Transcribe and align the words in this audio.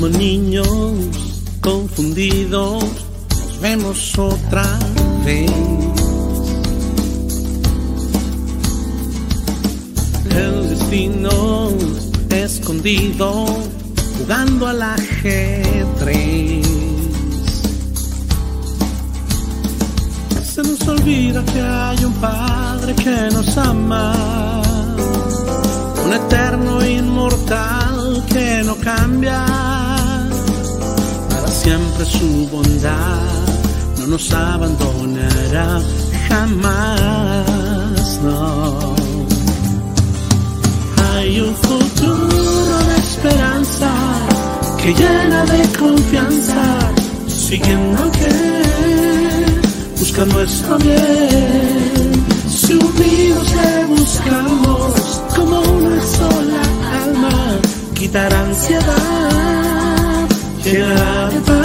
Como 0.00 0.16
niños 0.16 0.66
confundidos, 1.60 2.82
nos 2.82 3.60
vemos 3.60 4.18
otra 4.18 4.64
vez. 5.26 5.50
El 10.30 10.70
destino 10.70 11.68
escondido, 12.30 13.44
jugando 14.16 14.68
al 14.68 14.80
ajedrez. 14.80 16.66
Se 20.54 20.62
nos 20.62 20.88
olvida 20.88 21.44
que 21.44 21.60
hay 21.60 22.04
un 22.06 22.14
Padre 22.14 22.94
que 22.94 23.28
nos 23.34 23.54
ama, 23.58 24.62
un 26.06 26.12
eterno 26.14 26.86
inmortal 26.86 28.24
que 28.32 28.62
no 28.64 28.76
cambia. 28.76 29.79
Siempre 31.62 32.04
su 32.06 32.48
bondad 32.50 33.20
no 33.98 34.06
nos 34.06 34.32
abandonará 34.32 35.78
jamás, 36.26 38.20
no. 38.24 38.94
Hay 41.12 41.40
un 41.40 41.54
futuro 41.54 42.78
de 42.88 42.96
esperanza 42.96 43.90
que 44.82 44.94
llena 44.94 45.44
de 45.44 45.78
confianza, 45.78 46.92
siguiendo 47.28 48.10
que 48.12 48.32
busca 49.98 50.24
nuestro 50.24 50.78
bien. 50.78 52.24
Si 52.48 52.72
unidos 52.72 53.48
le 53.60 53.84
buscamos 53.84 55.22
como 55.36 55.60
una 55.60 56.02
sola 56.06 56.62
alma, 57.04 57.60
quitar 57.94 58.32
ansiedad, 58.32 59.89
llenar 60.64 61.32
de 61.32 61.40
paz. 61.40 61.60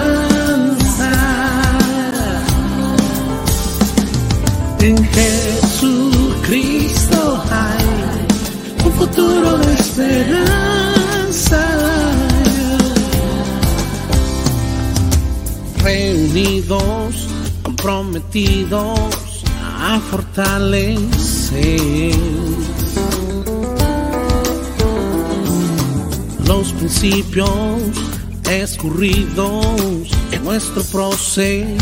En 4.80 4.98
Jesucristo 5.16 6.42
hay 7.50 7.86
un 8.86 8.92
futuro 8.94 9.58
de 9.58 9.74
esperanza. 9.74 11.62
Reunidos, 15.84 17.28
comprometidos 17.64 19.44
a 19.80 20.00
fortalecer 20.10 21.23
los 26.48 26.72
principios 26.74 27.50
escurridos 28.50 29.66
en 30.32 30.44
nuestro 30.44 30.84
proceder. 30.84 31.78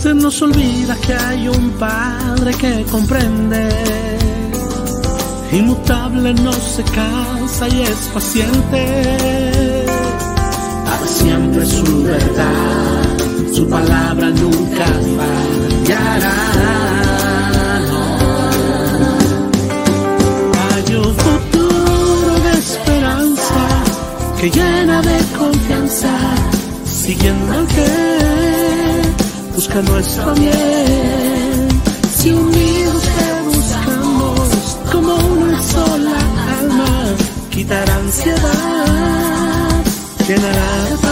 Se 0.00 0.12
nos 0.12 0.42
olvida 0.42 0.96
que 1.06 1.14
hay 1.14 1.48
un 1.48 1.70
Padre 1.78 2.52
que 2.60 2.84
comprende. 2.90 3.68
Inmutable 5.50 6.34
no 6.34 6.52
se 6.52 6.82
cansa 6.82 7.68
y 7.68 7.82
es 7.82 8.10
paciente. 8.12 9.86
Para 10.84 11.06
siempre 11.06 11.64
su 11.64 12.02
verdad, 12.02 13.23
su 13.54 13.68
palabra 13.68 14.30
nunca 14.30 14.86
fallará. 15.18 16.34
Hay 20.66 20.94
un 20.96 21.14
futuro 21.24 22.32
de 22.46 22.52
esperanza 22.58 23.62
que 24.40 24.50
llena 24.50 25.02
de 25.02 25.18
confianza, 25.38 26.12
siguiendo 26.84 27.52
al 27.52 27.66
que 27.68 27.90
busca 29.54 29.82
nuestro 29.82 30.34
bien. 30.34 31.68
Si 32.16 32.32
unidos 32.32 33.02
te 33.16 33.28
buscamos 33.50 34.78
como 34.90 35.14
una 35.14 35.62
sola 35.62 36.16
alma, 36.58 36.92
quitar 37.50 37.88
ansiedad, 37.88 39.84
llenará 40.26 41.03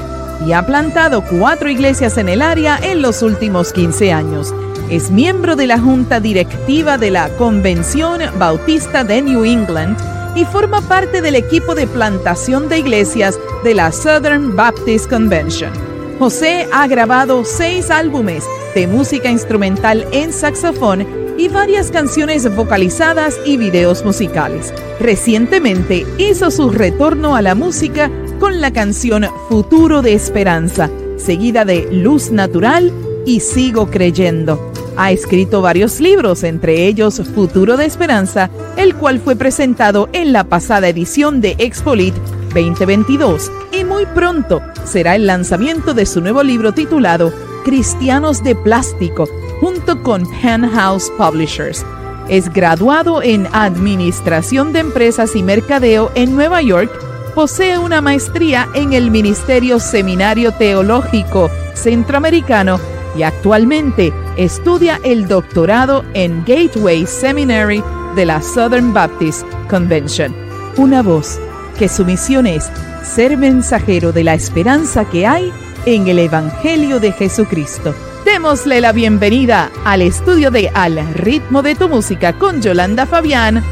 y 0.46 0.54
ha 0.54 0.66
plantado 0.66 1.24
cuatro 1.26 1.70
iglesias 1.70 2.18
en 2.18 2.30
el 2.30 2.42
área 2.42 2.80
en 2.82 3.02
los 3.02 3.22
últimos 3.22 3.74
15 3.74 4.14
años. 4.14 4.54
Es 4.90 5.12
miembro 5.12 5.56
de 5.56 5.68
la 5.68 5.80
junta 5.80 6.20
directiva 6.20 6.98
de 6.98 7.12
la 7.12 7.30
Convención 7.38 8.22
Bautista 8.40 9.04
de 9.04 9.22
New 9.22 9.46
England 9.46 9.96
y 10.36 10.46
forma 10.46 10.82
parte 10.82 11.22
del 11.22 11.36
equipo 11.36 11.76
de 11.76 11.86
plantación 11.86 12.70
de 12.70 12.80
iglesias 12.80 13.40
de 13.64 13.76
la 13.76 13.92
Southern 13.92 14.56
Baptist 14.56 15.08
Convention. 15.08 15.72
José 16.18 16.68
ha 16.74 16.88
grabado 16.88 17.46
seis 17.46 17.92
álbumes 17.92 18.44
de 18.74 18.88
música 18.88 19.30
instrumental 19.30 20.08
en 20.12 20.34
saxofón 20.34 21.06
y 21.38 21.50
varias 21.50 21.92
canciones 21.92 22.54
vocalizadas 22.56 23.40
y 23.46 23.58
videos 23.58 24.04
musicales. 24.04 24.74
Recientemente 25.00 26.04
hizo 26.18 26.50
su 26.50 26.72
retorno 26.72 27.36
a 27.36 27.44
la 27.44 27.54
música 27.54 28.10
con 28.40 28.60
la 28.60 28.74
canción 28.74 29.28
Futuro 29.50 30.02
de 30.02 30.14
Esperanza, 30.14 30.90
seguida 31.18 31.64
de 31.64 31.88
Luz 31.92 32.32
Natural 32.32 32.92
y 33.28 33.42
Sigo 33.42 33.92
Creyendo. 33.92 34.69
Ha 35.02 35.14
escrito 35.14 35.62
varios 35.62 36.02
libros, 36.02 36.44
entre 36.44 36.86
ellos 36.86 37.22
Futuro 37.34 37.78
de 37.78 37.86
Esperanza, 37.86 38.50
el 38.76 38.96
cual 38.96 39.22
fue 39.22 39.38
presentado 39.38 40.10
en 40.12 40.34
la 40.34 40.44
pasada 40.44 40.90
edición 40.90 41.40
de 41.40 41.56
Expolit 41.58 42.14
2022 42.54 43.50
y 43.72 43.86
muy 43.86 44.06
pronto 44.08 44.62
será 44.84 45.16
el 45.16 45.26
lanzamiento 45.26 45.94
de 45.94 46.06
su 46.06 46.20
nuevo 46.20 46.44
libro 46.44 46.74
titulado 46.74 47.32
Cristianos 47.64 48.44
de 48.44 48.56
Plástico, 48.56 49.26
junto 49.62 50.04
con 50.04 50.26
House 50.26 51.10
Publishers. 51.18 51.86
Es 52.28 52.52
graduado 52.52 53.24
en 53.24 53.48
Administración 53.54 54.74
de 54.74 54.80
Empresas 54.80 55.34
y 55.34 55.44
Mercadeo 55.44 56.12
en 56.14 56.36
Nueva 56.36 56.62
York. 56.62 56.92
Posee 57.36 57.78
una 57.78 58.02
maestría 58.02 58.68
en 58.74 58.92
el 58.92 59.12
Ministerio 59.12 59.80
Seminario 59.80 60.52
Teológico 60.52 61.50
Centroamericano 61.74 62.99
y 63.16 63.24
actualmente 63.24 64.14
estudia 64.38 65.00
el 65.04 65.28
doctorado 65.28 66.06
en 66.14 66.44
Gateway 66.46 67.06
Seminary 67.06 67.84
de 68.16 68.26
la 68.26 68.42
Southern 68.42 68.94
Baptist 68.94 69.46
Convention. 69.70 70.36
Una 70.78 71.02
voz 71.02 71.40
que 71.78 71.88
su 71.88 72.06
misión 72.06 72.48
es 72.48 72.72
ser 73.04 73.38
mensajero 73.38 74.12
de 74.12 74.24
la 74.24 74.34
esperanza 74.34 75.06
que 75.10 75.26
hay 75.26 75.52
en 75.86 76.08
el 76.08 76.20
Evangelio 76.20 77.00
de 77.00 77.12
Jesucristo. 77.12 77.96
Démosle 78.26 78.82
la 78.82 78.92
bienvenida 78.92 79.72
al 79.86 80.02
estudio 80.02 80.52
de 80.52 80.70
Al 80.70 80.98
ritmo 81.14 81.62
de 81.62 81.76
tu 81.76 81.90
música 81.90 82.38
con 82.38 82.62
Yolanda 82.62 83.06
Fabián 83.06 83.64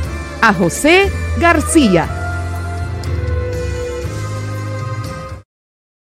a 0.42 0.54
José 0.54 1.12
García. 1.40 2.08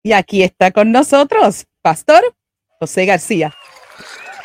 Y 0.03 0.13
aquí 0.13 0.43
está 0.43 0.71
con 0.71 0.91
nosotros, 0.91 1.65
Pastor 1.81 2.23
José 2.79 3.05
García. 3.05 3.55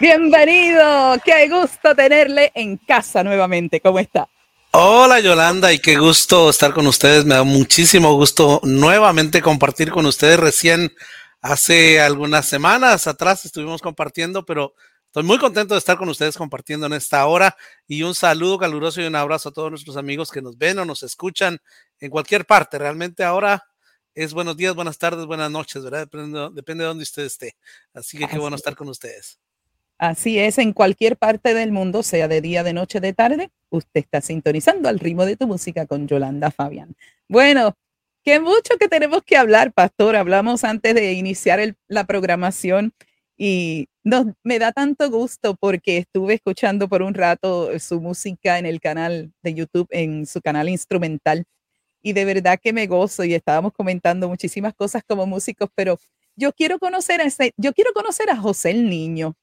Bienvenido, 0.00 1.16
qué 1.24 1.48
gusto 1.48 1.94
tenerle 1.94 2.50
en 2.54 2.78
casa 2.78 3.22
nuevamente. 3.22 3.80
¿Cómo 3.80 3.98
está? 3.98 4.28
Hola 4.72 5.20
Yolanda 5.20 5.70
y 5.70 5.78
qué 5.78 5.96
gusto 5.96 6.48
estar 6.48 6.72
con 6.72 6.86
ustedes. 6.86 7.26
Me 7.26 7.34
da 7.34 7.42
muchísimo 7.42 8.14
gusto 8.14 8.60
nuevamente 8.64 9.42
compartir 9.42 9.90
con 9.90 10.06
ustedes. 10.06 10.40
Recién 10.40 10.90
hace 11.42 12.00
algunas 12.00 12.46
semanas 12.46 13.06
atrás 13.06 13.44
estuvimos 13.44 13.82
compartiendo, 13.82 14.46
pero 14.46 14.72
estoy 15.04 15.24
muy 15.24 15.36
contento 15.36 15.74
de 15.74 15.78
estar 15.78 15.98
con 15.98 16.08
ustedes 16.08 16.38
compartiendo 16.38 16.86
en 16.86 16.94
esta 16.94 17.26
hora 17.26 17.54
y 17.86 18.02
un 18.02 18.14
saludo 18.14 18.58
caluroso 18.58 19.02
y 19.02 19.04
un 19.04 19.14
abrazo 19.14 19.50
a 19.50 19.52
todos 19.52 19.70
nuestros 19.70 19.98
amigos 19.98 20.30
que 20.30 20.40
nos 20.40 20.56
ven 20.56 20.78
o 20.78 20.86
nos 20.86 21.02
escuchan 21.02 21.58
en 22.00 22.10
cualquier 22.10 22.46
parte. 22.46 22.78
Realmente 22.78 23.24
ahora 23.24 23.62
es 24.14 24.34
buenos 24.34 24.56
días, 24.56 24.74
buenas 24.74 24.98
tardes, 24.98 25.26
buenas 25.26 25.50
noches, 25.50 25.82
¿verdad? 25.82 26.00
Depende, 26.00 26.50
depende 26.52 26.84
de 26.84 26.88
dónde 26.88 27.02
usted 27.02 27.24
esté. 27.24 27.56
Así 27.94 28.18
que 28.18 28.26
qué 28.26 28.38
bueno 28.38 28.56
estar 28.56 28.76
con 28.76 28.88
ustedes. 28.88 29.38
Así 29.98 30.38
es, 30.38 30.58
en 30.58 30.72
cualquier 30.72 31.16
parte 31.16 31.54
del 31.54 31.70
mundo, 31.70 32.02
sea 32.02 32.26
de 32.26 32.40
día, 32.40 32.64
de 32.64 32.72
noche, 32.72 33.00
de 33.00 33.12
tarde, 33.12 33.50
usted 33.70 34.00
está 34.00 34.20
sintonizando 34.20 34.88
al 34.88 34.98
ritmo 34.98 35.24
de 35.24 35.36
tu 35.36 35.46
música 35.46 35.86
con 35.86 36.08
Yolanda 36.08 36.50
Fabián. 36.50 36.96
Bueno, 37.28 37.76
qué 38.24 38.40
mucho 38.40 38.76
que 38.80 38.88
tenemos 38.88 39.22
que 39.22 39.36
hablar, 39.36 39.72
pastor. 39.72 40.16
Hablamos 40.16 40.64
antes 40.64 40.94
de 40.94 41.12
iniciar 41.12 41.76
la 41.86 42.04
programación 42.04 42.92
y 43.36 43.88
me 44.42 44.58
da 44.58 44.72
tanto 44.72 45.08
gusto 45.08 45.54
porque 45.54 45.98
estuve 45.98 46.34
escuchando 46.34 46.88
por 46.88 47.02
un 47.02 47.14
rato 47.14 47.78
su 47.78 48.00
música 48.00 48.58
en 48.58 48.66
el 48.66 48.80
canal 48.80 49.32
de 49.42 49.54
YouTube, 49.54 49.86
en 49.90 50.26
su 50.26 50.40
canal 50.40 50.68
instrumental 50.68 51.44
y 52.02 52.12
de 52.12 52.24
verdad 52.24 52.58
que 52.60 52.72
me 52.72 52.86
gozo 52.86 53.24
y 53.24 53.34
estábamos 53.34 53.72
comentando 53.72 54.28
muchísimas 54.28 54.74
cosas 54.74 55.02
como 55.06 55.26
músicos, 55.26 55.70
pero 55.74 55.98
yo 56.36 56.52
quiero 56.52 56.78
conocer 56.78 57.20
a 57.20 57.24
ese, 57.24 57.52
yo 57.56 57.72
quiero 57.72 57.92
conocer 57.92 58.30
a 58.30 58.36
José 58.36 58.70
el 58.70 58.88
Niño. 58.88 59.34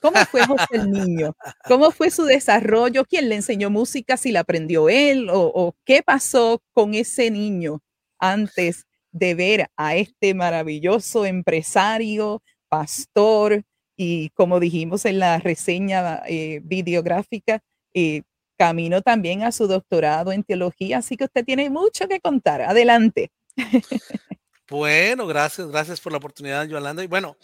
¿Cómo 0.00 0.18
fue 0.26 0.46
José 0.46 0.66
el 0.72 0.90
Niño? 0.90 1.34
¿Cómo 1.66 1.90
fue 1.90 2.10
su 2.10 2.24
desarrollo? 2.24 3.04
¿Quién 3.04 3.28
le 3.28 3.36
enseñó 3.36 3.70
música? 3.70 4.16
¿Si 4.16 4.32
la 4.32 4.40
aprendió 4.40 4.88
él? 4.88 5.28
¿O, 5.32 5.74
qué 5.84 6.02
pasó 6.02 6.62
con 6.72 6.94
ese 6.94 7.30
niño 7.30 7.80
antes 8.18 8.86
de 9.12 9.34
ver 9.34 9.70
a 9.76 9.96
este 9.96 10.34
maravilloso 10.34 11.24
empresario, 11.24 12.42
pastor 12.68 13.62
y 13.96 14.30
como 14.30 14.60
dijimos 14.60 15.04
en 15.04 15.20
la 15.20 15.38
reseña 15.38 16.22
eh, 16.26 16.60
videográfica, 16.64 17.60
eh, 17.94 18.22
camino 18.56 19.02
también 19.02 19.42
a 19.42 19.52
su 19.52 19.66
doctorado 19.66 20.32
en 20.32 20.44
teología, 20.44 20.98
así 20.98 21.16
que 21.16 21.24
usted 21.24 21.44
tiene 21.44 21.70
mucho 21.70 22.08
que 22.08 22.20
contar. 22.20 22.62
Adelante. 22.62 23.30
Bueno, 24.70 25.26
gracias, 25.26 25.68
gracias 25.68 26.00
por 26.00 26.10
la 26.10 26.18
oportunidad, 26.18 26.66
Yolanda. 26.66 27.04
Y 27.04 27.06
bueno, 27.06 27.36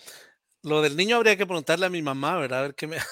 lo 0.62 0.80
del 0.80 0.96
niño 0.96 1.16
habría 1.16 1.36
que 1.36 1.46
preguntarle 1.46 1.84
a 1.84 1.90
mi 1.90 2.00
mamá, 2.00 2.38
¿verdad? 2.38 2.60
A 2.60 2.62
ver 2.62 2.74
qué 2.74 2.86
me... 2.86 2.96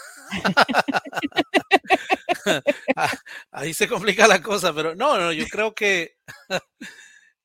Ah, 2.96 3.12
ahí 3.50 3.74
se 3.74 3.86
complica 3.86 4.26
la 4.26 4.40
cosa, 4.40 4.72
pero 4.74 4.94
no, 4.94 5.18
no, 5.18 5.32
yo 5.32 5.44
creo 5.48 5.74
que 5.74 6.16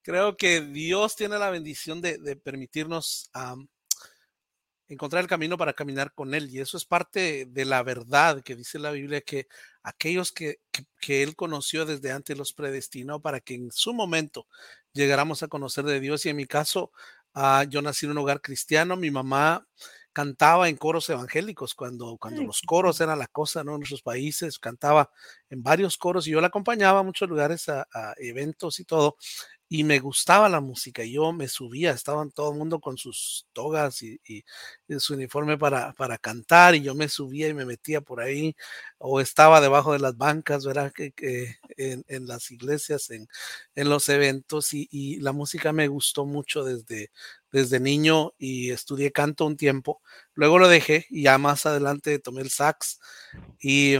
creo 0.01 0.37
que 0.37 0.61
Dios 0.61 1.15
tiene 1.17 1.37
la 1.37 1.49
bendición 1.49 1.99
de, 1.99 2.35
permitirnos 2.37 3.29
encontrar 4.93 5.21
el 5.21 5.29
camino 5.29 5.57
para 5.57 5.73
caminar 5.73 6.13
con 6.13 6.33
Él. 6.33 6.49
Y 6.49 6.59
eso 6.59 6.77
es 6.77 6.85
parte 6.85 7.45
de 7.45 7.65
la 7.65 7.83
verdad 7.83 8.41
que 8.43 8.55
dice 8.55 8.79
la 8.79 8.91
Biblia, 8.91 9.21
que 9.21 9.47
aquellos 9.83 10.31
que, 10.31 10.59
que, 10.99 11.23
Él 11.23 11.35
conoció 11.35 11.85
desde 11.85 12.11
antes 12.11 12.37
los 12.37 12.53
predestinó 12.53 13.21
para 13.21 13.39
que 13.41 13.55
en 13.55 13.71
su 13.71 13.93
momento 13.93 14.47
llegáramos 14.93 15.43
a 15.43 15.47
conocer 15.47 15.85
de 15.85 15.99
Dios. 15.99 16.25
Y 16.25 16.29
en 16.29 16.37
mi 16.37 16.45
caso, 16.45 16.91
uh, 17.35 17.63
yo 17.69 17.81
nací 17.81 18.05
en 18.05 18.13
un 18.13 18.19
hogar 18.19 18.41
cristiano, 18.41 18.95
mi 18.95 19.11
mamá 19.11 19.67
cantaba 20.13 20.69
en 20.69 20.77
coros 20.77 21.09
evangélicos 21.09 21.73
cuando, 21.73 22.17
cuando 22.17 22.43
los 22.43 22.61
coros 22.61 23.01
eran 23.01 23.17
la 23.17 23.27
cosa, 23.27 23.63
¿no? 23.63 23.73
En 23.73 23.79
nuestros 23.79 24.03
países, 24.03 24.59
cantaba 24.59 25.11
en 25.49 25.63
varios 25.63 25.97
coros 25.97 26.27
y 26.27 26.31
yo 26.31 26.39
la 26.39 26.47
acompañaba 26.47 26.99
a 26.99 27.03
muchos 27.03 27.27
lugares, 27.27 27.67
a, 27.67 27.87
a 27.91 28.13
eventos 28.19 28.79
y 28.79 28.85
todo 28.85 29.17
y 29.73 29.83
me 29.83 29.99
gustaba 29.99 30.49
la 30.49 30.61
música. 30.61 31.03
Yo 31.03 31.33
me 31.33 31.47
subía, 31.47 31.93
estaban 31.93 32.29
todo 32.29 32.51
el 32.51 32.59
mundo 32.59 32.79
con 32.79 32.95
sus 32.95 33.47
togas 33.53 34.03
y, 34.03 34.19
su 34.99 35.15
uniforme 35.15 35.57
para, 35.57 35.93
para, 35.93 36.19
cantar 36.19 36.75
y 36.75 36.83
yo 36.83 36.93
me 36.93 37.09
subía 37.09 37.47
y 37.47 37.55
me 37.55 37.65
metía 37.65 37.99
por 37.99 38.21
ahí 38.21 38.55
o 38.99 39.19
estaba 39.19 39.61
debajo 39.61 39.91
de 39.91 39.97
las 39.97 40.15
bancas, 40.15 40.63
¿verdad? 40.63 40.93
Que, 40.93 41.11
que 41.11 41.55
en, 41.77 42.27
las 42.27 42.51
iglesias, 42.51 43.09
en, 43.09 43.27
en 43.73 43.89
los 43.89 44.09
eventos 44.09 44.75
y, 44.75 44.87
y, 44.91 45.19
la 45.21 45.31
música 45.31 45.73
me 45.73 45.87
gustó 45.87 46.27
mucho 46.27 46.63
desde, 46.63 47.09
desde 47.51 47.79
niño 47.79 48.33
y 48.37 48.69
estudié 48.69 49.11
canto 49.11 49.43
un 49.47 49.57
tiempo. 49.57 50.03
Luego 50.35 50.59
lo 50.59 50.67
dejé 50.67 51.07
y 51.09 51.23
ya 51.23 51.39
más 51.39 51.65
adelante 51.65 52.19
tomé 52.19 52.43
el 52.43 52.51
sax 52.51 52.99
y 53.59 53.95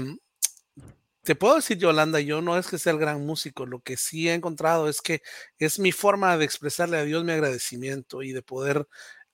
te 1.24 1.36
puedo 1.36 1.56
decir, 1.56 1.78
Yolanda, 1.78 2.20
yo 2.20 2.42
no 2.42 2.58
es 2.58 2.68
que 2.68 2.78
sea 2.78 2.92
el 2.94 3.00
gran 3.00 3.26
músico, 3.26 3.66
lo 3.66 3.80
que 3.80 3.96
sí 3.96 4.28
he 4.30 4.34
encontrado 4.34 4.90
es 4.90 5.02
que 5.02 5.22
es 5.58 5.80
mi 5.80 5.92
forma 5.92 6.38
de 6.38 6.46
expresarle 6.46 6.98
a 6.98 7.04
Dios 7.04 7.24
mi 7.24 7.32
agradecimiento 7.32 8.24
y 8.24 8.34
de 8.34 8.42
poder 8.42 8.88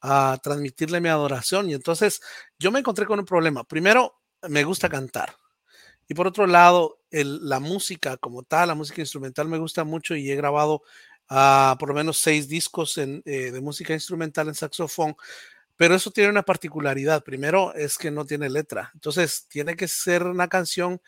uh, 0.03 0.37
transmitirle 0.41 1.01
mi 1.01 1.09
adoración. 1.09 1.69
Y 1.69 1.73
entonces 1.73 2.21
yo 2.59 2.71
me 2.71 2.79
encontré 2.79 3.05
con 3.07 3.19
un 3.19 3.25
problema. 3.25 3.63
Primero, 3.63 4.21
me 4.47 4.63
gusta 4.63 4.87
cantar. 4.87 5.35
Y 6.07 6.13
por 6.13 6.27
otro 6.27 6.45
lado, 6.47 6.99
el, 7.09 7.47
la 7.47 7.59
música 7.59 8.17
como 8.17 8.43
tal, 8.43 8.67
la 8.67 8.75
música 8.75 9.01
instrumental 9.01 9.47
me 9.47 9.57
gusta 9.57 9.83
mucho 9.83 10.15
y 10.15 10.29
he 10.31 10.35
grabado 10.35 10.83
uh, 11.31 11.75
por 11.77 11.89
lo 11.89 11.95
menos 11.95 12.17
seis 12.19 12.47
discos 12.47 12.97
en, 12.99 13.23
eh, 13.25 13.51
de 13.51 13.61
música 13.61 13.93
instrumental 13.93 14.47
en 14.47 14.55
saxofón. 14.55 15.15
Pero 15.75 15.95
eso 15.95 16.11
tiene 16.11 16.29
una 16.29 16.43
particularidad. 16.43 17.23
Primero 17.23 17.73
es 17.73 17.97
que 17.97 18.11
no 18.11 18.25
tiene 18.25 18.49
letra. 18.49 18.91
Entonces 18.93 19.47
tiene 19.47 19.75
que 19.75 19.87
ser 19.87 20.23
una 20.23 20.47
canción 20.47 21.01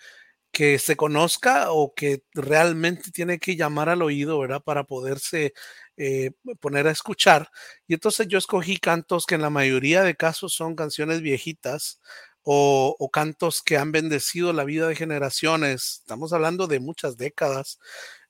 que 0.52 0.80
se 0.80 0.96
conozca 0.98 1.72
o 1.72 1.94
que 1.96 2.24
realmente 2.34 3.12
tiene 3.12 3.40
que 3.40 3.56
llamar 3.56 3.90
al 3.90 4.02
oído, 4.02 4.40
¿verdad? 4.40 4.62
Para 4.64 4.84
poderse 4.86 5.54
eh, 5.98 6.32
poner 6.60 6.88
a 6.88 6.92
escuchar. 6.92 7.50
Y 7.88 7.94
entonces 7.94 8.28
yo 8.28 8.38
escogí 8.38 8.78
cantos 8.78 9.26
que 9.26 9.36
en 9.36 9.42
la 9.42 9.50
mayoría 9.50 10.04
de 10.04 10.16
casos 10.16 10.54
son 10.54 10.76
canciones 10.76 11.22
viejitas 11.22 12.02
o, 12.44 12.96
o 13.00 13.10
cantos 13.12 13.62
que 13.62 13.78
han 13.78 13.92
bendecido 13.92 14.54
la 14.54 14.64
vida 14.66 14.88
de 14.88 14.96
generaciones. 14.96 16.00
Estamos 16.02 16.34
hablando 16.34 16.68
de 16.68 16.80
muchas 16.80 17.18
décadas 17.18 17.80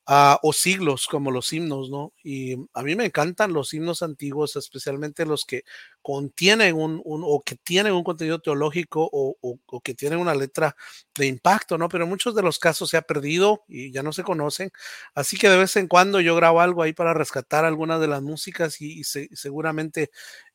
uh, 0.07 0.37
o 0.41 0.53
siglos 0.53 1.07
como 1.07 1.31
los 1.31 1.51
himnos, 1.53 1.89
¿no? 1.89 2.13
Y 2.23 2.55
a 2.73 2.83
mí 2.83 2.95
me 2.95 3.05
encantan 3.05 3.53
los 3.53 3.73
himnos 3.73 4.01
antiguos, 4.01 4.55
especialmente 4.55 5.25
los 5.25 5.45
que 5.45 5.63
contienen 6.01 6.75
un, 6.75 7.01
o 7.05 7.43
que 7.43 7.55
tienen 7.55 7.93
un 7.93 8.03
contenido 8.03 8.39
teológico 8.39 9.07
o, 9.11 9.35
o, 9.41 9.81
que 9.81 9.93
tienen 9.93 10.19
una 10.19 10.35
letra 10.35 10.75
de 11.15 11.27
impacto, 11.27 11.77
¿no? 11.77 11.89
Pero 11.89 12.07
muchos 12.07 12.35
de 12.35 12.41
los 12.41 12.59
casos 12.59 12.89
se 12.89 12.97
ha 12.97 13.01
perdido 13.03 13.63
y 13.67 13.91
ya 13.91 14.03
no 14.03 14.13
se 14.13 14.23
conocen. 14.23 14.71
Así 15.15 15.37
que 15.37 15.49
de 15.49 15.57
vez 15.57 15.75
en 15.75 15.87
cuando 15.87 16.19
yo 16.21 16.35
grabo 16.35 16.61
algo 16.61 16.83
ahí 16.83 16.93
para 16.93 17.13
rescatar 17.13 17.65
algunas 17.65 18.01
de 18.01 18.07
las 18.07 18.21
músicas 18.21 18.81
y, 18.81 18.99
y 18.99 19.03
se, 19.03 19.29
seguramente 19.33 20.11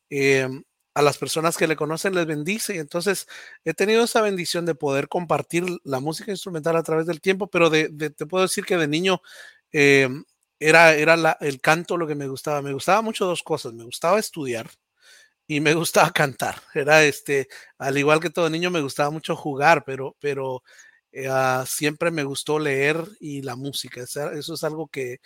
eh, 0.09 0.47
a 0.97 1.03
las 1.03 1.19
personas 1.19 1.57
que 1.57 1.67
le 1.67 1.75
conocen 1.75 2.15
les 2.15 2.25
bendice. 2.25 2.75
Y 2.75 2.79
entonces 2.79 3.27
he 3.63 3.75
tenido 3.75 4.03
esa 4.03 4.21
bendición 4.21 4.65
de 4.65 4.73
poder 4.73 5.07
compartir 5.07 5.63
la 5.83 5.99
música 5.99 6.31
instrumental 6.31 6.75
a 6.75 6.81
través 6.81 7.05
del 7.05 7.21
tiempo, 7.21 7.47
pero 7.47 7.69
de, 7.69 7.89
te 7.89 8.25
puedo 8.25 8.41
decir 8.41 8.65
que 8.65 8.77
de 8.77 8.87
niño 8.87 9.21
eh, 9.71 10.09
era, 10.59 10.95
era 10.95 11.37
el 11.39 11.61
canto 11.61 11.97
lo 11.97 12.07
que 12.07 12.15
me 12.15 12.27
gustaba. 12.27 12.63
Me 12.63 12.73
gustaba 12.73 13.03
mucho 13.03 13.27
dos 13.27 13.43
cosas. 13.43 13.73
Me 13.73 13.83
gustaba 13.83 14.17
estudiar 14.17 14.71
y 15.45 15.59
me 15.59 15.75
gustaba 15.75 16.09
cantar. 16.11 16.63
Era 16.73 17.03
este, 17.03 17.47
al 17.77 17.95
igual 17.99 18.19
que 18.19 18.31
todo 18.31 18.49
niño, 18.49 18.71
me 18.71 18.81
gustaba 18.81 19.11
mucho 19.11 19.35
jugar, 19.35 19.83
pero, 19.85 20.17
pero 20.19 20.63
eh, 21.11 21.29
uh, 21.29 21.63
siempre 21.67 22.09
me 22.09 22.23
gustó 22.23 22.57
leer 22.57 22.97
y 23.19 23.43
la 23.43 23.55
música. 23.55 24.01
Eso, 24.01 24.31
es 24.31 24.63
algo 24.63 24.87
que, 24.87 25.19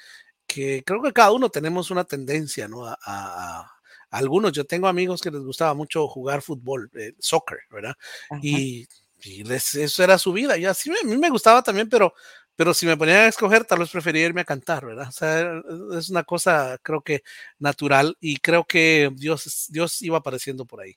que, 0.45 0.83
creo 0.85 1.01
que 1.01 1.13
cada 1.13 1.31
uno 1.31 1.49
tenemos 1.49 1.91
una 1.91 2.03
tendencia, 2.03 2.67
¿no? 2.67 2.85
A, 2.85 3.71
algunos, 4.11 4.51
yo 4.51 4.65
tengo 4.65 4.87
amigos 4.87 5.21
que 5.21 5.31
les 5.31 5.41
gustaba 5.41 5.73
mucho 5.73 6.07
jugar 6.07 6.41
fútbol, 6.41 6.91
eh, 6.93 7.13
soccer, 7.17 7.59
¿verdad? 7.71 7.95
Y, 8.41 8.85
y 9.23 9.43
les, 9.43 9.73
eso 9.75 10.03
era 10.03 10.17
su 10.17 10.33
vida. 10.33 10.57
Y 10.57 10.65
así 10.65 10.91
a 10.91 11.07
mí 11.07 11.17
me 11.17 11.29
gustaba 11.29 11.63
también, 11.63 11.89
pero, 11.89 12.13
pero 12.55 12.73
si 12.73 12.85
me 12.85 12.97
ponían 12.97 13.19
a 13.19 13.27
escoger, 13.27 13.63
tal 13.63 13.79
vez 13.79 13.89
prefería 13.89 14.25
irme 14.25 14.41
a 14.41 14.45
cantar, 14.45 14.85
¿verdad? 14.85 15.07
O 15.07 15.11
sea, 15.11 15.61
es 15.97 16.09
una 16.09 16.23
cosa, 16.23 16.77
creo 16.83 17.01
que 17.01 17.23
natural 17.57 18.17
y 18.19 18.37
creo 18.37 18.65
que 18.65 19.09
Dios, 19.15 19.67
Dios 19.69 20.01
iba 20.01 20.17
apareciendo 20.17 20.65
por 20.65 20.81
ahí. 20.81 20.95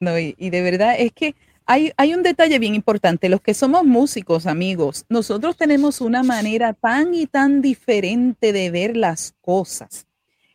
No, 0.00 0.18
y, 0.18 0.34
y 0.36 0.50
de 0.50 0.62
verdad 0.62 0.96
es 0.98 1.12
que 1.12 1.36
hay, 1.64 1.92
hay, 1.96 2.12
un 2.12 2.24
detalle 2.24 2.58
bien 2.58 2.74
importante. 2.74 3.28
Los 3.28 3.40
que 3.40 3.54
somos 3.54 3.84
músicos, 3.84 4.46
amigos, 4.46 5.06
nosotros 5.08 5.56
tenemos 5.56 6.00
una 6.00 6.24
manera 6.24 6.74
tan 6.74 7.14
y 7.14 7.26
tan 7.26 7.62
diferente 7.62 8.52
de 8.52 8.70
ver 8.70 8.96
las 8.96 9.34
cosas. 9.40 10.06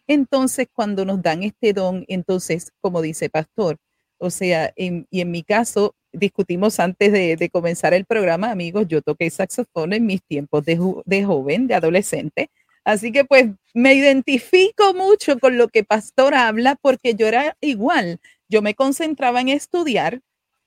Entonces, 0.09 0.67
cuando 0.73 1.05
nos 1.05 1.21
dan 1.21 1.43
este 1.43 1.71
don, 1.71 2.03
entonces, 2.07 2.71
como 2.81 2.99
dice 3.03 3.29
Pastor, 3.29 3.77
o 4.17 4.31
sea, 4.31 4.73
y 4.75 5.05
en 5.11 5.31
mi 5.31 5.43
caso, 5.43 5.95
discutimos 6.11 6.79
antes 6.79 7.11
de, 7.11 7.35
de, 7.35 7.49
comenzar 7.51 7.93
el 7.93 8.05
programa, 8.05 8.49
amigos, 8.49 8.87
yo 8.87 9.03
toqué 9.03 9.29
saxofón 9.29 9.93
en 9.93 10.07
mis 10.07 10.23
tiempos 10.23 10.65
de, 10.65 10.79
de 11.05 11.25
joven, 11.25 11.67
de 11.67 11.75
adolescente. 11.75 12.49
Así 12.83 13.11
que 13.11 13.23
pues 13.23 13.51
me 13.75 13.93
identifico 13.93 14.95
mucho 14.95 15.37
con 15.37 15.59
lo 15.59 15.67
que 15.67 15.83
Pastor 15.83 16.33
habla 16.33 16.75
porque 16.81 17.13
yo 17.13 17.27
era 17.27 17.55
igual. 17.61 18.19
Yo 18.47 18.63
me 18.63 18.73
concentraba 18.73 19.41
en 19.41 19.49
estudiar 19.49 20.21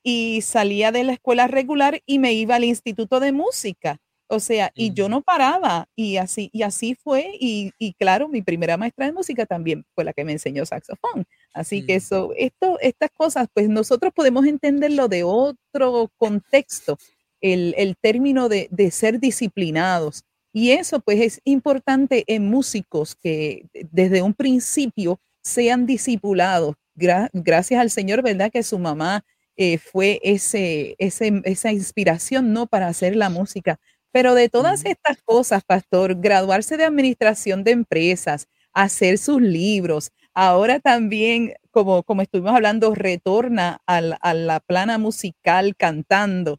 y 0.05 0.43
salía 0.43 0.93
de 0.93 1.03
la 1.03 1.15
escuela 1.15 1.49
regular 1.49 2.01
y 2.07 2.21
me 2.21 2.33
iba 2.33 2.55
al 2.55 2.65
instituto 2.65 3.19
de 3.19 3.33
música. 3.33 3.99
O 4.33 4.41
sea, 4.41 4.73
y 4.75 4.95
yo 4.95 5.11
no 5.11 5.21
paraba 5.21 5.91
y 5.95 6.17
así, 6.17 6.49
y 6.55 6.63
así 6.63 6.95
fue. 6.95 7.37
Y, 7.39 7.73
y, 7.79 7.93
claro, 7.93 8.29
mi 8.29 8.41
primera 8.41 8.79
maestra 8.79 9.05
de 9.05 9.13
música 9.13 9.45
también 9.45 9.85
fue 9.95 10.05
la 10.05 10.15
que 10.15 10.25
me 10.25 10.33
enseñó 10.33 10.65
saxofón. 10.65 11.27
Así 11.53 11.85
que 11.85 11.97
eso, 11.97 12.33
esto, 12.39 12.79
estas 12.81 13.11
cosas, 13.11 13.49
pues 13.53 13.69
nosotros 13.69 14.11
podemos 14.15 14.47
entenderlo 14.47 15.09
de 15.09 15.23
otro 15.23 16.11
contexto, 16.17 16.97
el, 17.43 17.75
el 17.77 17.95
término 18.01 18.49
de, 18.49 18.69
de, 18.71 18.91
ser 18.91 19.21
disciplinados. 19.21 20.25
Y 20.51 20.71
eso 20.71 21.01
pues 21.01 21.21
es 21.21 21.41
importante 21.45 22.25
en 22.27 22.49
músicos 22.49 23.15
que 23.15 23.67
desde 23.91 24.23
un 24.23 24.33
principio 24.33 25.21
sean 25.43 25.85
discipulados. 25.85 26.75
Gra 26.95 27.29
gracias 27.35 27.83
al 27.83 27.91
Señor, 27.91 28.23
¿verdad? 28.23 28.51
Que 28.51 28.63
su 28.63 28.79
mamá 28.79 29.27
eh, 29.57 29.77
fue 29.77 30.21
ese, 30.23 30.95
ese, 30.99 31.43
esa 31.45 31.73
inspiración, 31.73 32.55
¿no? 32.55 32.67
Para 32.67 32.89
hacer 32.89 33.15
la 33.15 33.29
música 33.29 33.79
pero 34.13 34.35
de 34.35 34.49
todas 34.49 34.85
estas 34.85 35.23
cosas, 35.23 35.65
pastor, 35.65 36.21
graduarse 36.21 36.77
de 36.77 36.85
administración 36.85 37.65
de 37.65 37.73
empresas, 37.73 38.49
hacer 38.73 39.19
sus 39.19 39.41
libros, 39.43 40.13
ahora 40.35 40.81
también, 40.81 41.55
como, 41.71 42.03
como 42.05 42.23
estuvimos 42.23 42.55
hablando, 42.55 42.95
retorna 42.95 43.81
al, 43.87 44.19
a 44.21 44.35
la 44.35 44.61
plana 44.61 44.99
musical 44.99 45.75
cantando. 45.77 46.59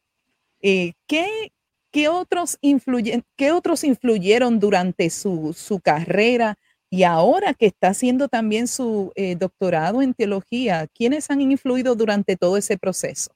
Eh, 0.62 0.94
¿qué, 1.08 1.52
qué, 1.92 2.08
otros 2.10 2.58
influyen, 2.62 3.24
¿Qué 3.38 3.52
otros 3.52 3.84
influyeron 3.84 4.60
durante 4.60 5.10
su, 5.10 5.54
su 5.54 5.80
carrera? 5.80 6.58
Y 6.90 7.04
ahora 7.04 7.54
que 7.54 7.68
está 7.68 7.90
haciendo 7.90 8.28
también 8.30 8.68
su 8.68 9.12
eh, 9.16 9.36
doctorado 9.36 10.02
en 10.02 10.14
teología, 10.14 10.88
¿quiénes 10.94 11.30
han 11.32 11.42
influido 11.42 11.96
durante 11.96 12.38
todo 12.38 12.58
ese 12.58 12.78
proceso? 12.78 13.32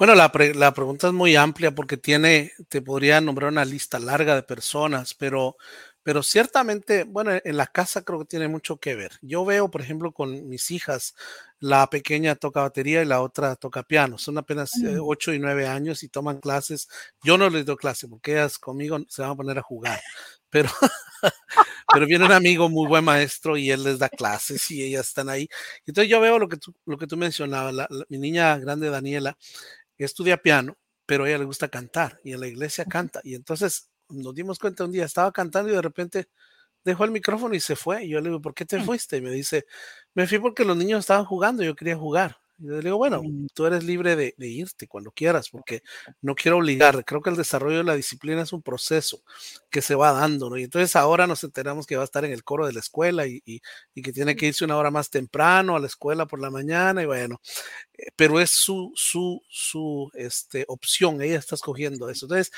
Bueno, 0.00 0.14
la, 0.14 0.32
pre 0.32 0.54
la, 0.54 0.72
pregunta 0.72 1.08
es 1.08 1.12
muy 1.12 1.36
amplia 1.36 1.74
porque 1.74 1.98
tiene, 1.98 2.52
te 2.70 2.80
podría 2.80 3.20
nombrar 3.20 3.50
una 3.52 3.66
lista 3.66 3.98
larga 3.98 4.34
de 4.34 4.42
personas, 4.42 5.12
pero, 5.12 5.58
pero 6.02 6.22
ciertamente, 6.22 7.04
bueno, 7.04 7.32
en 7.44 7.56
la 7.58 7.66
casa 7.66 8.00
creo 8.00 8.20
que 8.20 8.24
tiene 8.24 8.48
mucho 8.48 8.78
que 8.78 8.94
ver. 8.94 9.12
Yo 9.20 9.44
veo, 9.44 9.70
por 9.70 9.82
ejemplo, 9.82 10.12
con 10.12 10.48
mis 10.48 10.70
hijas, 10.70 11.14
la 11.58 11.86
pequeña 11.90 12.34
toca 12.34 12.62
batería 12.62 13.02
y 13.02 13.04
la 13.04 13.20
otra 13.20 13.56
toca 13.56 13.82
piano. 13.82 14.16
Son 14.16 14.38
apenas 14.38 14.74
eh, 14.82 14.96
8 14.98 15.34
y 15.34 15.38
9 15.38 15.66
años 15.66 16.02
y 16.02 16.08
toman 16.08 16.40
clases. 16.40 16.88
Yo 17.22 17.36
no 17.36 17.50
les 17.50 17.66
doy 17.66 17.76
clase 17.76 18.08
porque 18.08 18.32
ellas 18.32 18.58
conmigo 18.58 18.98
se 19.06 19.20
van 19.20 19.32
a 19.32 19.36
poner 19.36 19.58
a 19.58 19.62
jugar. 19.62 20.00
Pero, 20.48 20.70
pero 21.92 22.06
viene 22.06 22.24
un 22.24 22.32
amigo 22.32 22.68
muy 22.70 22.88
buen 22.88 23.04
maestro 23.04 23.56
y 23.56 23.70
él 23.70 23.84
les 23.84 23.98
da 23.98 24.08
clases 24.08 24.70
y 24.70 24.82
ellas 24.82 25.08
están 25.08 25.28
ahí. 25.28 25.46
Entonces 25.86 26.10
yo 26.10 26.20
veo 26.20 26.38
lo 26.38 26.48
que 26.48 26.56
tú, 26.56 26.74
lo 26.86 26.96
que 26.96 27.06
tú 27.06 27.16
mencionabas, 27.16 27.74
la, 27.74 27.86
la, 27.90 28.04
mi 28.08 28.18
niña 28.18 28.56
grande 28.58 28.90
Daniela, 28.90 29.36
estudia 30.04 30.36
piano, 30.38 30.76
pero 31.06 31.24
a 31.24 31.28
ella 31.28 31.38
le 31.38 31.44
gusta 31.44 31.68
cantar 31.68 32.20
y 32.24 32.32
en 32.32 32.40
la 32.40 32.46
iglesia 32.48 32.84
canta. 32.86 33.20
Y 33.24 33.34
entonces 33.34 33.90
nos 34.08 34.34
dimos 34.34 34.58
cuenta 34.58 34.84
un 34.84 34.92
día, 34.92 35.04
estaba 35.04 35.32
cantando 35.32 35.70
y 35.72 35.74
de 35.76 35.82
repente 35.82 36.28
dejó 36.84 37.04
el 37.04 37.10
micrófono 37.12 37.54
y 37.54 37.60
se 37.60 37.76
fue. 37.76 38.04
Y 38.04 38.10
yo 38.10 38.20
le 38.20 38.28
digo, 38.30 38.40
¿por 38.42 38.54
qué 38.54 38.64
te 38.66 38.78
Mm. 38.78 38.84
fuiste? 38.86 39.16
Y 39.18 39.22
me 39.22 39.30
dice, 39.32 39.66
me 40.14 40.26
fui 40.26 40.38
porque 40.38 40.64
los 40.64 40.76
niños 40.76 41.00
estaban 41.00 41.24
jugando, 41.26 41.62
yo 41.64 41.74
quería 41.76 41.96
jugar. 41.96 42.38
Y 42.60 42.66
le 42.68 42.80
digo, 42.82 42.98
bueno, 42.98 43.22
tú 43.54 43.64
eres 43.66 43.84
libre 43.84 44.16
de, 44.16 44.34
de 44.36 44.48
irte 44.48 44.86
cuando 44.86 45.10
quieras, 45.12 45.48
porque 45.48 45.82
no 46.20 46.34
quiero 46.34 46.58
obligar. 46.58 47.04
Creo 47.06 47.22
que 47.22 47.30
el 47.30 47.36
desarrollo 47.36 47.78
de 47.78 47.84
la 47.84 47.94
disciplina 47.96 48.42
es 48.42 48.52
un 48.52 48.62
proceso 48.62 49.22
que 49.70 49.80
se 49.82 49.94
va 49.94 50.12
dando, 50.12 50.50
¿no? 50.50 50.58
Y 50.58 50.64
entonces 50.64 50.94
ahora 50.96 51.26
nos 51.26 51.42
enteramos 51.44 51.86
que 51.86 51.96
va 51.96 52.02
a 52.02 52.04
estar 52.04 52.24
en 52.24 52.32
el 52.32 52.44
coro 52.44 52.66
de 52.66 52.74
la 52.74 52.80
escuela 52.80 53.26
y, 53.26 53.42
y- 53.46 53.60
y 53.94 54.02
que 54.02 54.12
tiene 54.12 54.36
que 54.36 54.46
irse 54.46 54.64
una 54.64 54.76
hora 54.76 54.90
más 54.90 55.08
temprano 55.10 55.74
a 55.76 55.80
la 55.80 55.86
escuela 55.86 56.26
por 56.26 56.40
la 56.40 56.50
mañana 56.50 57.02
y 57.02 57.06
bueno, 57.06 57.40
eh, 57.98 58.08
pero 58.16 58.40
es 58.40 58.50
su, 58.50 58.92
su, 58.96 59.42
su 59.48 60.10
este, 60.14 60.64
opción, 60.68 61.22
ella 61.22 61.38
está 61.38 61.54
escogiendo 61.54 62.08
eso. 62.10 62.26
Entonces, 62.26 62.52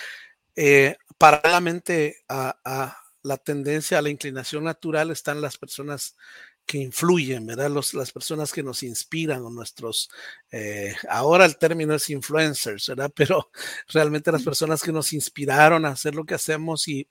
eh, 0.56 0.96
paralelamente 1.18 2.16
a, 2.28 2.56
a 2.64 2.98
la 3.22 3.36
tendencia, 3.38 3.98
a 3.98 4.02
la 4.02 4.10
inclinación 4.10 4.64
natural, 4.64 5.10
están 5.10 5.40
las 5.40 5.56
personas 5.58 6.16
que 6.66 6.78
influyen, 6.78 7.46
¿verdad? 7.46 7.70
Los, 7.70 7.94
las 7.94 8.12
personas 8.12 8.52
que 8.52 8.62
nos 8.62 8.82
inspiran 8.82 9.42
o 9.44 9.50
nuestros, 9.50 10.10
eh, 10.50 10.94
ahora 11.08 11.44
el 11.44 11.58
término 11.58 11.94
es 11.94 12.08
influencers, 12.10 12.88
¿verdad? 12.88 13.12
Pero 13.16 13.50
realmente 13.88 14.32
las 14.32 14.42
personas 14.42 14.82
que 14.82 14.92
nos 14.92 15.12
inspiraron 15.12 15.84
a 15.86 15.90
hacer 15.90 16.14
lo 16.14 16.24
que 16.24 16.34
hacemos 16.34 16.88
y 16.88 17.08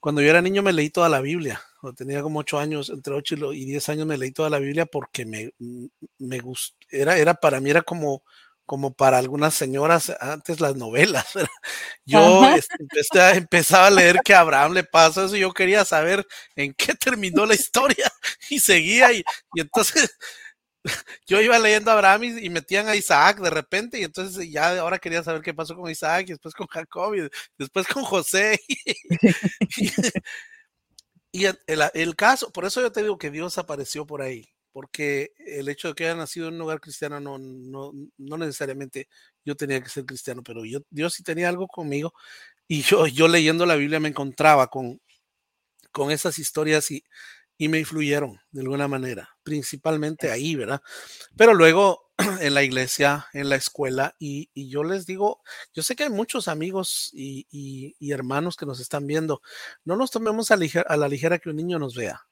cuando 0.00 0.20
yo 0.20 0.28
era 0.28 0.42
niño 0.42 0.62
me 0.62 0.72
leí 0.72 0.90
toda 0.90 1.08
la 1.08 1.20
Biblia, 1.20 1.62
cuando 1.80 1.96
tenía 1.96 2.22
como 2.22 2.40
ocho 2.40 2.58
años, 2.58 2.90
entre 2.90 3.14
ocho 3.14 3.34
y 3.34 3.38
lo- 3.38 3.52
y 3.52 3.64
diez 3.64 3.88
años 3.88 4.06
me 4.06 4.18
leí 4.18 4.32
toda 4.32 4.50
la 4.50 4.58
Biblia 4.58 4.86
porque 4.86 5.24
me, 5.24 5.52
me 6.18 6.38
gustó, 6.40 6.76
era, 6.90 7.16
era 7.16 7.34
para 7.34 7.60
mí 7.60 7.70
era 7.70 7.82
como, 7.82 8.22
como 8.66 8.94
para 8.94 9.18
algunas 9.18 9.54
señoras 9.54 10.10
antes 10.20 10.60
las 10.60 10.76
novelas, 10.76 11.26
¿verdad? 11.34 11.50
Yo 12.06 12.46
este, 12.46 12.76
empecé 12.82 13.20
a- 13.20 13.34
empezaba 13.36 13.86
a 13.88 13.90
leer 13.90 14.20
que 14.24 14.34
a 14.34 14.40
Abraham 14.40 14.72
le 14.74 14.84
pasó 14.84 15.24
eso 15.26 15.36
y 15.36 15.40
yo 15.40 15.52
quería 15.52 15.84
saber 15.84 16.26
en 16.56 16.74
qué 16.74 16.94
terminó 16.94 17.46
la 17.46 17.54
historia 17.54 18.10
y 18.50 18.60
seguía 18.60 19.12
y, 19.12 19.24
y 19.54 19.60
entonces 19.60 20.10
yo 21.26 21.40
iba 21.40 21.58
leyendo 21.58 21.90
a 21.90 21.94
Abraham 21.94 22.24
y, 22.24 22.46
y 22.46 22.50
metían 22.50 22.88
a 22.88 22.96
Isaac 22.96 23.40
de 23.40 23.50
repente 23.50 23.98
y 24.00 24.04
entonces 24.04 24.50
ya 24.50 24.78
ahora 24.80 24.98
quería 24.98 25.22
saber 25.22 25.42
qué 25.42 25.54
pasó 25.54 25.76
con 25.76 25.90
Isaac 25.90 26.24
y 26.28 26.32
después 26.32 26.54
con 26.54 26.66
Jacob 26.68 27.14
y 27.14 27.28
después 27.58 27.86
con 27.88 28.04
José 28.04 28.60
y, 29.78 29.90
y 31.32 31.46
el, 31.46 31.58
el- 31.66 31.90
el 31.94 32.16
caso, 32.16 32.52
por 32.52 32.64
eso 32.64 32.80
yo 32.80 32.92
te 32.92 33.02
digo 33.02 33.18
que 33.18 33.30
Dios 33.30 33.58
apareció 33.58 34.06
por 34.06 34.22
ahí, 34.22 34.48
porque 34.74 35.32
el 35.38 35.70
hecho 35.70 35.88
de 35.90 35.94
que 35.96 36.06
haya 36.06 36.16
nacido 36.16 36.48
en 36.48 36.56
un 36.56 36.60
lugar 36.60 36.82
cristiano 36.82 37.20
no, 37.20 37.38
no, 37.40 37.92
no 38.18 38.38
necesariamente 38.38 39.08
yo 39.46 39.56
tenía 39.56 39.82
que 39.82 39.90
ser 39.90 40.06
cristiano, 40.06 40.42
pero 40.44 40.66
yo, 40.66 40.80
Dios 40.90 41.14
sí 41.14 41.24
tenía 41.24 41.48
algo 41.50 41.68
conmigo 41.68 42.14
y 42.68 42.82
yo, 42.82 43.06
yo 43.08 43.28
leyendo 43.28 43.66
la 43.66 43.76
Biblia 43.76 44.00
me 44.00 44.08
encontraba 44.10 44.68
con, 44.68 45.00
con 45.92 46.10
esas 46.10 46.38
historias 46.38 46.90
y, 46.90 47.04
y 47.58 47.68
me 47.68 47.78
influyeron 47.80 48.40
de 48.52 48.62
alguna 48.62 48.88
manera, 48.88 49.30
principalmente 49.44 50.30
ahí, 50.30 50.56
¿verdad? 50.56 50.82
Pero 51.36 51.54
luego 51.54 52.12
en 52.40 52.54
la 52.54 52.62
iglesia, 52.64 53.26
en 53.34 53.50
la 53.50 53.56
escuela, 53.56 54.16
y, 54.20 54.50
y 54.54 54.70
yo 54.70 54.84
les 54.84 55.06
digo, 55.06 55.42
yo 55.74 55.82
sé 55.84 55.96
que 55.96 56.04
hay 56.04 56.10
muchos 56.10 56.48
amigos 56.48 57.10
y, 57.14 57.46
y- 57.50 57.96
y 58.00 58.12
hermanos 58.12 58.56
que 58.56 58.66
nos 58.66 58.80
están 58.80 59.06
viendo, 59.08 59.42
no 59.84 59.96
nos 59.96 60.10
tomemos 60.12 60.50
a, 60.52 60.56
liger- 60.58 60.86
a 60.88 60.96
la 60.96 61.08
ligera 61.08 61.38
que 61.40 61.50
un 61.50 61.56
niño 61.56 61.78
nos 61.80 61.96
vea. 61.96 62.22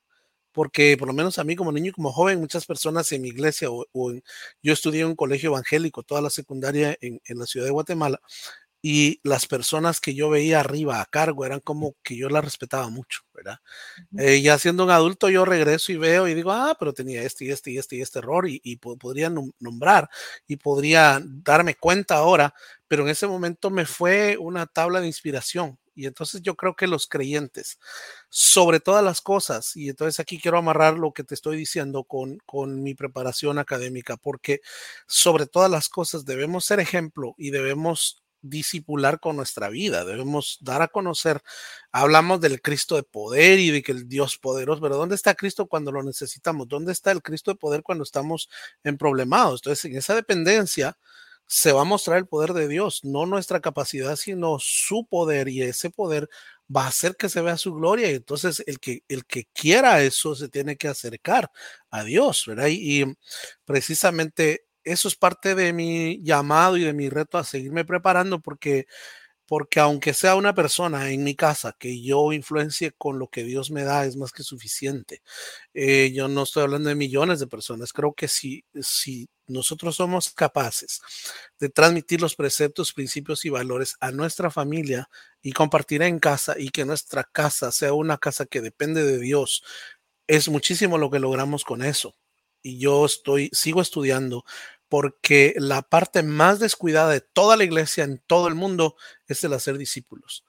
Porque 0.53 0.97
por 0.99 1.09
lo 1.09 1.15
menos 1.15 1.39
a 1.39 1.45
mí 1.45 1.57
como 1.57 1.73
niño 1.73 1.91
y 1.91 1.93
como 1.93 2.13
joven, 2.13 2.41
muchas 2.41 2.67
personas 2.67 3.11
en 3.13 3.23
mi 3.23 3.29
iglesia 3.29 3.71
o, 3.71 3.87
o 3.93 4.11
en- 4.13 4.23
yo 4.63 4.73
estudié 4.73 5.03
en 5.03 5.09
un 5.09 5.17
colegio 5.17 5.51
evangélico 5.51 6.03
toda 6.03 6.21
la 6.23 6.31
secundaria 6.31 6.97
en, 7.01 7.21
en 7.25 7.39
la 7.39 7.47
ciudad 7.47 7.67
de 7.67 7.73
Guatemala 7.73 8.21
y 8.85 9.21
las 9.23 9.47
personas 9.47 10.01
que 10.01 10.15
yo 10.15 10.29
veía 10.31 10.59
arriba 10.61 11.01
a 11.01 11.07
cargo 11.07 11.47
eran 11.47 11.61
como 11.61 11.95
que 12.03 12.17
yo 12.17 12.29
las 12.29 12.45
respetaba 12.45 12.89
mucho, 12.91 13.21
¿verdad? 13.33 13.59
Eh, 14.19 14.43
ya 14.43 14.59
siendo 14.59 14.85
un 14.85 14.91
adulto 14.91 15.31
yo 15.31 15.45
regreso 15.45 15.93
y 15.93 15.97
veo 15.99 16.29
y 16.29 16.35
digo, 16.35 16.53
ah, 16.53 16.77
pero 16.79 16.93
tenía 16.95 17.23
este 17.23 17.47
y 17.47 17.51
este 17.51 17.71
y 17.73 17.79
este 17.79 17.97
y 17.97 18.03
este 18.03 18.21
error 18.21 18.49
y, 18.49 18.61
y 18.65 18.77
po- 18.77 18.97
podría 18.99 19.31
nom- 19.31 19.53
nombrar 19.61 20.09
y 20.49 20.57
podría 20.57 21.23
darme 21.25 21.75
cuenta 21.77 22.17
ahora, 22.17 22.55
pero 22.89 23.05
en 23.05 23.11
ese 23.11 23.27
momento 23.29 23.71
me 23.71 23.87
fue 23.87 24.37
una 24.39 24.67
tabla 24.67 25.01
de 25.01 25.09
inspiración. 25.09 25.79
Y 25.95 26.07
entonces 26.07 26.43
yo 26.43 26.57
creo 26.57 26.75
que 26.75 26.87
los 26.87 27.07
creyentes, 27.07 27.79
sobre 28.29 28.81
todas 28.81 29.05
las 29.05 29.21
cosas, 29.21 29.77
y 29.77 29.89
entonces 29.89 30.21
aquí 30.21 30.39
quiero 30.41 30.59
amarrar 30.59 30.99
lo 30.99 31.13
que 31.13 31.25
te 31.25 31.35
estoy 31.35 31.57
diciendo 31.57 32.05
con, 32.05 32.39
con 32.47 32.83
mi 32.83 32.95
preparación 32.95 33.59
académica, 33.59 34.17
porque 34.17 34.61
sobre 35.07 35.47
todas 35.47 35.71
las 35.71 35.89
cosas 35.89 36.25
debemos 36.25 36.65
ser 36.65 36.81
ejemplo 36.81 37.35
y 37.39 37.51
debemos 37.51 38.23
disipular 38.43 39.21
con 39.21 39.37
nuestra 39.37 39.69
vida, 39.69 40.05
debemos 40.05 40.59
dar 40.61 40.83
a 40.83 40.89
conocer 40.89 41.43
hablamos 41.93 42.41
del 42.41 42.61
Cristo 42.61 42.97
de 42.97 43.05
poder 43.05 43.59
y 43.61 43.71
de 43.71 43.83
que 43.83 43.93
el 43.93 44.09
Dios 44.09 44.37
poderoso, 44.37 44.83
pero 44.83 44.97
¿dónde 44.97 45.15
está 45.15 45.35
Cristo 45.35 45.67
cuando 45.67 45.93
lo 45.93 46.03
necesitamos? 46.03 46.69
¿Dónde 46.69 46.93
está 46.93 47.13
el 47.13 47.23
Cristo 47.23 47.53
de 47.53 47.59
poder 47.59 47.83
cuando 47.83 48.05
estamos 48.05 48.51
en 48.83 48.99
problemados? 48.99 49.61
Entonces, 49.61 49.85
en 49.87 49.97
esa 49.97 50.15
dependencia 50.15 50.99
se 51.55 51.71
va 51.73 51.83
a 51.83 51.85
mostrar 51.85 52.17
el 52.17 52.27
poder 52.27 52.55
de 52.55 52.67
Dios, 52.67 53.05
no 53.05 53.27
nuestra 53.27 53.61
capacidad, 53.61 54.17
sino 54.17 54.57
su 54.59 55.07
poder 55.07 55.49
y 55.49 55.61
ese 55.61 55.91
poder 55.91 56.31
va 56.75 56.85
a 56.85 56.89
hacer 56.89 57.15
que 57.15 57.29
se 57.29 57.43
vea 57.43 57.59
su 57.59 57.75
gloria 57.75 58.11
y 58.11 58.15
entonces 58.15 58.65
el 58.67 58.81
que, 58.81 59.05
el 59.07 59.27
que 59.27 59.45
quiera 59.53 60.03
eso 60.03 60.35
se 60.35 60.49
tiene 60.49 60.77
que 60.79 60.89
acercar 60.89 61.51
a 61.91 62.05
Dios, 62.05 62.45
¿verdad? 62.47 62.69
Y, 62.69 63.03
y 63.03 63.17
precisamente 63.67 64.65
eso 64.83 65.09
es 65.09 65.15
parte 65.15 65.55
de 65.55 65.75
mi 65.75 66.23
llamado 66.23 66.79
y 66.79 66.85
de 66.85 66.95
mi 66.95 67.11
reto 67.11 67.37
a 67.37 67.45
seguirme 67.45 67.85
preparando 67.85 68.41
porque 68.41 68.87
porque 69.53 69.81
aunque 69.81 70.15
sea 70.15 70.35
una 70.35 70.55
persona 70.55 71.11
en 71.11 71.25
mi 71.25 71.35
casa 71.35 71.77
que 71.79 72.01
yo 72.01 72.33
influencie 72.33 72.93
con 72.93 73.19
lo 73.19 73.29
que 73.29 73.45
Dios 73.45 73.71
me 73.71 73.85
da, 73.85 74.07
es 74.07 74.17
más 74.17 74.33
que 74.33 74.43
suficiente. 74.43 75.21
Eh, 75.75 76.11
yo 76.15 76.27
no 76.27 76.45
estoy 76.45 76.63
hablando 76.63 76.89
de 76.89 76.95
millones 76.95 77.39
de 77.39 77.47
personas. 77.47 77.93
Creo 77.93 78.15
que 78.15 78.29
si, 78.29 78.65
si 78.81 79.29
nosotros 79.47 79.97
somos 79.97 80.31
capaces 80.33 81.03
de 81.61 81.69
transmitir 81.69 82.23
los 82.23 82.35
preceptos, 82.35 82.95
principios 82.95 83.45
y 83.45 83.51
valores 83.51 83.95
a 84.01 84.11
nuestra 84.11 84.51
familia 84.51 85.11
y 85.43 85.53
compartir 85.53 86.01
en 86.01 86.19
casa 86.19 86.55
y 86.59 86.71
que 86.71 86.87
nuestra 86.87 87.23
casa 87.23 87.73
sea 87.73 87.93
una 87.93 88.17
casa 88.17 88.47
que 88.47 88.63
depende 88.63 89.05
de 89.05 89.19
Dios, 89.19 89.63
es 90.29 90.49
muchísimo 90.49 90.97
lo 90.97 91.11
que 91.11 91.19
logramos 91.19 91.63
con 91.65 91.83
eso. 91.83 92.15
Y 92.63 92.79
yo 92.79 93.05
estoy, 93.05 93.51
sigo 93.53 93.83
estudiando 93.83 94.47
porque 94.93 95.55
la 95.57 95.81
parte 95.81 96.23
más 96.23 96.61
descuidada 96.61 97.09
de 97.09 97.23
toda 97.23 97.57
la 97.57 97.65
iglesia 97.65 98.05
en 98.05 98.19
todo 98.19 98.47
el 98.47 98.55
mundo 98.55 98.95
es 99.27 99.43
el 99.43 99.55
hacer 99.55 99.79
discípulos. 99.79 100.45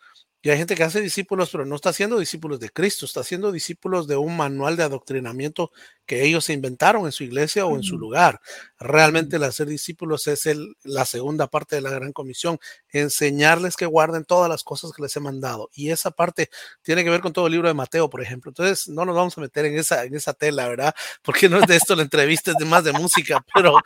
Y 0.45 0.49
hay 0.49 0.57
gente 0.57 0.75
que 0.75 0.83
hace 0.83 0.99
discípulos, 0.99 1.49
pero 1.49 1.65
no 1.65 1.77
está 1.77 1.91
haciendo 1.91 2.19
discípulos 2.19 2.59
de 2.59 2.69
Cristo, 2.69 3.05
está 3.05 3.21
haciendo 3.21 3.49
discípulos 3.49 4.07
de 4.07 4.17
un 4.17 4.35
manual 4.35 4.75
de 4.75 4.83
adoctrinamiento 4.83 5.71
que 6.05 6.25
ellos 6.25 6.43
se 6.43 6.51
inventaron 6.51 7.05
en 7.05 7.13
su 7.13 7.23
iglesia 7.23 7.65
o 7.65 7.77
en 7.77 7.81
su 7.81 7.97
lugar. 7.97 8.41
Realmente 8.77 9.37
el 9.37 9.43
hacer 9.43 9.67
discípulos 9.67 10.27
es 10.27 10.45
el, 10.45 10.75
la 10.83 11.05
segunda 11.05 11.47
parte 11.47 11.77
de 11.77 11.81
la 11.81 11.91
gran 11.91 12.11
comisión, 12.11 12.59
enseñarles 12.89 13.77
que 13.77 13.85
guarden 13.85 14.25
todas 14.25 14.49
las 14.49 14.65
cosas 14.65 14.91
que 14.91 15.01
les 15.01 15.15
he 15.15 15.21
mandado. 15.21 15.69
Y 15.73 15.91
esa 15.91 16.11
parte 16.11 16.49
tiene 16.81 17.05
que 17.05 17.09
ver 17.09 17.21
con 17.21 17.31
todo 17.31 17.47
el 17.47 17.53
libro 17.53 17.69
de 17.69 17.73
Mateo, 17.73 18.09
por 18.09 18.21
ejemplo. 18.21 18.49
Entonces, 18.49 18.89
no 18.89 19.05
nos 19.05 19.15
vamos 19.15 19.37
a 19.37 19.41
meter 19.41 19.63
en 19.63 19.77
esa, 19.77 20.03
en 20.03 20.13
esa 20.13 20.33
tela, 20.33 20.67
¿verdad? 20.67 20.93
Porque 21.21 21.47
no 21.47 21.57
es 21.57 21.67
de 21.67 21.77
esto 21.77 21.95
la 21.95 22.03
entrevista, 22.03 22.51
es 22.51 22.57
de 22.57 22.65
más 22.65 22.83
de 22.83 22.91
música, 22.91 23.41
pero, 23.53 23.77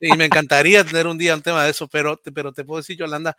y 0.00 0.16
me 0.16 0.24
encantaría 0.24 0.82
tener 0.82 1.06
un 1.06 1.18
día 1.18 1.34
un 1.34 1.42
tema 1.42 1.62
de 1.62 1.72
eso, 1.72 1.86
pero, 1.88 2.18
pero 2.34 2.54
te 2.54 2.64
puedo 2.64 2.80
decir, 2.80 2.96
Yolanda, 2.96 3.36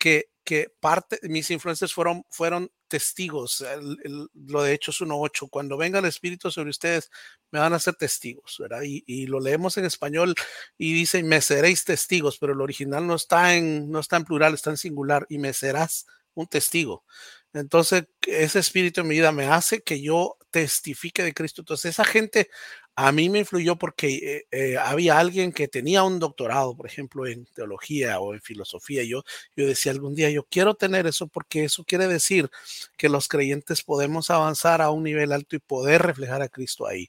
que, 0.00 0.30
que 0.42 0.68
parte, 0.80 1.20
mis 1.24 1.50
influencers 1.50 1.92
fueron, 1.92 2.24
fueron 2.30 2.72
testigos, 2.88 3.60
el, 3.60 3.98
el, 4.02 4.28
lo 4.34 4.62
de 4.62 4.72
Hechos 4.72 5.00
1.8, 5.00 5.48
cuando 5.50 5.76
venga 5.76 6.00
el 6.00 6.06
Espíritu 6.06 6.50
sobre 6.50 6.70
ustedes, 6.70 7.10
me 7.52 7.60
van 7.60 7.74
a 7.74 7.78
ser 7.78 7.94
testigos, 7.94 8.56
¿verdad? 8.58 8.82
Y, 8.82 9.04
y, 9.06 9.26
lo 9.26 9.38
leemos 9.38 9.76
en 9.76 9.84
español 9.84 10.34
y 10.76 10.92
dice, 10.94 11.22
me 11.22 11.40
seréis 11.40 11.84
testigos, 11.84 12.38
pero 12.38 12.54
el 12.54 12.62
original 12.62 13.06
no 13.06 13.14
está, 13.14 13.54
en, 13.54 13.90
no 13.90 14.00
está 14.00 14.16
en 14.16 14.24
plural, 14.24 14.54
está 14.54 14.70
en 14.70 14.78
singular, 14.78 15.26
y 15.28 15.38
me 15.38 15.52
serás 15.52 16.06
un 16.34 16.46
testigo. 16.46 17.04
Entonces, 17.52 18.04
ese 18.22 18.58
espíritu 18.58 19.02
en 19.02 19.08
mi 19.08 19.16
vida 19.16 19.32
me 19.32 19.46
hace 19.46 19.82
que 19.82 20.00
yo 20.00 20.38
testifique 20.50 21.22
de 21.22 21.34
Cristo. 21.34 21.62
Entonces, 21.62 21.90
esa 21.90 22.04
gente 22.04 22.48
a 22.96 23.12
mí 23.12 23.30
me 23.30 23.40
influyó 23.40 23.76
porque 23.76 24.08
eh, 24.16 24.46
eh, 24.50 24.76
había 24.76 25.18
alguien 25.18 25.52
que 25.52 25.68
tenía 25.68 26.02
un 26.02 26.18
doctorado, 26.18 26.76
por 26.76 26.86
ejemplo, 26.86 27.26
en 27.26 27.46
teología 27.46 28.20
o 28.20 28.34
en 28.34 28.40
filosofía. 28.42 29.04
Yo, 29.04 29.22
yo 29.56 29.66
decía 29.66 29.92
algún 29.92 30.14
día, 30.14 30.30
yo 30.30 30.44
quiero 30.44 30.74
tener 30.74 31.06
eso 31.06 31.26
porque 31.26 31.64
eso 31.64 31.84
quiere 31.84 32.08
decir 32.08 32.50
que 32.98 33.08
los 33.08 33.28
creyentes 33.28 33.82
podemos 33.82 34.30
avanzar 34.30 34.82
a 34.82 34.90
un 34.90 35.04
nivel 35.04 35.32
alto 35.32 35.56
y 35.56 35.60
poder 35.60 36.02
reflejar 36.02 36.42
a 36.42 36.48
Cristo 36.48 36.86
ahí. 36.86 37.08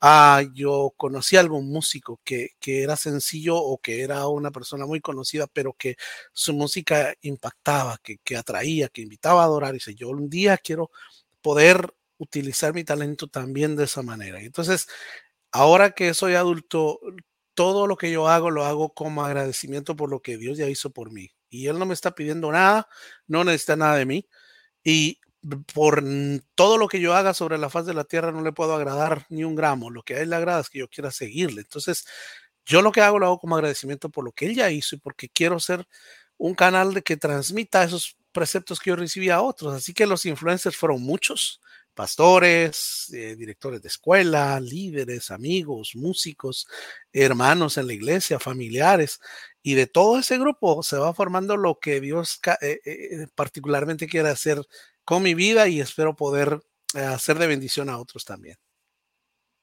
Ah, 0.00 0.42
yo 0.54 0.92
conocí 0.96 1.36
a 1.36 1.40
algún 1.40 1.70
músico 1.70 2.20
que, 2.24 2.50
que 2.60 2.82
era 2.82 2.96
sencillo 2.96 3.56
o 3.56 3.78
que 3.78 4.02
era 4.02 4.26
una 4.28 4.50
persona 4.50 4.86
muy 4.86 5.00
conocida, 5.00 5.46
pero 5.46 5.72
que 5.74 5.96
su 6.32 6.52
música 6.52 7.14
impactaba, 7.22 7.98
que, 8.02 8.18
que 8.18 8.36
atraía, 8.36 8.88
que 8.88 9.02
invitaba 9.02 9.42
a 9.42 9.44
adorar. 9.44 9.70
Y 9.70 9.78
dice, 9.78 9.94
yo 9.94 10.08
un 10.10 10.28
día 10.28 10.58
quiero 10.58 10.90
poder 11.42 11.94
utilizar 12.20 12.74
mi 12.74 12.84
talento 12.84 13.28
también 13.28 13.76
de 13.76 13.84
esa 13.84 14.02
manera. 14.02 14.40
Entonces, 14.40 14.86
ahora 15.52 15.92
que 15.92 16.14
soy 16.14 16.34
adulto, 16.34 17.00
todo 17.54 17.86
lo 17.86 17.96
que 17.96 18.12
yo 18.12 18.28
hago 18.28 18.50
lo 18.50 18.64
hago 18.66 18.94
como 18.94 19.24
agradecimiento 19.24 19.96
por 19.96 20.10
lo 20.10 20.22
que 20.22 20.38
Dios 20.38 20.58
ya 20.58 20.68
hizo 20.68 20.90
por 20.90 21.12
mí. 21.12 21.30
Y 21.50 21.66
Él 21.68 21.78
no 21.78 21.86
me 21.86 21.94
está 21.94 22.14
pidiendo 22.14 22.52
nada, 22.52 22.88
no 23.26 23.44
necesita 23.44 23.76
nada 23.76 23.96
de 23.96 24.06
mí. 24.06 24.28
Y 24.84 25.20
por 25.74 26.04
todo 26.54 26.78
lo 26.78 26.88
que 26.88 27.00
yo 27.00 27.14
haga 27.14 27.34
sobre 27.34 27.58
la 27.58 27.70
faz 27.70 27.86
de 27.86 27.94
la 27.94 28.04
tierra 28.04 28.32
no 28.32 28.42
le 28.42 28.52
puedo 28.52 28.74
agradar 28.74 29.26
ni 29.30 29.44
un 29.44 29.56
gramo. 29.56 29.90
Lo 29.90 30.02
que 30.02 30.16
a 30.16 30.20
él 30.20 30.30
le 30.30 30.36
agrada 30.36 30.60
es 30.60 30.70
que 30.70 30.80
yo 30.80 30.88
quiera 30.88 31.10
seguirle. 31.10 31.62
Entonces, 31.62 32.06
yo 32.66 32.82
lo 32.82 32.92
que 32.92 33.00
hago 33.00 33.18
lo 33.18 33.26
hago 33.26 33.38
como 33.38 33.56
agradecimiento 33.56 34.10
por 34.10 34.24
lo 34.24 34.32
que 34.32 34.46
él 34.46 34.54
ya 34.54 34.70
hizo 34.70 34.96
y 34.96 34.98
porque 34.98 35.28
quiero 35.28 35.58
ser 35.60 35.86
un 36.36 36.54
canal 36.54 36.94
de 36.94 37.02
que 37.02 37.16
transmita 37.16 37.84
esos 37.84 38.16
preceptos 38.32 38.80
que 38.80 38.90
yo 38.90 38.96
recibí 38.96 39.30
a 39.30 39.42
otros. 39.42 39.74
Así 39.74 39.94
que 39.94 40.06
los 40.06 40.26
influencers 40.26 40.76
fueron 40.76 41.02
muchos, 41.02 41.60
pastores, 42.00 43.12
eh, 43.12 43.36
directores 43.36 43.82
de 43.82 43.88
escuela, 43.88 44.58
líderes, 44.58 45.30
amigos, 45.30 45.92
músicos, 45.94 46.66
hermanos 47.12 47.76
en 47.76 47.88
la 47.88 47.92
iglesia, 47.92 48.38
familiares. 48.38 49.20
Y 49.62 49.74
de 49.74 49.86
todo 49.86 50.18
ese 50.18 50.38
grupo 50.38 50.82
se 50.82 50.96
va 50.96 51.12
formando 51.12 51.58
lo 51.58 51.78
que 51.78 52.00
Dios 52.00 52.40
eh, 52.62 52.80
eh, 52.86 53.26
particularmente 53.34 54.06
quiere 54.06 54.30
hacer 54.30 54.62
con 55.04 55.22
mi 55.22 55.34
vida 55.34 55.68
y 55.68 55.82
espero 55.82 56.16
poder 56.16 56.62
hacer 56.94 57.38
de 57.38 57.48
bendición 57.48 57.90
a 57.90 57.98
otros 57.98 58.24
también. 58.24 58.56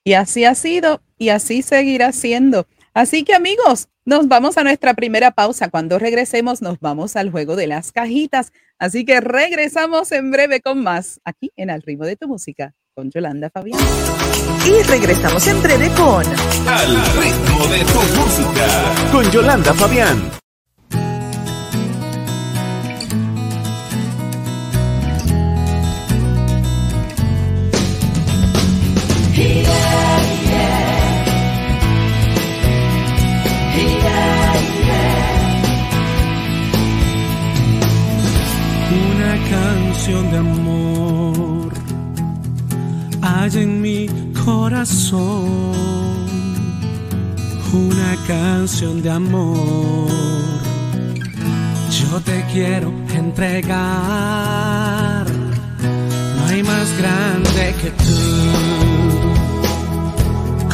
Y 0.03 0.13
así 0.13 0.45
ha 0.45 0.53
sido 0.53 1.01
y 1.17 1.29
así 1.29 1.63
seguirá 1.63 2.11
siendo. 2.11 2.67
Así 2.93 3.23
que 3.23 3.33
amigos, 3.33 3.87
nos 4.07 4.29
vamos 4.29 4.57
a 4.57 4.63
nuestra 4.63 4.93
primera 4.93 5.31
pausa. 5.31 5.69
Cuando 5.69 5.99
regresemos 5.99 6.61
nos 6.61 6.79
vamos 6.79 7.17
al 7.17 7.29
juego 7.29 7.57
de 7.57 7.67
las 7.67 7.91
cajitas. 7.91 8.53
Así 8.79 9.03
que 9.03 9.19
regresamos 9.19 10.13
en 10.13 10.31
breve 10.31 10.61
con 10.61 10.81
más 10.81 11.19
aquí 11.25 11.51
en 11.57 11.69
Al 11.69 11.81
ritmo 11.81 12.05
de 12.05 12.15
tu 12.15 12.27
música 12.27 12.73
con 12.95 13.11
Yolanda 13.11 13.49
Fabián. 13.49 13.81
Y 14.65 14.81
regresamos 14.83 15.45
en 15.47 15.61
breve 15.61 15.89
con 15.89 16.25
Al 16.67 16.95
ritmo 17.19 17.67
de 17.67 17.79
tu 17.79 17.99
música 18.17 19.11
con 19.11 19.29
Yolanda 19.29 19.73
Fabián. 19.73 20.46
De 40.07 40.37
amor 40.37 41.69
hay 43.21 43.57
en 43.57 43.81
mi 43.81 44.07
corazón. 44.45 45.75
Una 47.73 48.15
canción 48.25 49.01
de 49.01 49.09
amor. 49.09 50.07
Yo 51.91 52.21
te 52.21 52.45
quiero 52.53 52.93
entregar. 53.13 53.75
No 56.37 56.45
hay 56.47 56.63
más 56.63 56.97
grande 56.97 57.75
que 57.81 57.89
tú. 57.91 58.15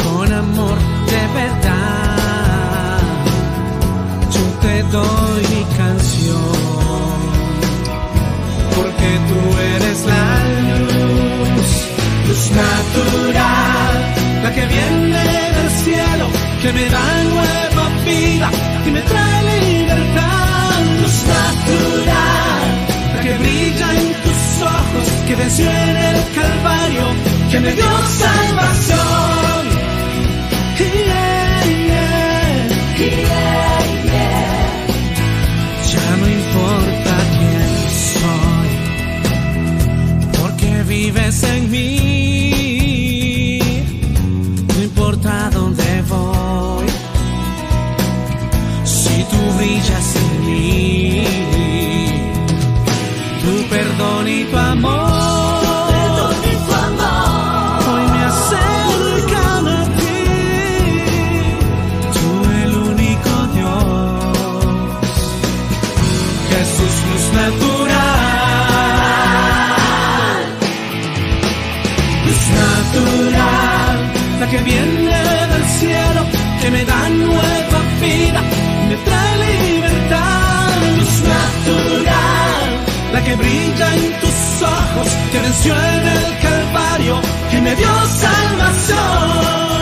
Con 0.04 0.32
amor 0.32 0.78
de 1.08 1.28
verdad. 1.40 3.00
Yo 4.32 4.44
te 4.62 4.84
doy 4.92 5.42
mi 5.56 5.64
canción 5.76 7.13
porque 8.76 9.20
tú 9.30 9.58
eres 9.60 10.06
la 10.06 10.26
luz, 10.80 11.70
luz 12.28 12.52
natural, 12.52 13.94
la 14.44 14.54
que 14.54 14.66
viene 14.66 15.24
del 15.58 15.70
cielo, 15.84 16.28
que 16.62 16.74
me 16.74 16.86
da 16.90 17.24
nueva 17.34 17.90
vida 18.06 18.50
y 18.86 18.92
me 18.92 19.02
trae 19.02 19.60
libertad, 19.62 20.72
luz 21.02 21.18
natural, 21.38 22.68
la 23.16 23.22
que 23.22 23.38
brilla 23.38 23.88
en 24.00 24.08
tus 24.24 24.62
ojos, 24.62 25.08
que 25.28 25.36
venció 25.36 25.70
en 25.70 25.98
el 25.98 26.18
Calvario, 26.36 27.06
que 27.52 27.60
me 27.60 27.72
dio 27.74 27.86
salvación. 27.86 29.43
Brilla 83.36 83.96
en 83.96 84.20
tus 84.20 84.62
ojos, 84.62 85.08
que 85.32 85.40
venció 85.40 85.74
en 85.74 86.08
el 86.08 86.40
Calvario, 86.42 87.22
que 87.52 87.62
me 87.62 87.76
dio 87.76 87.88
salvación. 87.88 89.74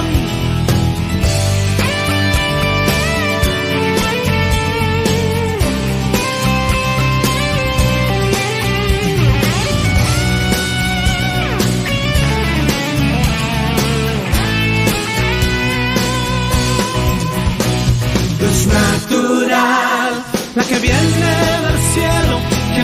natural, 18.67 20.23
la 20.55 20.63
que 20.63 20.79
viene 20.79 21.29
del 21.65 21.79
cielo, 21.93 22.20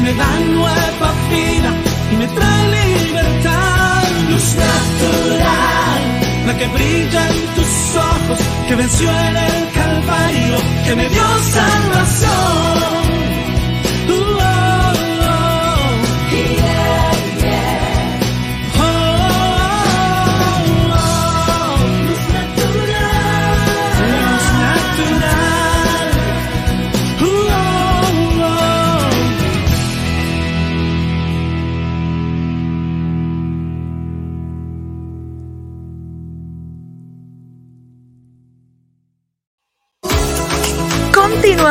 me 0.07 0.13
da 0.13 0.39
nueva 0.39 1.09
vida 1.29 1.69
y 2.11 2.15
me 2.15 2.27
trae 2.27 2.63
libertad. 2.77 4.03
Luz 4.29 4.55
natural, 4.55 6.01
la 6.47 6.57
que 6.57 6.67
brilla 6.67 7.29
en 7.29 7.55
tus 7.55 7.95
ojos, 7.95 8.39
que 8.67 8.75
venció 8.75 9.09
en 9.09 9.37
el 9.37 9.71
Calvario, 9.73 10.57
que 10.85 10.95
me 10.95 11.09
dio 11.09 11.27
salvación. 11.51 13.16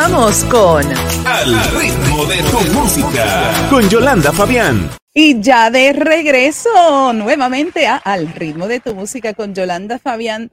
Continuamos 0.07 0.45
con 0.45 1.27
Al 1.27 1.71
ritmo 1.75 2.27
de 2.27 2.37
tu 2.45 2.73
música 2.73 3.67
con 3.69 3.89
Yolanda 3.89 4.33
Fabián. 4.33 4.89
Y 5.13 5.41
ya 5.41 5.69
de 5.69 5.93
regreso 5.93 7.13
nuevamente 7.13 7.89
a 7.89 7.97
Al 7.97 8.33
ritmo 8.33 8.69
de 8.69 8.79
tu 8.79 8.95
música 8.95 9.35
con 9.35 9.53
Yolanda 9.53 9.99
Fabián. 9.99 10.53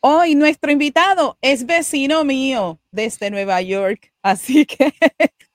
Hoy 0.00 0.34
nuestro 0.34 0.70
invitado 0.70 1.38
es 1.40 1.64
vecino 1.64 2.22
mío 2.24 2.80
desde 2.90 3.30
Nueva 3.30 3.62
York, 3.62 4.12
así 4.22 4.66
que 4.66 4.92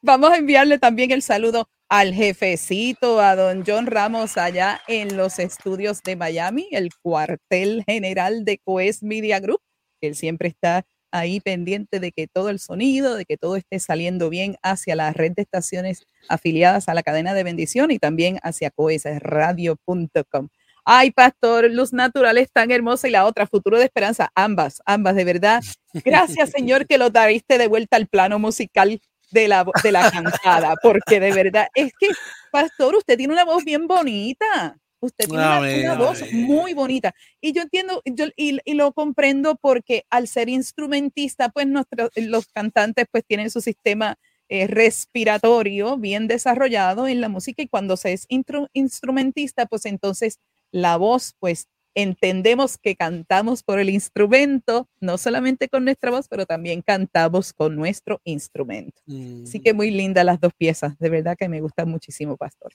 vamos 0.02 0.32
a 0.32 0.38
enviarle 0.38 0.80
también 0.80 1.12
el 1.12 1.22
saludo 1.22 1.70
al 1.90 2.16
jefecito, 2.16 3.22
a 3.22 3.36
don 3.36 3.64
John 3.68 3.86
Ramos 3.86 4.36
allá 4.38 4.82
en 4.88 5.16
los 5.16 5.38
estudios 5.38 6.02
de 6.02 6.16
Miami, 6.16 6.70
el 6.72 6.90
cuartel 7.04 7.84
general 7.86 8.46
de 8.46 8.58
Coes 8.58 9.04
Media 9.04 9.40
Group. 9.40 9.62
Él 10.02 10.16
siempre 10.16 10.48
está 10.50 10.86
ahí 11.12 11.40
pendiente 11.40 12.00
de 12.00 12.12
que 12.12 12.28
todo 12.28 12.50
el 12.50 12.60
sonido, 12.60 13.16
de 13.16 13.26
que 13.26 13.38
todo 13.38 13.56
esté 13.56 13.80
saliendo 13.80 14.30
bien 14.30 14.58
hacia 14.62 14.96
la 14.96 15.14
red 15.14 15.34
de 15.34 15.44
estaciones 15.44 16.04
afiliadas 16.30 16.90
a 16.90 16.94
la 16.94 17.04
cadena 17.04 17.34
de 17.34 17.44
bendición 17.44 17.92
y 17.92 18.00
también 18.00 18.40
hacia 18.44 18.72
coesradio.com. 18.72 20.50
Ay, 20.90 21.12
pastor, 21.12 21.70
luz 21.70 21.92
natural 21.92 22.38
es 22.38 22.50
tan 22.52 22.72
hermosa 22.72 23.10
y 23.10 23.12
la 23.12 23.26
otra, 23.26 23.46
futuro 23.46 23.78
de 23.78 23.84
esperanza, 23.84 24.32
ambas, 24.36 24.82
ambas, 24.86 25.16
de 25.16 25.26
verdad. 25.26 25.62
Gracias, 25.94 26.52
Señor, 26.52 26.88
que 26.88 26.98
lo 26.98 27.12
trajiste 27.12 27.58
de 27.58 27.68
vuelta 27.68 27.98
al 27.98 28.08
plano 28.08 28.40
musical 28.40 29.02
de 29.32 29.48
la, 29.50 29.66
de 29.84 29.92
la 29.92 30.10
cantada, 30.10 30.76
porque 30.82 31.20
de 31.20 31.34
verdad 31.34 31.68
es 31.76 31.92
que, 32.00 32.08
pastor, 32.52 32.96
usted 32.96 33.18
tiene 33.18 33.34
una 33.34 33.44
voz 33.44 33.66
bien 33.66 33.86
bonita. 33.88 34.78
Usted 35.00 35.26
tiene 35.28 35.44
una, 35.44 35.58
Amén, 35.58 35.86
una 35.86 35.96
voz 35.96 36.24
muy 36.32 36.74
bonita. 36.74 37.14
Y 37.40 37.54
yo 37.54 37.62
entiendo 37.62 38.02
yo, 38.06 38.26
y, 38.36 38.58
y 38.66 38.74
lo 38.74 38.92
comprendo 38.94 39.56
porque 39.56 40.06
al 40.10 40.28
ser 40.28 40.50
instrumentista, 40.50 41.50
pues 41.50 41.68
nuestros, 41.68 42.10
los 42.16 42.48
cantantes 42.48 43.06
pues 43.12 43.24
tienen 43.26 43.50
su 43.52 43.62
sistema 43.62 44.16
eh, 44.50 44.66
respiratorio 44.68 45.98
bien 45.98 46.28
desarrollado 46.28 47.08
en 47.08 47.22
la 47.22 47.30
música 47.30 47.62
y 47.62 47.68
cuando 47.68 47.98
se 47.98 48.14
es 48.14 48.26
intro- 48.30 48.70
instrumentista, 48.74 49.66
pues 49.66 49.86
entonces 49.86 50.40
la 50.72 50.98
voz, 50.98 51.34
pues 51.40 51.68
entendemos 51.96 52.78
que 52.78 52.96
cantamos 52.96 53.64
por 53.64 53.80
el 53.80 53.90
instrumento, 53.90 54.88
no 55.00 55.18
solamente 55.18 55.68
con 55.68 55.84
nuestra 55.84 56.12
voz, 56.12 56.28
pero 56.28 56.46
también 56.46 56.82
cantamos 56.84 57.54
con 57.54 57.76
nuestro 57.76 58.22
instrumento. 58.24 59.02
Así 59.08 59.60
Mm. 59.60 59.62
que 59.64 59.74
muy 59.74 59.90
lindas 59.92 60.24
las 60.24 60.40
dos 60.40 60.54
piezas, 60.56 60.98
de 61.00 61.10
verdad 61.10 61.36
que 61.38 61.50
me 61.50 61.60
gustan 61.62 61.90
muchísimo, 61.90 62.38
Pastor. 62.38 62.72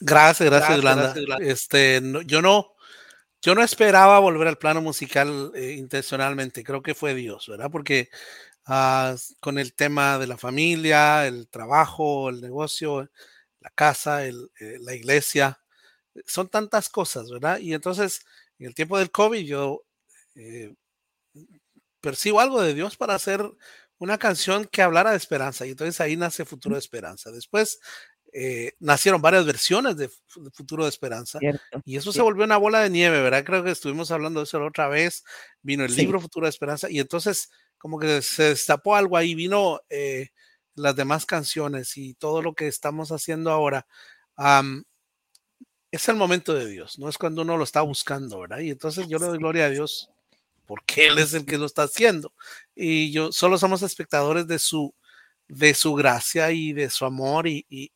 Gracias, 0.00 0.48
gracias, 0.48 0.76
Yolanda. 0.76 1.22
Este, 1.36 2.00
no- 2.00 2.22
yo 2.22 2.40
no, 2.42 2.74
yo 3.42 3.54
no 3.54 3.62
esperaba 3.62 4.18
volver 4.20 4.48
al 4.48 4.58
plano 4.58 4.82
musical 4.82 5.52
eh, 5.54 5.72
intencionalmente. 5.78 6.64
Creo 6.64 6.82
que 6.82 6.94
fue 6.94 7.14
Dios, 7.14 7.48
¿verdad? 7.48 7.70
Porque 7.72 8.10
ah, 8.66 9.16
con 9.40 9.58
el 9.58 9.74
tema 9.74 10.18
de 10.18 10.26
la 10.28 10.38
familia, 10.38 11.26
el 11.26 11.48
trabajo, 11.48 12.30
el 12.30 12.40
negocio, 12.42 13.10
la 13.60 13.70
casa, 13.70 14.24
el, 14.26 14.50
eh, 14.60 14.78
la 14.82 14.94
iglesia, 14.94 15.60
son 16.26 16.48
tantas 16.50 16.88
cosas, 16.90 17.30
¿verdad? 17.30 17.58
Y 17.60 17.74
entonces, 17.74 18.22
en 18.58 18.68
el 18.68 18.74
tiempo 18.76 18.98
del 18.98 19.10
COVID, 19.12 19.44
yo 19.46 19.84
eh, 20.36 20.74
percibo 22.00 22.40
algo 22.40 22.62
de 22.62 22.74
Dios 22.74 22.96
para 22.96 23.14
hacer 23.14 23.42
una 23.98 24.18
canción 24.18 24.64
que 24.66 24.82
hablara 24.82 25.10
de 25.10 25.16
esperanza. 25.16 25.66
Y 25.66 25.70
entonces 25.70 26.00
ahí 26.00 26.16
nace 26.16 26.44
Futuro 26.44 26.74
de 26.74 26.78
Esperanza. 26.80 27.30
Después 27.30 27.80
eh, 28.32 28.72
nacieron 28.78 29.20
varias 29.22 29.44
versiones 29.46 29.96
de, 29.96 30.08
Fu- 30.08 30.42
de 30.44 30.50
Futuro 30.50 30.84
de 30.84 30.90
Esperanza. 30.90 31.38
¿cierto? 31.38 31.82
Y 31.84 31.96
eso 31.96 32.12
se 32.12 32.22
volvió 32.22 32.44
una 32.44 32.56
bola 32.56 32.80
de 32.80 32.90
nieve, 32.90 33.20
¿verdad? 33.22 33.44
Creo 33.44 33.62
que 33.64 33.70
estuvimos 33.70 34.10
hablando 34.10 34.40
de 34.40 34.44
eso 34.44 34.58
la 34.60 34.66
otra 34.66 34.88
vez. 34.88 35.24
Vino 35.62 35.84
el 35.84 35.90
Sí. 35.90 36.02
libro 36.02 36.20
Futuro 36.20 36.46
de 36.46 36.50
Esperanza 36.50 36.88
y 36.90 36.98
entonces 37.00 37.50
como 37.78 37.98
que 37.98 38.20
se 38.22 38.42
destapó 38.44 38.94
algo 38.94 39.16
ahí, 39.16 39.34
vino 39.34 39.80
eh, 39.88 40.28
las 40.74 40.94
demás 40.96 41.24
canciones 41.26 41.96
y 41.96 42.14
todo 42.14 42.42
lo 42.42 42.54
que 42.54 42.68
estamos 42.68 43.10
haciendo 43.10 43.50
ahora. 43.50 43.86
am, 44.36 44.84
es 45.90 46.08
el 46.08 46.16
momento 46.16 46.54
de 46.54 46.66
Dios, 46.68 46.98
no 46.98 47.08
es 47.08 47.18
cuando 47.18 47.42
uno 47.42 47.56
lo 47.56 47.64
está 47.64 47.80
buscando, 47.80 48.38
¿verdad? 48.40 48.60
Y 48.60 48.70
entonces 48.70 49.08
yo 49.08 49.18
le 49.18 49.26
doy 49.26 49.38
gloria 49.38 49.64
a 49.66 49.70
Dios 49.70 50.08
porque 50.66 51.08
Él 51.08 51.18
es 51.18 51.34
el 51.34 51.44
que 51.44 51.58
lo 51.58 51.66
está 51.66 51.82
haciendo. 51.82 52.32
Y 52.76 53.10
yo 53.10 53.32
solo 53.32 53.58
somos 53.58 53.82
espectadores 53.82 54.46
de 54.46 54.60
su, 54.60 54.94
de 55.48 55.74
su 55.74 55.94
gracia 55.94 56.52
y 56.52 56.72
de 56.72 56.90
su 56.90 57.04
amor 57.04 57.48
y, 57.48 57.66
y, 57.68 57.90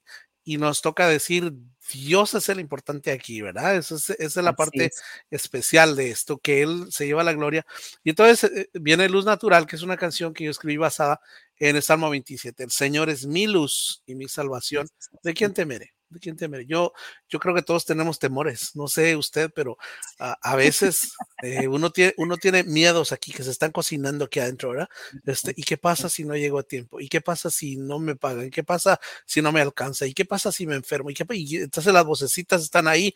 y 0.45 0.59
nos 0.59 0.83
toca 0.83 1.09
decir, 1.09 1.53
Dios 1.93 2.35
es 2.35 2.49
el 2.49 2.61
importante 2.61 3.13
aquí, 3.13 3.43
¿verdad? 3.43 3.77
Eso 3.77 3.97
es, 3.97 4.11
esa 4.11 4.41
es 4.41 4.45
la 4.45 4.51
Así 4.51 4.57
parte 4.57 4.85
es. 4.87 5.03
especial 5.31 5.97
de 5.97 6.11
esto, 6.11 6.39
que 6.39 6.63
Él 6.63 6.87
se 6.91 7.07
lleva 7.07 7.25
la 7.25 7.33
gloria. 7.33 7.67
Y 8.03 8.11
entonces 8.11 8.51
eh, 8.51 8.69
viene 8.75 9.09
Luz 9.09 9.25
Natural, 9.25 9.67
que 9.67 9.77
es 9.77 9.83
una 9.83 9.97
canción 9.97 10.35
que 10.35 10.45
yo 10.45 10.51
escribí 10.51 10.77
basada 10.77 11.21
en 11.59 11.77
el 11.77 11.83
Salmo 11.83 12.11
27. 12.11 12.65
El 12.65 12.71
Señor 12.71 13.11
es 13.11 13.27
mi 13.27 13.47
luz 13.47 14.03
y 14.07 14.15
mi 14.15 14.29
salvación. 14.29 14.89
¿De 15.23 15.35
quién 15.35 15.53
temeré? 15.55 15.95
¿De 16.15 16.21
quién 16.21 16.37
temeré? 16.37 16.65
Yo, 16.65 16.93
yo 17.29 17.41
creo 17.41 17.55
que 17.57 17.63
todos 17.63 17.85
tenemos 17.85 18.21
temores. 18.21 18.77
No 18.77 18.87
sé 18.87 19.17
usted, 19.17 19.51
pero 19.53 19.77
a, 20.21 20.39
a 20.41 20.55
veces 20.55 21.13
eh, 21.43 21.67
uno, 21.67 21.91
tiene, 21.91 22.15
uno 22.19 22.37
tiene 22.37 22.63
miedos 22.63 23.11
aquí 23.11 23.33
que 23.33 23.43
se 23.43 23.51
están 23.51 23.73
cocinando 23.73 24.27
aquí 24.27 24.39
adentro, 24.39 24.71
¿verdad? 24.71 24.89
Este, 25.27 25.53
¿Y 25.57 25.65
qué 25.65 25.77
pasa 25.77 26.09
si 26.09 26.25
no 26.25 26.37
llego 26.37 26.61
a 26.61 26.63
tiempo? 26.63 27.01
¿Y 27.01 27.09
qué 27.09 27.21
pasa 27.21 27.51
si 27.51 27.77
no 27.77 27.99
me 27.99 28.15
pagan? 28.15 28.49
¿Qué 28.51 28.63
pasa 28.63 29.01
si 29.27 29.43
no 29.43 29.51
me 29.51 29.61
alcanza? 29.61 30.07
¿Y 30.07 30.15
qué 30.15 30.25
pasa 30.25 30.53
si 30.53 30.69
me 30.69 30.77
enfermo? 30.77 31.11
¿Y, 31.11 31.15
qué, 31.15 31.27
y 31.35 31.57
entonces 31.57 31.93
las 31.93 32.05
vocecitas 32.05 32.63
están 32.63 32.87
ahí. 32.87 33.13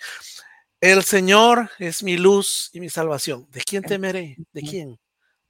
El 0.81 1.05
Señor 1.05 1.71
es 1.79 2.03
mi 2.03 2.17
luz 2.17 2.71
y 2.73 2.81
mi 2.81 2.91
salvación. 2.91 3.47
¿De 3.51 3.61
quién 3.61 3.85
temeré? 3.85 4.37
¿De 4.53 4.63
quién? 4.63 4.99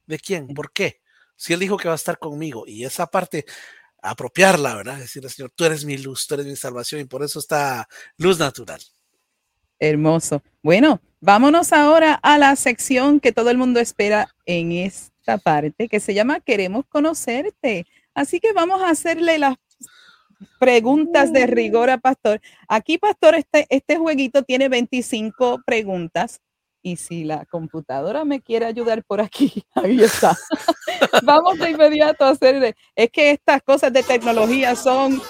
¿De 0.05 0.19
quién? 0.19 0.47
¿Por 0.49 0.71
qué? 0.71 1.01
Si 1.35 1.53
Él 1.53 1.59
dijo 1.59 1.77
que 1.77 1.87
va 1.87 1.93
a 1.93 1.95
estar 1.95 2.19
conmigo 2.19 2.65
y 2.67 2.83
esa 2.83 3.07
parte 3.07 3.45
apropiarla, 4.01 4.75
¿verdad? 4.75 4.97
Decirle, 4.97 5.29
Señor, 5.29 5.51
tú 5.55 5.65
eres 5.65 5.85
mi 5.85 5.97
luz, 5.97 6.27
tú 6.27 6.35
eres 6.35 6.45
mi 6.45 6.55
salvación 6.55 7.01
y 7.01 7.05
por 7.05 7.23
eso 7.23 7.39
está 7.39 7.87
luz 8.17 8.39
natural. 8.39 8.81
Hermoso. 9.79 10.43
Bueno, 10.61 11.01
vámonos 11.21 11.71
ahora 11.71 12.13
a 12.15 12.37
la 12.37 12.55
sección 12.55 13.19
que 13.19 13.31
todo 13.31 13.49
el 13.49 13.57
mundo 13.57 13.79
espera 13.79 14.35
en 14.45 14.71
esta 14.71 15.37
parte, 15.37 15.87
que 15.87 15.99
se 15.99 16.13
llama 16.13 16.41
Queremos 16.41 16.85
conocerte. 16.87 17.85
Así 18.13 18.39
que 18.39 18.51
vamos 18.51 18.81
a 18.81 18.89
hacerle 18.89 19.37
las 19.37 19.55
preguntas 20.59 21.31
de 21.31 21.47
rigor 21.47 21.89
a 21.89 21.97
Pastor. 21.97 22.41
Aquí, 22.67 22.97
Pastor, 22.97 23.35
este, 23.35 23.65
este 23.69 23.97
jueguito 23.97 24.43
tiene 24.43 24.69
25 24.69 25.61
preguntas. 25.65 26.41
Y 26.81 26.95
si 26.95 27.23
la 27.23 27.45
computadora 27.45 28.23
me 28.23 28.41
quiere 28.41 28.65
ayudar 28.65 29.03
por 29.03 29.21
aquí, 29.21 29.63
ahí 29.75 30.01
está. 30.01 30.37
Vamos 31.23 31.59
de 31.59 31.71
inmediato 31.71 32.25
a 32.25 32.29
hacerle. 32.29 32.75
Es 32.95 33.09
que 33.11 33.31
estas 33.31 33.61
cosas 33.63 33.91
de 33.91 34.03
tecnología 34.03 34.75
son 34.75 35.21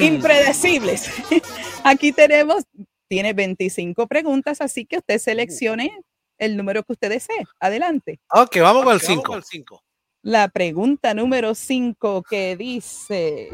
impredecibles. 0.00 1.10
Aquí 1.84 2.12
tenemos, 2.12 2.64
tiene 3.08 3.32
25 3.32 4.06
preguntas, 4.06 4.60
así 4.60 4.84
que 4.84 4.98
usted 4.98 5.18
seleccione 5.18 6.00
el 6.38 6.56
número 6.56 6.82
que 6.82 6.92
usted 6.92 7.10
desee. 7.10 7.44
Adelante. 7.60 8.20
Ok, 8.30 8.56
vamos 8.60 8.84
con 8.84 8.94
el 8.94 9.18
Ok, 9.18 9.28
vamos 9.28 9.46
5. 9.48 9.82
La 10.22 10.48
pregunta 10.48 11.14
número 11.14 11.54
5 11.54 12.24
que 12.28 12.56
dice, 12.56 13.48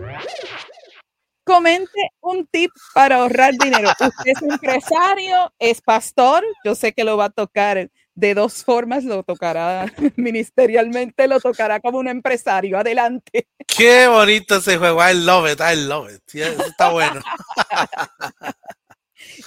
comente 1.44 2.10
un 2.20 2.46
tip 2.46 2.70
para 2.94 3.16
ahorrar 3.16 3.54
dinero. 3.54 3.90
Usted 3.90 4.10
es 4.24 4.42
empresario, 4.42 5.52
es 5.58 5.80
pastor, 5.80 6.44
yo 6.64 6.74
sé 6.74 6.92
que 6.92 7.04
lo 7.04 7.16
va 7.16 7.26
a 7.26 7.30
tocar 7.30 7.90
de 8.14 8.34
dos 8.34 8.64
formas, 8.64 9.04
lo 9.04 9.22
tocará 9.22 9.86
ministerialmente, 10.16 11.26
lo 11.28 11.40
tocará 11.40 11.80
como 11.80 11.98
un 11.98 12.08
empresario. 12.08 12.78
Adelante. 12.78 13.48
Qué 13.66 14.06
bonito 14.06 14.56
ese 14.56 14.76
juego. 14.76 15.00
I 15.02 15.14
love 15.14 15.50
it, 15.50 15.60
I 15.60 15.76
love 15.76 16.10
it. 16.12 16.22
Eso 16.34 16.64
está 16.64 16.90
bueno. 16.90 17.20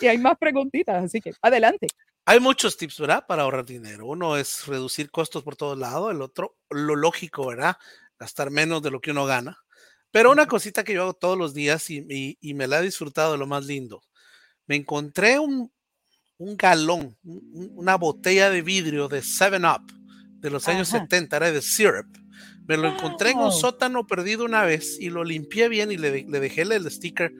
Y 0.01 0.07
hay 0.07 0.17
más 0.17 0.37
preguntitas, 0.37 1.03
así 1.03 1.21
que 1.21 1.33
adelante. 1.41 1.87
Hay 2.25 2.39
muchos 2.39 2.75
tips, 2.75 2.99
¿verdad? 2.99 3.25
Para 3.27 3.43
ahorrar 3.43 3.65
dinero. 3.65 4.07
Uno 4.07 4.35
es 4.35 4.65
reducir 4.65 5.11
costos 5.11 5.43
por 5.43 5.55
todos 5.55 5.77
lados. 5.77 6.11
El 6.11 6.21
otro, 6.21 6.57
lo 6.69 6.95
lógico, 6.95 7.45
¿verdad? 7.47 7.77
Gastar 8.17 8.49
menos 8.49 8.81
de 8.81 8.91
lo 8.91 8.99
que 8.99 9.11
uno 9.11 9.25
gana. 9.25 9.63
Pero 10.15 10.31
una 10.31 10.45
cosita 10.47 10.85
que 10.85 10.93
yo 10.93 11.01
hago 11.01 11.13
todos 11.13 11.37
los 11.37 11.53
días 11.53 11.89
y, 11.89 11.97
y- 12.09 12.37
y 12.39 12.53
me 12.53 12.67
la 12.67 12.79
he 12.79 12.83
disfrutado 12.83 13.33
de 13.33 13.37
lo 13.37 13.47
más 13.47 13.65
lindo. 13.65 14.01
Me 14.65 14.77
encontré 14.77 15.39
un, 15.39 15.69
un 16.37 16.55
galón, 16.55 17.17
un- 17.25 17.49
un- 17.51 17.71
una 17.75 17.95
botella 17.97 18.49
de 18.49 18.61
vidrio 18.61 19.09
de 19.09 19.19
7-Up 19.21 19.91
de 20.39 20.49
los 20.49 20.69
años 20.69 20.87
Ajá. 20.93 20.99
70, 21.01 21.35
era 21.35 21.51
de 21.51 21.61
syrup. 21.61 22.07
Me 22.65 22.77
lo 22.77 22.87
encontré 22.87 23.31
en 23.31 23.39
un 23.39 23.51
sótano 23.51 24.07
perdido 24.07 24.45
una 24.45 24.63
vez 24.63 24.97
y 25.01 25.09
lo 25.09 25.25
limpié 25.25 25.67
bien 25.67 25.91
y 25.91 25.97
le, 25.97 26.11
de- 26.11 26.25
le 26.29 26.39
dejé 26.39 26.61
el, 26.61 26.89
sticker 26.89 27.33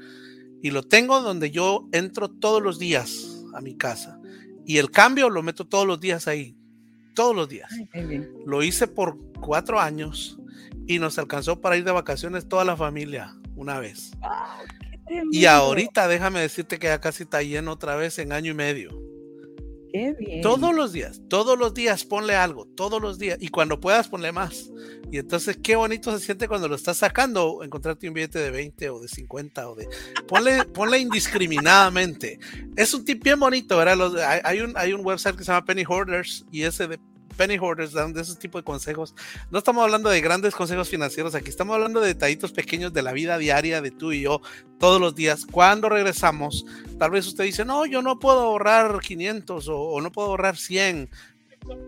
y 0.62 0.72
lo 0.72 0.84
tengo 0.84 1.22
donde 1.22 1.52
yo 1.52 1.88
entro 1.94 2.28
todos 2.30 2.62
los 2.62 2.78
días 2.78 3.42
a 3.54 3.62
mi 3.62 3.78
casa. 3.78 4.20
Y 4.66 4.80
el 4.80 4.92
cambio 4.92 5.30
lo 5.30 5.42
meto 5.44 5.66
todos 5.66 5.88
los 5.88 6.02
días 6.02 6.28
ahí. 6.28 6.58
Todos 7.14 7.34
los 7.34 7.48
días. 7.48 7.72
Lo 8.46 8.64
hice 8.64 8.86
por 8.88 9.18
cuatro 9.40 9.80
años 9.80 10.38
y 10.88 11.00
nos 11.00 11.18
alcanzó 11.18 11.62
para 11.62 11.78
ir 11.78 11.84
de 11.84 11.92
vacaciones 11.92 12.48
toda 12.48 12.66
la 12.66 12.76
familia 12.78 13.36
una 13.56 13.80
vez. 13.80 14.12
Y 15.08 15.42
Tremendo. 15.42 15.50
ahorita 15.50 16.08
déjame 16.08 16.40
decirte 16.42 16.80
que 16.80 16.88
ya 16.88 17.00
casi 17.00 17.24
está 17.24 17.42
lleno 17.44 17.72
otra 17.74 17.96
vez 17.96 18.18
en 18.20 18.32
año 18.34 18.52
y 18.52 18.56
medio. 18.56 18.90
Qué 19.94 20.14
bien. 20.20 20.42
Todos 20.42 20.76
los 20.76 20.92
días, 20.92 21.22
todos 21.30 21.58
los 21.58 21.74
días 21.74 22.04
ponle 22.04 22.36
algo, 22.36 22.66
todos 22.76 23.02
los 23.02 23.18
días. 23.18 23.38
Y 23.40 23.48
cuando 23.48 23.80
puedas 23.80 24.10
ponle 24.10 24.32
más. 24.34 24.70
Y 25.10 25.20
entonces 25.20 25.58
qué 25.64 25.78
bonito 25.78 26.12
se 26.12 26.26
siente 26.26 26.50
cuando 26.50 26.68
lo 26.68 26.76
estás 26.76 26.98
sacando, 26.98 27.64
encontrarte 27.64 28.08
un 28.10 28.14
billete 28.14 28.40
de 28.40 28.52
20 28.52 28.90
o 28.90 29.00
de 29.00 29.08
50 29.08 29.70
o 29.70 29.76
de... 29.76 29.88
Ponle, 30.28 30.66
ponle 30.66 31.00
indiscriminadamente. 31.00 32.40
Es 32.76 32.94
un 32.94 33.06
tip 33.06 33.24
bien 33.24 33.40
bonito, 33.40 33.78
¿verdad? 33.78 33.96
Los- 33.96 34.16
hay, 34.16 34.42
hay 34.44 34.60
un, 34.62 34.74
hay 34.76 34.92
un 34.92 35.06
website 35.06 35.36
que 35.38 35.44
se 35.46 35.52
llama 35.52 35.64
Penny 35.66 35.84
Hoarders 35.88 36.46
y 36.52 36.64
ese 36.64 36.88
de 36.88 37.00
Penny 37.36 37.58
Hoarders 37.58 37.94
de 37.94 38.22
ese 38.22 38.36
tipo 38.36 38.58
de 38.58 38.64
consejos. 38.64 39.14
No 39.52 39.60
estamos 39.60 39.84
hablando 39.84 40.10
de 40.10 40.22
grandes 40.22 40.56
consejos 40.56 40.90
financieros 40.90 41.36
aquí, 41.36 41.50
estamos 41.50 41.76
hablando 41.76 42.00
de 42.02 42.08
detallitos 42.08 42.52
pequeños 42.52 42.94
de 42.94 43.02
la 43.02 43.14
vida 43.14 43.38
diaria 43.38 43.82
de 43.82 43.92
tú 43.92 44.12
y 44.12 44.22
yo 44.22 44.42
todos 44.80 45.00
los 45.00 45.16
días. 45.16 45.46
Cuando 45.46 45.90
regresamos, 45.90 46.66
tal 46.98 47.12
vez 47.12 47.28
usted 47.28 47.44
dice, 47.44 47.66
no, 47.66 47.86
yo 47.86 48.02
no 48.02 48.20
puedo 48.20 48.42
ahorrar 48.42 49.00
500 49.00 49.68
o, 49.68 49.80
o 49.80 50.02
no 50.02 50.12
puedo 50.12 50.30
ahorrar 50.30 50.58
100. 50.58 51.10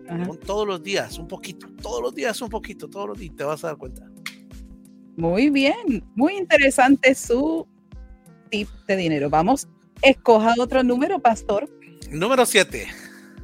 Ajá. 0.10 0.26
Pon 0.26 0.40
todos 0.40 0.68
los 0.68 0.82
días, 0.82 1.18
un 1.20 1.28
poquito, 1.28 1.68
todos 1.82 2.02
los 2.02 2.16
días 2.16 2.42
un 2.42 2.50
poquito, 2.50 2.90
todos 2.90 3.10
los 3.10 3.18
días, 3.18 3.34
y 3.34 3.36
te 3.36 3.44
vas 3.44 3.64
a 3.64 3.68
dar 3.68 3.78
cuenta. 3.78 4.04
Muy 5.16 5.50
bien, 5.50 6.04
muy 6.16 6.36
interesante 6.36 7.16
su 7.16 7.68
tip 8.50 8.70
de 8.88 8.96
dinero. 8.96 9.30
Vamos, 9.30 9.68
escoja 10.02 10.54
otro 10.60 10.84
número, 10.84 11.20
pastor. 11.20 11.70
Número 12.10 12.46
7. 12.46 12.88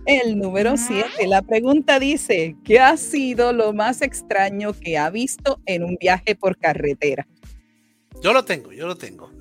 El 0.05 0.37
número 0.37 0.75
7. 0.75 1.27
La 1.27 1.41
pregunta 1.41 1.97
dice, 1.97 2.57
¿qué 2.65 2.79
ha 2.79 2.97
sido 2.97 3.53
lo 3.53 3.71
más 3.71 4.01
extraño 4.01 4.73
que 4.73 4.97
ha 4.97 5.09
visto 5.09 5.61
en 5.65 5.83
un 5.83 5.97
viaje 5.99 6.35
por 6.35 6.57
carretera? 6.57 7.25
Yo 8.21 8.33
lo 8.33 8.43
tengo, 8.43 8.73
yo 8.73 8.85
lo 8.85 8.97
tengo. 8.97 9.31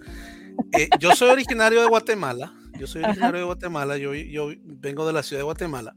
Eh, 0.73 0.89
yo 1.01 1.17
soy 1.17 1.31
originario 1.31 1.81
de 1.81 1.89
Guatemala. 1.89 2.53
Yo 2.79 2.87
soy 2.87 3.03
originario 3.03 3.41
de 3.41 3.45
Guatemala. 3.45 3.97
Yo, 3.99 4.15
yo 4.15 4.51
vengo 4.65 5.07
de 5.07 5.13
la 5.13 5.23
ciudad 5.23 5.41
de 5.41 5.45
Guatemala. 5.45 5.97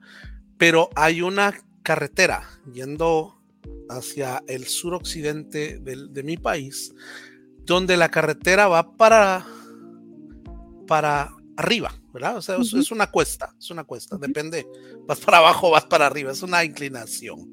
Pero 0.57 0.89
hay 0.95 1.21
una 1.21 1.53
carretera 1.83 2.43
yendo 2.73 3.39
hacia 3.89 4.43
el 4.47 4.65
suroccidente 4.65 5.77
de, 5.79 6.07
de 6.09 6.23
mi 6.23 6.37
país, 6.37 6.93
donde 7.65 7.97
la 7.97 8.09
carretera 8.09 8.67
va 8.67 8.95
para, 8.95 9.45
para 10.87 11.31
arriba, 11.55 11.93
¿verdad? 12.15 12.37
O 12.37 12.41
sea, 12.41 12.55
es, 12.55 12.73
es 12.73 12.91
una 12.91 13.07
cuesta, 13.07 13.53
es 13.59 13.69
una 13.69 13.83
cuesta, 13.83 14.17
depende, 14.17 14.65
vas 15.05 15.19
para 15.19 15.39
abajo, 15.39 15.69
vas 15.69 15.85
para 15.85 16.05
arriba, 16.05 16.31
es 16.31 16.41
una 16.41 16.63
inclinación. 16.63 17.49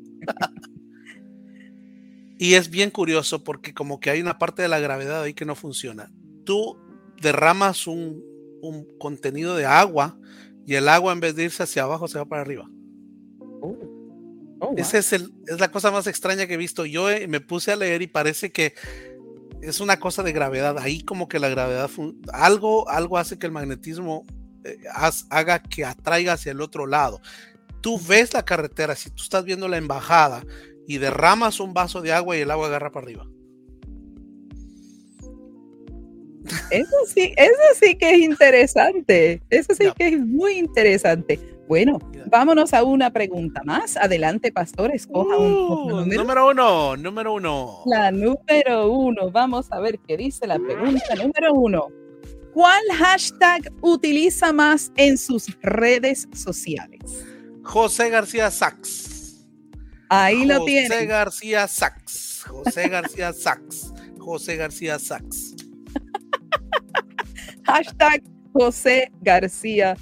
y 2.39 2.55
es 2.55 2.71
bien 2.71 2.91
curioso 2.91 3.43
porque 3.43 3.75
como 3.75 3.99
que 3.99 4.11
hay 4.11 4.21
una 4.21 4.39
parte 4.39 4.63
de 4.63 4.69
la 4.69 4.79
gravedad 4.79 5.23
ahí 5.23 5.35
que 5.35 5.45
no 5.45 5.57
funciona. 5.57 6.13
Tú 6.45 6.79
derramas 7.21 7.89
un, 7.89 8.23
un 8.63 8.87
contenido 8.99 9.57
de 9.57 9.67
agua 9.67 10.17
y 10.65 10.75
el 10.77 10.89
agua 10.89 11.13
en 11.13 11.19
vez 11.19 11.35
de 11.35 11.43
irse 11.43 11.65
hacia 11.65 11.83
abajo 11.83 12.07
se 12.07 12.19
va 12.19 12.25
para 12.25 12.43
arriba. 12.43 12.71
Oh. 13.61 13.77
Oh, 14.61 14.69
wow. 14.69 14.75
Esa 14.79 14.99
es, 14.99 15.13
el, 15.13 15.35
es 15.49 15.59
la 15.59 15.73
cosa 15.73 15.91
más 15.91 16.07
extraña 16.07 16.47
que 16.47 16.55
he 16.55 16.57
visto. 16.57 16.87
Yo 16.87 17.11
eh, 17.11 17.27
me 17.27 17.41
puse 17.41 17.73
a 17.73 17.77
leer 17.77 18.01
y 18.01 18.07
parece 18.07 18.53
que 18.53 18.75
es 19.61 19.81
una 19.81 19.99
cosa 19.99 20.23
de 20.23 20.33
gravedad. 20.33 20.79
Ahí 20.79 21.03
como 21.03 21.29
que 21.29 21.41
la 21.41 21.49
gravedad, 21.49 21.91
algo, 22.33 22.89
algo 22.89 23.19
hace 23.19 23.41
que 23.41 23.47
el 23.47 23.53
magnetismo 23.53 24.25
haz- 24.95 25.27
haga 25.31 25.63
que 25.63 25.85
atraiga 25.85 26.35
hacia 26.35 26.53
el 26.53 26.61
otro 26.61 26.87
lado. 26.87 27.21
Tú 27.81 27.99
ves 27.99 28.33
la 28.35 28.45
carretera, 28.45 28.95
si 28.95 29.11
tú 29.11 29.23
estás 29.23 29.45
viendo 29.45 29.69
la 29.69 29.77
embajada 29.77 30.45
y 30.87 30.99
derramas 30.99 31.59
un 31.61 31.75
vaso 31.75 32.01
de 32.01 32.13
agua 32.13 32.37
y 32.37 32.41
el 32.41 32.51
agua 32.51 32.67
agarra 32.69 32.91
para 32.93 33.05
arriba. 33.05 33.27
Eso 36.71 36.97
sí, 37.07 37.33
eso 37.37 37.61
sí 37.81 37.95
que 37.97 38.11
es 38.15 38.19
interesante. 38.21 39.43
Eso 39.49 39.75
sí 39.75 39.87
que 39.97 40.09
es 40.09 40.19
muy 40.27 40.55
interesante. 40.59 41.39
Bueno, 41.69 41.99
vámonos 42.27 42.75
a 42.75 42.83
una 42.83 43.11
pregunta 43.13 43.63
más. 43.65 43.97
Adelante, 43.97 44.51
pastor, 44.53 44.93
escoja 44.93 45.37
un, 45.37 45.53
Uh, 45.53 45.89
número. 46.01 46.23
número 46.23 46.49
uno, 46.51 46.97
número 46.97 47.35
uno. 47.35 47.83
La 47.87 48.11
número 48.11 48.91
uno. 48.93 49.31
Vamos 49.31 49.71
a 49.71 49.79
ver 49.81 49.99
qué 50.01 50.17
dice 50.17 50.47
la 50.47 50.59
pregunta 50.59 51.15
número 51.17 51.55
uno. 51.55 51.87
¿Cuál 52.53 52.83
hashtag 52.99 53.73
utiliza 53.81 54.53
más 54.53 54.93
en 54.97 55.17
sus 55.17 55.47
redes 55.63 56.29
sociales? 56.35 57.01
José 57.63 58.11
García 58.11 58.51
Sax. 58.51 59.47
Ahí 60.09 60.45
lo 60.45 60.61
José 60.61 60.67
tienen. 60.67 61.09
García 61.09 61.67
Sax. 61.67 62.45
José 62.47 62.89
García 62.89 63.33
Sax. 63.33 63.93
José 64.19 64.57
García 64.57 64.99
Sax. 64.99 65.55
Hashtag 67.65 68.23
José 68.53 69.11
García 69.21 69.97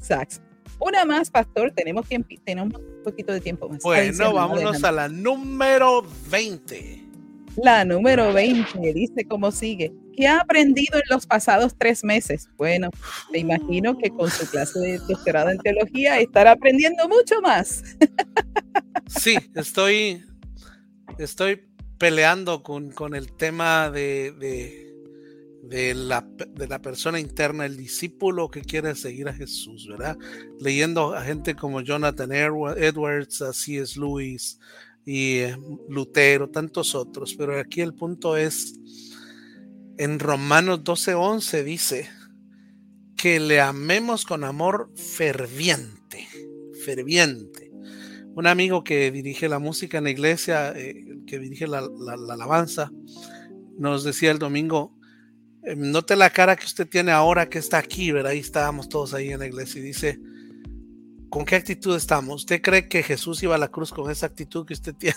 Sachs. 0.00 0.40
Una 0.78 1.04
más, 1.04 1.30
pastor. 1.30 1.70
Tenemos, 1.70 2.06
tiempo, 2.06 2.28
tenemos 2.44 2.80
un 2.80 3.02
poquito 3.02 3.32
de 3.32 3.40
tiempo 3.40 3.68
más. 3.68 3.82
Bueno, 3.82 4.32
vámonos 4.32 4.82
a 4.84 4.92
la 4.92 5.08
número 5.08 6.04
20. 6.30 7.05
La 7.62 7.84
número 7.84 8.32
20 8.32 8.92
dice 8.92 9.24
cómo 9.28 9.50
sigue. 9.50 9.92
¿Qué 10.16 10.26
ha 10.26 10.40
aprendido 10.40 10.96
en 10.98 11.04
los 11.10 11.26
pasados 11.26 11.74
tres 11.78 12.02
meses? 12.04 12.48
Bueno, 12.56 12.90
me 13.32 13.38
imagino 13.40 13.96
que 13.98 14.10
con 14.10 14.30
su 14.30 14.48
clase 14.50 14.78
de 14.80 14.98
doctorado 14.98 15.50
en 15.50 15.58
teología 15.58 16.18
estará 16.18 16.52
aprendiendo 16.52 17.08
mucho 17.08 17.40
más. 17.42 17.82
Sí, 19.08 19.36
estoy, 19.54 20.24
estoy 21.18 21.62
peleando 21.96 22.62
con, 22.64 22.90
con 22.90 23.14
el 23.14 23.32
tema 23.36 23.88
de, 23.90 24.32
de, 25.62 25.94
la, 25.94 26.26
de 26.50 26.66
la 26.66 26.80
persona 26.80 27.20
interna, 27.20 27.66
el 27.66 27.76
discípulo 27.76 28.50
que 28.50 28.62
quiere 28.62 28.96
seguir 28.96 29.28
a 29.28 29.32
Jesús, 29.32 29.86
¿verdad? 29.88 30.16
Leyendo 30.58 31.14
a 31.14 31.22
gente 31.22 31.54
como 31.54 31.82
Jonathan 31.82 32.30
Edwa- 32.30 32.76
Edwards, 32.76 33.44
C.S. 33.52 33.98
Lewis 33.98 34.58
y 35.06 35.38
eh, 35.38 35.56
Lutero, 35.88 36.50
tantos 36.50 36.94
otros, 36.94 37.34
pero 37.36 37.58
aquí 37.58 37.80
el 37.80 37.94
punto 37.94 38.36
es, 38.36 38.74
en 39.98 40.18
Romanos 40.18 40.80
12:11 40.84 41.64
dice 41.64 42.08
que 43.16 43.40
le 43.40 43.60
amemos 43.60 44.24
con 44.26 44.44
amor 44.44 44.90
ferviente, 44.96 46.26
ferviente 46.84 47.70
un 48.34 48.46
amigo 48.46 48.84
que 48.84 49.10
dirige 49.10 49.48
la 49.48 49.58
música 49.58 49.96
en 49.96 50.04
la 50.04 50.10
iglesia, 50.10 50.74
eh, 50.76 51.06
que 51.26 51.38
dirige 51.38 51.66
la, 51.66 51.80
la- 51.80 52.16
la 52.18 52.34
alabanza, 52.34 52.90
nos 53.78 54.04
decía 54.04 54.30
el 54.30 54.38
domingo, 54.38 54.94
eh, 55.64 55.74
note 55.74 56.16
la 56.16 56.28
cara 56.28 56.54
que 56.56 56.66
usted 56.66 56.86
tiene 56.86 57.12
ahora 57.12 57.48
que 57.48 57.58
está 57.58 57.78
aquí, 57.78 58.12
¿verdad? 58.12 58.32
Ahí 58.32 58.40
estábamos 58.40 58.90
todos 58.90 59.14
ahí 59.14 59.30
en 59.30 59.38
la 59.40 59.46
iglesia 59.46 59.80
y 59.80 59.84
dice, 59.84 60.20
¿con 61.30 61.44
qué 61.44 61.56
actitud 61.56 61.96
estamos? 61.96 62.42
¿Usted 62.42 62.62
cree 62.62 62.88
que 62.88 63.02
Jesús 63.02 63.42
iba 63.42 63.54
a 63.54 63.58
la 63.58 63.68
cruz 63.68 63.92
con 63.92 64.10
esa 64.10 64.26
actitud 64.26 64.66
que 64.66 64.74
usted 64.74 64.94
tiene? 64.94 65.16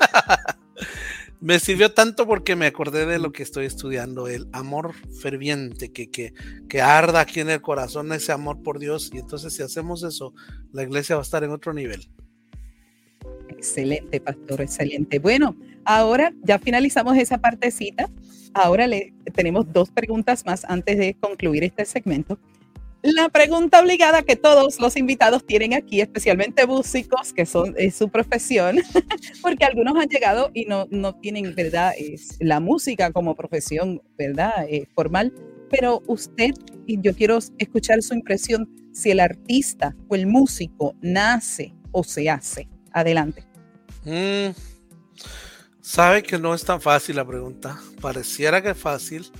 me 1.40 1.58
sirvió 1.58 1.92
tanto 1.92 2.26
porque 2.26 2.54
me 2.54 2.66
acordé 2.66 3.04
de 3.04 3.18
lo 3.18 3.32
que 3.32 3.42
estoy 3.42 3.66
estudiando, 3.66 4.28
el 4.28 4.48
amor 4.52 4.94
ferviente, 5.20 5.92
que, 5.92 6.08
que, 6.08 6.34
que 6.68 6.80
arda 6.80 7.20
aquí 7.20 7.40
en 7.40 7.50
el 7.50 7.60
corazón 7.60 8.12
ese 8.12 8.32
amor 8.32 8.62
por 8.62 8.78
Dios. 8.78 9.10
Y 9.12 9.18
entonces 9.18 9.54
si 9.54 9.62
hacemos 9.62 10.04
eso, 10.04 10.34
la 10.72 10.84
iglesia 10.84 11.16
va 11.16 11.22
a 11.22 11.24
estar 11.24 11.42
en 11.42 11.50
otro 11.50 11.72
nivel. 11.72 12.08
Excelente, 13.48 14.20
pastor, 14.20 14.60
excelente. 14.60 15.18
Bueno, 15.18 15.56
ahora 15.84 16.32
ya 16.42 16.58
finalizamos 16.58 17.16
esa 17.16 17.38
partecita. 17.38 18.08
Ahora 18.54 18.86
le 18.86 19.12
tenemos 19.34 19.72
dos 19.72 19.90
preguntas 19.90 20.44
más 20.46 20.64
antes 20.64 20.98
de 20.98 21.14
concluir 21.14 21.64
este 21.64 21.84
segmento. 21.84 22.38
La 23.02 23.28
pregunta 23.28 23.80
obligada 23.80 24.22
que 24.22 24.36
todos 24.36 24.78
los 24.78 24.96
invitados 24.96 25.44
tienen 25.44 25.74
aquí, 25.74 26.00
especialmente 26.00 26.66
músicos, 26.66 27.32
que 27.32 27.46
son 27.46 27.74
es 27.76 27.96
su 27.96 28.08
profesión, 28.08 28.76
porque 29.42 29.64
algunos 29.64 29.96
han 29.96 30.08
llegado 30.08 30.50
y 30.54 30.66
no, 30.66 30.86
no 30.90 31.14
tienen, 31.16 31.54
¿verdad? 31.54 31.92
La 32.38 32.60
música 32.60 33.10
como 33.10 33.34
profesión, 33.34 34.00
¿verdad? 34.16 34.66
Eh, 34.68 34.86
formal. 34.94 35.32
Pero 35.68 36.02
usted, 36.06 36.52
y 36.86 37.00
yo 37.00 37.14
quiero 37.14 37.38
escuchar 37.58 38.02
su 38.02 38.14
impresión, 38.14 38.68
si 38.92 39.10
el 39.10 39.20
artista 39.20 39.96
o 40.08 40.14
el 40.14 40.26
músico 40.26 40.94
nace 41.00 41.74
o 41.90 42.04
se 42.04 42.30
hace. 42.30 42.68
Adelante. 42.92 43.44
Mm, 44.04 44.50
Sabe 45.82 46.22
que 46.22 46.38
no 46.38 46.54
es 46.54 46.64
tan 46.64 46.80
fácil 46.80 47.16
la 47.16 47.26
pregunta. 47.26 47.78
Pareciera 48.00 48.62
que 48.62 48.70
es 48.70 48.78
fácil 48.78 49.30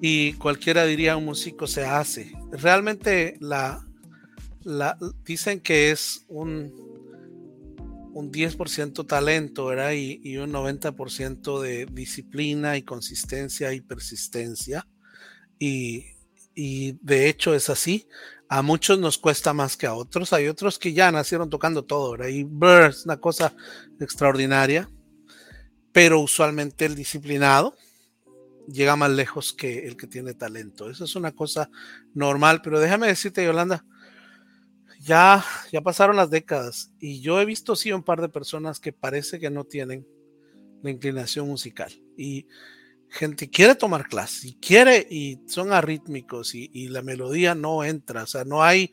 Y 0.00 0.34
cualquiera 0.34 0.84
diría 0.84 1.16
un 1.16 1.24
músico 1.24 1.66
se 1.66 1.84
hace. 1.84 2.32
Realmente 2.50 3.36
la, 3.40 3.86
la 4.62 4.96
dicen 5.24 5.60
que 5.60 5.90
es 5.90 6.24
un, 6.28 6.72
un 8.12 8.32
10% 8.32 9.06
talento, 9.06 9.66
¿verdad? 9.66 9.92
Y, 9.92 10.20
y 10.22 10.36
un 10.38 10.52
90% 10.52 11.60
de 11.60 11.86
disciplina 11.86 12.76
y 12.76 12.82
consistencia 12.82 13.72
y 13.72 13.80
persistencia. 13.80 14.86
Y, 15.58 16.06
y 16.54 16.92
de 17.02 17.28
hecho 17.28 17.54
es 17.54 17.70
así. 17.70 18.08
A 18.48 18.62
muchos 18.62 18.98
nos 18.98 19.16
cuesta 19.16 19.52
más 19.52 19.76
que 19.76 19.86
a 19.86 19.94
otros. 19.94 20.32
Hay 20.32 20.48
otros 20.48 20.78
que 20.78 20.92
ya 20.92 21.12
nacieron 21.12 21.50
tocando 21.50 21.84
todo, 21.84 22.12
¿verdad? 22.12 22.28
Y 22.28 22.44
brr, 22.44 22.90
es 22.90 23.04
una 23.04 23.18
cosa 23.18 23.54
extraordinaria. 24.00 24.88
Pero 25.92 26.20
usualmente 26.20 26.84
el 26.84 26.94
disciplinado 26.94 27.76
llega 28.72 28.96
más 28.96 29.10
lejos 29.10 29.52
que 29.52 29.86
el 29.86 29.96
que 29.96 30.06
tiene 30.06 30.34
talento. 30.34 30.90
Eso 30.90 31.04
es 31.04 31.16
una 31.16 31.32
cosa 31.32 31.70
normal. 32.14 32.60
Pero 32.62 32.80
déjame 32.80 33.06
decirte, 33.06 33.44
Yolanda, 33.44 33.84
ya, 35.00 35.44
ya 35.72 35.80
pasaron 35.80 36.16
las 36.16 36.30
décadas 36.30 36.92
y 36.98 37.20
yo 37.20 37.40
he 37.40 37.44
visto 37.44 37.74
sí 37.74 37.92
un 37.92 38.02
par 38.02 38.20
de 38.20 38.28
personas 38.28 38.80
que 38.80 38.92
parece 38.92 39.38
que 39.38 39.50
no 39.50 39.64
tienen 39.64 40.06
la 40.82 40.90
inclinación 40.90 41.46
musical. 41.46 41.92
Y 42.16 42.46
gente 43.08 43.50
quiere 43.50 43.74
tomar 43.74 44.08
clases 44.08 44.44
y 44.44 44.54
quiere 44.54 45.06
y 45.10 45.40
son 45.46 45.72
arrítmicos 45.72 46.54
y, 46.54 46.70
y 46.72 46.88
la 46.88 47.02
melodía 47.02 47.54
no 47.54 47.82
entra, 47.82 48.22
o 48.22 48.26
sea, 48.26 48.44
no 48.44 48.62
hay 48.62 48.92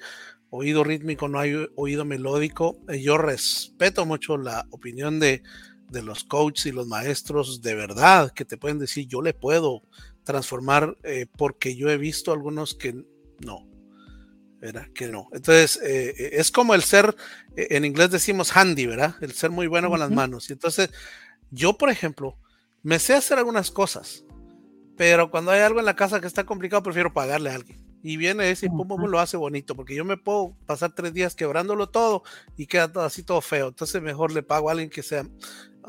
oído 0.50 0.84
rítmico, 0.84 1.28
no 1.28 1.40
hay 1.40 1.68
oído 1.76 2.06
melódico. 2.06 2.80
Yo 2.99 3.18
respeto 3.18 4.06
mucho 4.06 4.38
la 4.38 4.66
opinión 4.72 5.20
de, 5.20 5.43
de 5.90 6.02
los 6.04 6.24
coaches 6.24 6.68
y 6.68 6.72
los 6.72 6.88
maestros 6.88 7.62
de 7.62 7.76
verdad 7.76 8.32
que 8.32 8.46
te 8.46 8.58
pueden 8.58 8.80
decir 8.80 9.08
yo 9.08 9.22
le 9.22 9.34
puedo 9.34 9.84
transformar 10.24 10.98
eh, 11.04 11.26
porque 11.38 11.76
yo 11.76 11.90
he 11.90 11.98
visto 11.98 12.34
algunos 12.34 12.76
que 12.76 13.06
no, 13.40 13.66
¿verdad? 14.60 14.88
Que 14.94 15.08
no. 15.08 15.30
Entonces, 15.32 15.80
eh, 15.82 16.32
es 16.34 16.52
como 16.52 16.74
el 16.74 16.84
ser, 16.84 17.16
eh, 17.56 17.68
en 17.72 17.86
inglés 17.86 18.12
decimos 18.12 18.56
handy, 18.56 18.88
¿verdad? 18.88 19.16
El 19.22 19.32
ser 19.32 19.52
muy 19.52 19.68
bueno 19.68 19.90
con 19.90 20.00
las 20.00 20.12
manos. 20.12 20.50
Y 20.50 20.54
entonces, 20.54 20.90
yo, 21.50 21.78
por 21.78 21.90
ejemplo, 21.90 22.38
me 22.84 23.00
sé 23.00 23.14
hacer 23.14 23.38
algunas 23.38 23.72
cosas, 23.72 24.26
pero 24.98 25.32
cuando 25.32 25.52
hay 25.52 25.62
algo 25.62 25.80
en 25.80 25.86
la 25.86 25.96
casa 25.96 26.20
que 26.20 26.28
está 26.28 26.46
complicado, 26.46 26.84
prefiero 26.84 27.14
pagarle 27.14 27.50
a 27.50 27.56
alguien. 27.56 27.86
Y 28.04 28.18
viene 28.18 28.52
ese 28.52 28.68
y 28.68 28.70
pum, 28.70 28.88
pum, 28.88 29.00
pum, 29.02 29.10
lo 29.10 29.20
hace 29.20 29.38
bonito, 29.38 29.76
porque 29.76 29.96
yo 29.96 30.06
me 30.06 30.18
puedo 30.18 30.56
pasar 30.66 30.94
tres 30.94 31.14
días 31.14 31.36
quebrándolo 31.36 31.90
todo 31.90 32.24
y 32.56 32.68
queda 32.68 32.92
todo 32.92 33.04
así 33.04 33.24
todo 33.24 33.42
feo. 33.42 33.70
Entonces 33.70 34.02
mejor 34.02 34.32
le 34.32 34.44
pago 34.44 34.70
a 34.70 34.74
alguien 34.74 34.90
que 34.90 35.04
sea 35.04 35.26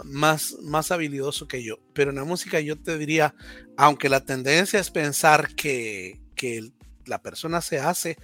más, 0.05 0.57
más 0.63 0.91
habilidoso 0.91 1.49
que 1.49 1.63
yo. 1.63 1.79
Pero 1.93 2.11
en 2.11 2.17
la 2.17 2.25
música 2.25 2.61
yo 2.61 2.77
te 2.77 2.99
diría, 2.99 3.35
aunque 3.77 4.09
la 4.09 4.25
tendencia 4.25 4.81
es 4.81 4.91
pensar 4.91 5.55
que, 5.55 6.21
que 6.35 6.73
la 7.07 7.23
persona 7.23 7.61
se 7.61 7.79
hace, 7.79 8.19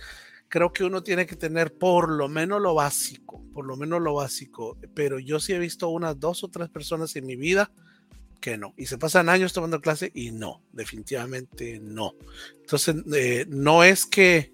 creo 0.48 0.72
que 0.72 0.84
uno 0.84 1.02
tiene 1.02 1.26
que 1.26 1.36
tener 1.36 1.76
por 1.76 2.10
lo 2.10 2.28
menos 2.28 2.60
lo 2.60 2.74
básico, 2.74 3.44
por 3.52 3.66
lo 3.66 3.76
menos 3.76 4.00
lo 4.00 4.14
básico. 4.14 4.78
Pero 4.94 5.18
yo 5.18 5.40
sí 5.40 5.52
he 5.52 5.58
visto 5.58 5.88
unas 5.88 6.18
dos 6.18 6.44
o 6.44 6.48
tres 6.48 6.68
personas 6.68 7.14
en 7.16 7.26
mi 7.26 7.36
vida 7.36 7.70
que 8.40 8.58
no. 8.58 8.74
Y 8.76 8.86
se 8.86 8.98
pasan 8.98 9.28
años 9.30 9.52
tomando 9.52 9.80
clase 9.80 10.12
y 10.14 10.30
no, 10.30 10.62
definitivamente 10.72 11.80
no. 11.80 12.14
Entonces, 12.60 12.96
eh, 13.14 13.46
no 13.48 13.84
es 13.84 14.04
que, 14.04 14.52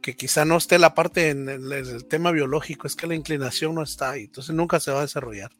que 0.00 0.14
quizá 0.14 0.44
no 0.44 0.56
esté 0.56 0.78
la 0.78 0.94
parte 0.94 1.30
en 1.30 1.48
el, 1.48 1.72
en 1.72 1.86
el, 1.86 2.04
tema 2.06 2.30
biológico, 2.30 2.86
es 2.86 2.94
que 2.94 3.08
la 3.08 3.16
inclinación 3.16 3.74
no 3.74 3.82
está 3.82 4.12
ahí. 4.12 4.24
Entonces 4.24 4.54
nunca 4.54 4.78
se 4.78 4.92
va 4.92 5.00
a 5.00 5.02
desarrollar. 5.02 5.50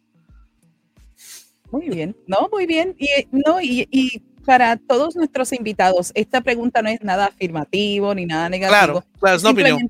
Muy 1.71 1.89
bien, 1.89 2.17
no, 2.27 2.49
muy 2.51 2.67
bien. 2.67 2.95
Y, 2.99 3.09
no, 3.33 3.61
y, 3.61 3.89
y 3.91 4.23
para 4.47 4.77
todos 4.77 5.17
nuestros 5.17 5.53
invitados, 5.53 6.13
esta 6.15 6.41
pregunta 6.41 6.81
no 6.81 6.89
es 6.89 7.03
nada 7.03 7.27
afirmativo 7.27 8.15
ni 8.15 8.25
nada 8.25 8.49
negativo. 8.49 9.03
Claro, 9.03 9.05
claro 9.19 9.37
es 9.37 9.43
una 9.43 9.53
opinión. 9.53 9.89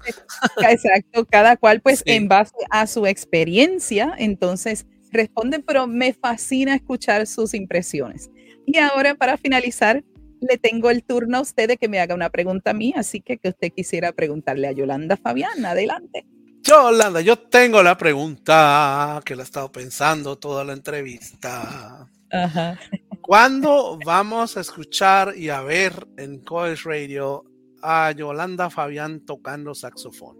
Exacto, 0.69 1.27
cada 1.27 1.57
cual 1.57 1.81
pues 1.81 2.03
sí. 2.05 2.13
en 2.13 2.27
base 2.27 2.57
a 2.71 2.87
su 2.87 3.07
experiencia, 3.07 4.15
entonces 4.19 4.87
responden, 5.13 5.63
pero 5.63 5.87
me 5.87 6.15
fascina 6.15 6.75
escuchar 6.75 7.27
sus 7.27 7.55
impresiones. 7.55 8.31
Y 8.67 8.79
ahora 8.79 9.15
para 9.15 9.37
finalizar, 9.37 10.03
le 10.41 10.59
tengo 10.59 10.91
el 10.91 11.05
turno 11.05 11.39
a 11.39 11.41
usted 11.43 11.69
de 11.69 11.77
que 11.77 11.89
me 11.89 12.01
haga 12.01 12.15
una 12.15 12.31
pregunta 12.31 12.71
a 12.71 12.75
mí, 12.75 12.93
así 12.97 13.21
que 13.21 13.39
que 13.39 13.51
usted 13.51 13.73
quisiera 13.73 14.13
preguntarle 14.13 14.69
a 14.69 14.73
Yolanda 14.73 15.17
Fabián, 15.17 15.65
adelante. 15.65 16.27
Yolanda, 16.63 17.21
yo 17.21 17.39
tengo 17.39 17.83
la 17.83 17.97
pregunta 17.97 19.21
que 19.25 19.37
la 19.37 19.43
he 19.43 19.45
estado 19.45 19.71
pensando 19.71 20.37
toda 20.37 20.65
la 20.65 20.73
entrevista. 20.73 22.09
Ajá. 22.31 22.79
¿Cuándo 23.21 23.99
vamos 24.05 24.57
a 24.57 24.61
escuchar 24.61 25.35
y 25.37 25.49
a 25.49 25.63
ver 25.63 26.07
en 26.17 26.41
Coes 26.41 26.85
Radio 26.85 27.45
a 27.83 28.13
Yolanda 28.13 28.71
Fabián 28.71 29.25
tocando 29.25 29.75
saxofón? 29.75 30.37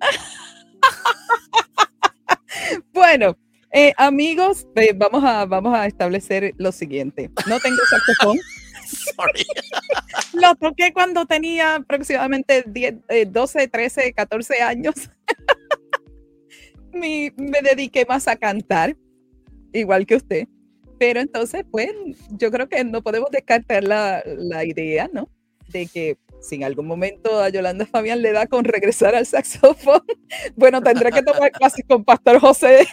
bueno, 2.92 3.36
eh, 3.72 3.92
amigos, 3.96 4.66
eh, 4.76 4.92
vamos, 4.94 5.24
a, 5.24 5.46
vamos 5.46 5.74
a 5.74 5.86
establecer 5.86 6.54
lo 6.58 6.72
siguiente. 6.72 7.30
No 7.46 7.58
tengo 7.60 7.78
saxofón. 7.90 8.38
Sorry. 9.14 9.44
lo 10.34 10.54
toqué 10.56 10.92
cuando 10.92 11.26
tenía 11.26 11.76
aproximadamente 11.76 12.64
10, 12.66 12.94
eh, 13.08 13.26
12, 13.26 13.68
13, 13.68 14.12
14 14.12 14.62
años. 14.62 14.94
me, 16.92 17.32
me 17.36 17.60
dediqué 17.62 18.04
más 18.06 18.28
a 18.28 18.36
cantar, 18.36 18.96
igual 19.72 20.06
que 20.06 20.16
usted. 20.16 20.48
Pero 20.98 21.20
entonces, 21.20 21.64
pues, 21.70 21.90
yo 22.30 22.50
creo 22.50 22.68
que 22.68 22.82
no 22.84 23.02
podemos 23.02 23.30
descartar 23.30 23.84
la, 23.84 24.22
la 24.24 24.64
idea, 24.64 25.10
¿no? 25.12 25.28
De 25.68 25.86
que 25.86 26.16
si 26.40 26.56
en 26.56 26.64
algún 26.64 26.86
momento 26.86 27.40
a 27.40 27.48
Yolanda 27.48 27.86
Fabián 27.86 28.22
le 28.22 28.32
da 28.32 28.46
con 28.46 28.64
regresar 28.64 29.14
al 29.14 29.26
saxofón, 29.26 30.02
bueno, 30.56 30.80
tendré 30.80 31.10
que 31.10 31.22
tomar 31.22 31.50
clases 31.50 31.84
con 31.86 32.04
Pastor 32.04 32.38
José 32.40 32.86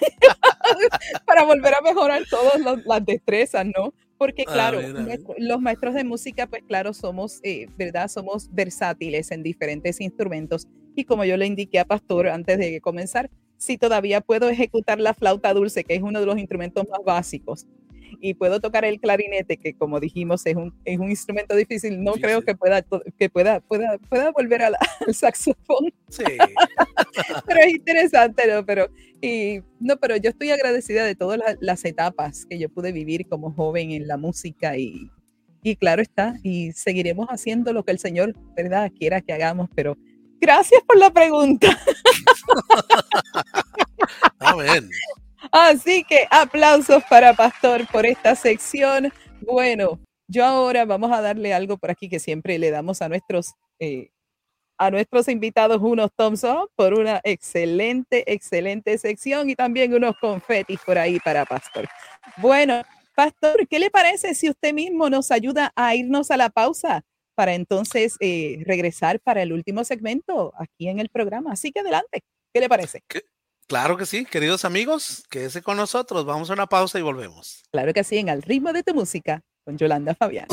para 1.26 1.44
volver 1.44 1.74
a 1.76 1.82
mejorar 1.82 2.24
todas 2.30 2.60
las 2.86 3.06
destrezas, 3.06 3.66
¿no? 3.66 3.94
Porque 4.24 4.46
claro, 4.46 4.80
ah, 4.82 5.02
mira. 5.02 5.18
los 5.38 5.60
maestros 5.60 5.96
de 5.96 6.06
música, 6.06 6.48
pues 6.48 6.64
claro, 6.66 6.94
somos, 6.94 7.42
eh, 7.44 7.68
¿verdad? 7.78 8.08
Somos 8.08 8.48
versátiles 8.54 9.32
en 9.32 9.44
diferentes 9.44 10.00
instrumentos. 10.00 10.66
Y 10.96 11.04
como 11.04 11.26
yo 11.26 11.36
le 11.36 11.46
indiqué 11.46 11.78
a 11.80 11.84
Pastor 11.84 12.30
antes 12.30 12.58
de 12.58 12.80
comenzar, 12.80 13.30
si 13.58 13.78
todavía 13.78 14.22
puedo 14.22 14.48
ejecutar 14.48 15.02
la 15.02 15.14
flauta 15.14 15.54
dulce, 15.54 15.84
que 15.84 15.96
es 15.96 16.02
uno 16.02 16.22
de 16.22 16.26
los 16.26 16.38
instrumentos 16.38 16.86
más 16.90 17.02
básicos, 17.06 17.68
y 18.22 18.34
puedo 18.34 18.60
tocar 18.60 18.86
el 18.86 19.00
clarinete, 19.00 19.58
que 19.58 19.74
como 19.74 20.00
dijimos 20.00 20.46
es 20.46 20.56
un, 20.56 20.74
es 20.86 21.00
un 21.00 21.10
instrumento 21.10 21.56
difícil, 21.56 22.04
no 22.04 22.14
creo 22.14 22.42
que, 22.42 22.56
pueda, 22.56 22.84
que 23.18 23.30
pueda, 23.30 23.60
pueda, 23.62 23.98
pueda 24.10 24.32
volver 24.32 24.64
a 24.64 24.70
la, 24.72 24.80
al 25.08 25.14
saxofón. 25.14 25.94
Sí. 26.10 26.24
pero 27.48 27.60
es 27.62 27.74
interesante, 27.74 28.48
¿no? 28.48 28.66
Pero, 28.66 28.88
y, 29.22 29.62
no, 29.80 29.98
pero 29.98 30.18
yo 30.18 30.30
estoy 30.30 30.52
agradecida 30.52 31.06
de 31.06 31.16
todas 31.16 31.40
las, 31.40 31.58
las 31.62 31.86
etapas 31.86 32.46
que 32.46 32.60
yo 32.60 32.70
pude 32.70 32.92
vivir 32.92 33.28
como 33.28 33.52
joven 33.52 33.92
en 33.92 34.08
la 34.08 34.18
música 34.18 34.78
y, 34.78 35.10
y 35.64 35.76
claro 35.78 36.02
está, 36.02 36.36
y 36.44 36.74
seguiremos 36.74 37.28
haciendo 37.30 37.72
lo 37.72 37.84
que 37.84 37.92
el 37.92 38.00
Señor, 38.00 38.36
¿verdad?, 38.56 38.92
quiera 38.98 39.22
que 39.22 39.34
hagamos, 39.34 39.70
pero 39.74 39.98
gracias 40.40 40.82
por 40.86 40.98
la 40.98 41.12
pregunta. 41.12 41.68
Amén. 44.40 44.90
Así 45.54 46.04
que 46.04 46.28
aplausos 46.32 47.04
para 47.08 47.36
Pastor 47.36 47.88
por 47.92 48.08
esta 48.08 48.34
sección. 48.34 49.14
Bueno, 49.40 50.00
yo 50.28 50.44
ahora 50.44 50.84
vamos 50.84 51.12
a 51.12 51.22
darle 51.22 51.54
algo 51.54 51.78
por 51.78 51.92
aquí 51.92 52.10
que 52.10 52.20
siempre 52.20 52.58
le 52.58 52.72
damos 52.72 53.04
a 53.04 53.08
nuestros, 53.08 53.54
eh, 53.78 54.10
a 54.80 54.90
nuestros 54.90 55.28
invitados 55.28 55.80
unos 55.80 56.10
thumbs 56.16 56.44
por 56.76 56.96
una 56.96 57.22
excelente, 57.24 58.34
excelente 58.34 58.98
sección 58.98 59.48
y 59.48 59.56
también 59.56 59.94
unos 59.94 60.16
confetis 60.20 60.80
por 60.84 60.98
ahí 60.98 61.20
para 61.20 61.46
Pastor. 61.46 61.88
Bueno, 62.38 62.82
Pastor, 63.16 63.68
¿qué 63.68 63.78
le 63.78 63.92
parece 63.92 64.34
si 64.34 64.50
usted 64.50 64.74
mismo 64.74 65.08
nos 65.12 65.30
ayuda 65.30 65.72
a 65.76 65.94
irnos 65.94 66.32
a 66.32 66.38
la 66.38 66.50
pausa 66.50 67.06
para 67.36 67.54
entonces 67.54 68.16
eh, 68.22 68.64
regresar 68.66 69.20
para 69.20 69.44
el 69.44 69.54
último 69.54 69.84
segmento 69.84 70.52
aquí 70.58 70.88
en 70.88 71.00
el 71.00 71.10
programa? 71.10 71.52
Así 71.52 71.72
que 71.72 71.82
adelante, 71.82 72.22
¿qué 72.52 72.60
le 72.60 72.70
parece? 72.70 73.04
¿Qué? 73.08 73.22
Claro 73.68 73.98
que 73.98 74.06
sí, 74.06 74.26
queridos 74.26 74.66
amigos, 74.66 75.24
quédese 75.30 75.62
con 75.62 75.78
nosotros. 75.78 76.26
Vamos 76.26 76.50
a 76.50 76.54
una 76.54 76.68
pausa 76.68 77.00
y 77.00 77.02
volvemos. 77.02 77.64
Claro 77.72 77.94
que 77.94 78.04
sí, 78.04 78.18
en 78.18 78.30
Al 78.30 78.42
ritmo 78.42 78.74
de 78.74 78.84
tu 78.84 78.94
música, 78.94 79.42
con 79.66 79.78
Yolanda 79.78 80.16
Fabián. 80.16 80.48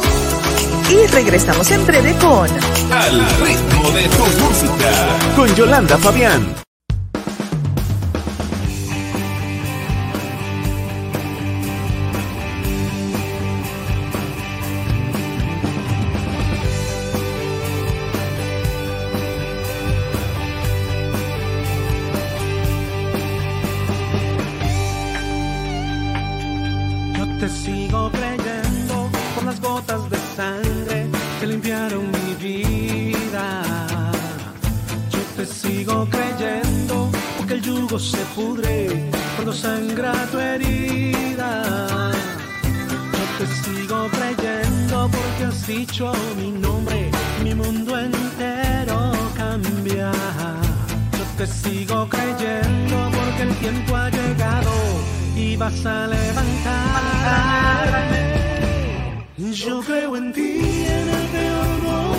Y 0.90 1.06
regresamos 1.08 1.70
en 1.70 1.86
breve 1.86 2.12
con 2.18 2.48
Al 2.92 3.40
ritmo 3.40 3.90
de 3.90 4.08
tu 4.08 4.24
música, 4.42 5.34
con 5.36 5.54
Yolanda 5.54 5.98
Fabián. 5.98 6.54
Sigo 27.48 28.10
creyendo 28.10 29.10
por 29.34 29.44
las 29.44 29.58
gotas 29.60 30.10
de 30.10 30.18
sangre 30.36 31.06
que 31.40 31.46
limpiaron 31.46 32.10
mi 32.10 32.34
vida. 32.34 33.62
Yo 35.10 35.20
te 35.36 35.46
sigo 35.46 36.06
creyendo 36.10 37.10
porque 37.38 37.54
el 37.54 37.62
yugo 37.62 37.98
se 37.98 38.18
pudre 38.34 39.08
cuando 39.36 39.54
sangra 39.54 40.12
tu 40.30 40.38
herida. 40.38 42.12
Yo 43.18 43.24
te 43.38 43.46
sigo 43.62 44.08
creyendo 44.08 45.10
porque 45.10 45.44
has 45.44 45.66
dicho 45.66 46.12
mi 46.36 46.50
nombre, 46.50 47.10
mi 47.42 47.54
mundo 47.54 47.98
entero 47.98 49.12
cambia. 49.34 50.12
Yo 51.16 51.24
te 51.38 51.46
sigo 51.46 52.06
creyendo 52.06 53.10
porque 53.16 53.42
el 53.44 53.54
tiempo 53.56 53.96
ha 53.96 54.10
llegado 54.10 54.89
y 55.36 55.56
vas 55.56 55.86
a 55.86 56.06
levantarme. 56.06 57.20
Yo 59.52 59.80
creo 59.80 60.16
en 60.16 60.32
ti 60.32 60.60
en 60.86 61.08
el 61.08 61.26
peor 61.32 61.82
momento. 61.82 62.09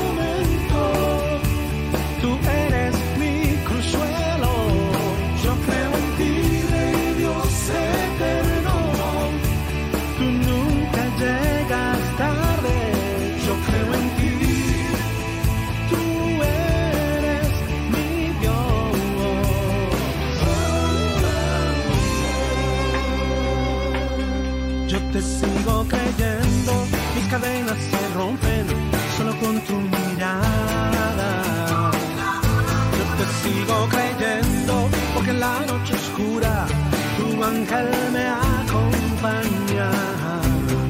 Ángel 37.61 37.89
me 38.11 38.27
acompaña. 38.27 39.91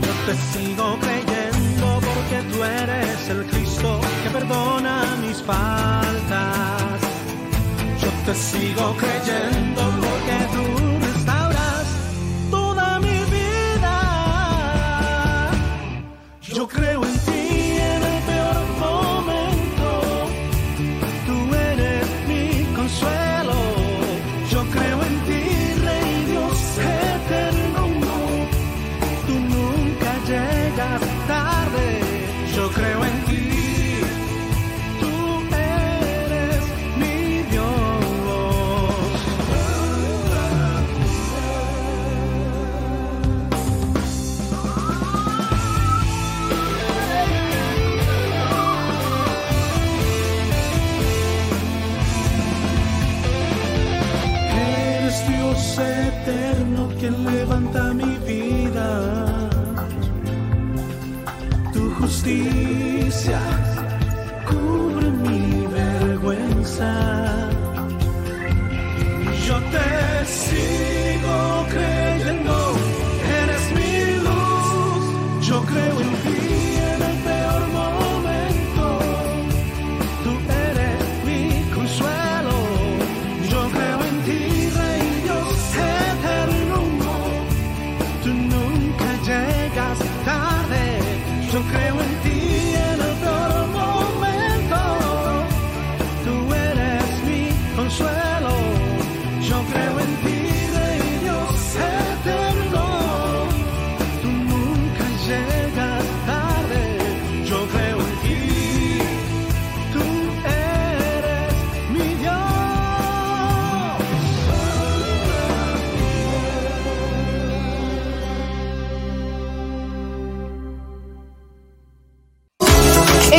Yo 0.06 0.14
te 0.26 0.36
sigo 0.52 0.98
creyendo, 1.00 2.00
porque 2.00 2.38
tú 2.52 2.64
eres 2.64 3.30
el 3.30 3.46
Cristo 3.48 4.00
que 4.24 4.30
perdona 4.30 5.04
mis 5.22 5.42
faltas. 5.42 7.02
Yo 8.02 8.10
te 8.26 8.36
sigo 8.36 8.96
creyendo, 8.96 9.82
porque 10.00 10.11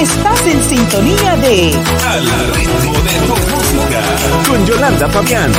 Estás 0.03 0.45
en 0.49 0.61
sintonía 0.65 1.37
de 1.37 1.71
Al 2.05 2.27
ritmo 2.53 2.93
de 3.05 3.21
tu 3.25 3.37
música. 3.53 4.03
Con 4.49 4.67
Yolanda 4.67 5.09
Fabián. 5.09 5.53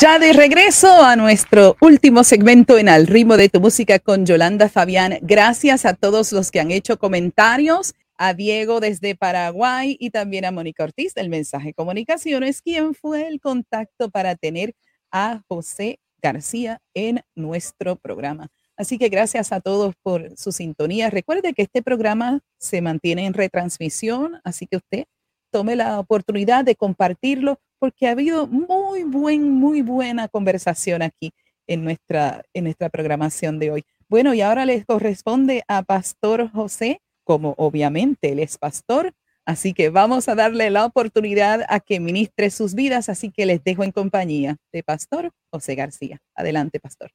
Ya 0.00 0.20
de 0.20 0.32
regreso 0.32 1.02
a 1.02 1.16
nuestro 1.16 1.76
último 1.80 2.22
segmento 2.22 2.78
en 2.78 2.88
Al 2.88 3.08
ritmo 3.08 3.36
de 3.36 3.48
tu 3.48 3.60
música 3.60 3.98
con 3.98 4.24
Yolanda 4.24 4.68
Fabián. 4.68 5.18
Gracias 5.22 5.84
a 5.84 5.94
todos 5.94 6.30
los 6.30 6.52
que 6.52 6.60
han 6.60 6.70
hecho 6.70 6.96
comentarios, 6.96 7.92
a 8.16 8.34
Diego 8.34 8.78
desde 8.78 9.16
Paraguay 9.16 9.96
y 9.98 10.10
también 10.10 10.44
a 10.44 10.52
Mónica 10.52 10.84
Ortiz 10.84 11.12
del 11.14 11.28
Mensaje 11.28 11.74
Comunicaciones, 11.74 12.62
quien 12.62 12.94
fue 12.94 13.26
el 13.26 13.40
contacto 13.40 14.10
para 14.10 14.36
tener 14.36 14.76
a 15.10 15.42
José 15.48 15.98
García 16.22 16.80
en 16.94 17.24
nuestro 17.34 17.96
programa. 17.96 18.48
Así 18.78 18.96
que 18.96 19.08
gracias 19.08 19.50
a 19.50 19.60
todos 19.60 19.96
por 20.04 20.36
su 20.36 20.52
sintonía. 20.52 21.10
Recuerde 21.10 21.52
que 21.52 21.62
este 21.62 21.82
programa 21.82 22.40
se 22.58 22.80
mantiene 22.80 23.26
en 23.26 23.34
retransmisión, 23.34 24.40
así 24.44 24.68
que 24.68 24.76
usted 24.76 25.04
tome 25.50 25.74
la 25.74 25.98
oportunidad 25.98 26.64
de 26.64 26.76
compartirlo 26.76 27.58
porque 27.80 28.06
ha 28.06 28.12
habido 28.12 28.46
muy 28.46 29.02
buen, 29.02 29.50
muy 29.50 29.82
buena 29.82 30.28
conversación 30.28 31.02
aquí 31.02 31.32
en 31.66 31.82
nuestra, 31.82 32.44
en 32.54 32.64
nuestra 32.64 32.88
programación 32.88 33.58
de 33.58 33.72
hoy. 33.72 33.84
Bueno, 34.08 34.32
y 34.32 34.42
ahora 34.42 34.64
les 34.64 34.86
corresponde 34.86 35.64
a 35.66 35.82
Pastor 35.82 36.48
José, 36.52 37.00
como 37.24 37.54
obviamente 37.58 38.30
él 38.30 38.38
es 38.38 38.58
pastor, 38.58 39.12
así 39.44 39.74
que 39.74 39.90
vamos 39.90 40.28
a 40.28 40.36
darle 40.36 40.70
la 40.70 40.84
oportunidad 40.84 41.64
a 41.68 41.80
que 41.80 41.98
ministre 41.98 42.50
sus 42.50 42.74
vidas, 42.74 43.08
así 43.08 43.32
que 43.32 43.44
les 43.44 43.62
dejo 43.64 43.82
en 43.82 43.90
compañía 43.90 44.56
de 44.72 44.84
Pastor 44.84 45.32
José 45.50 45.74
García. 45.74 46.20
Adelante, 46.36 46.78
Pastor. 46.78 47.10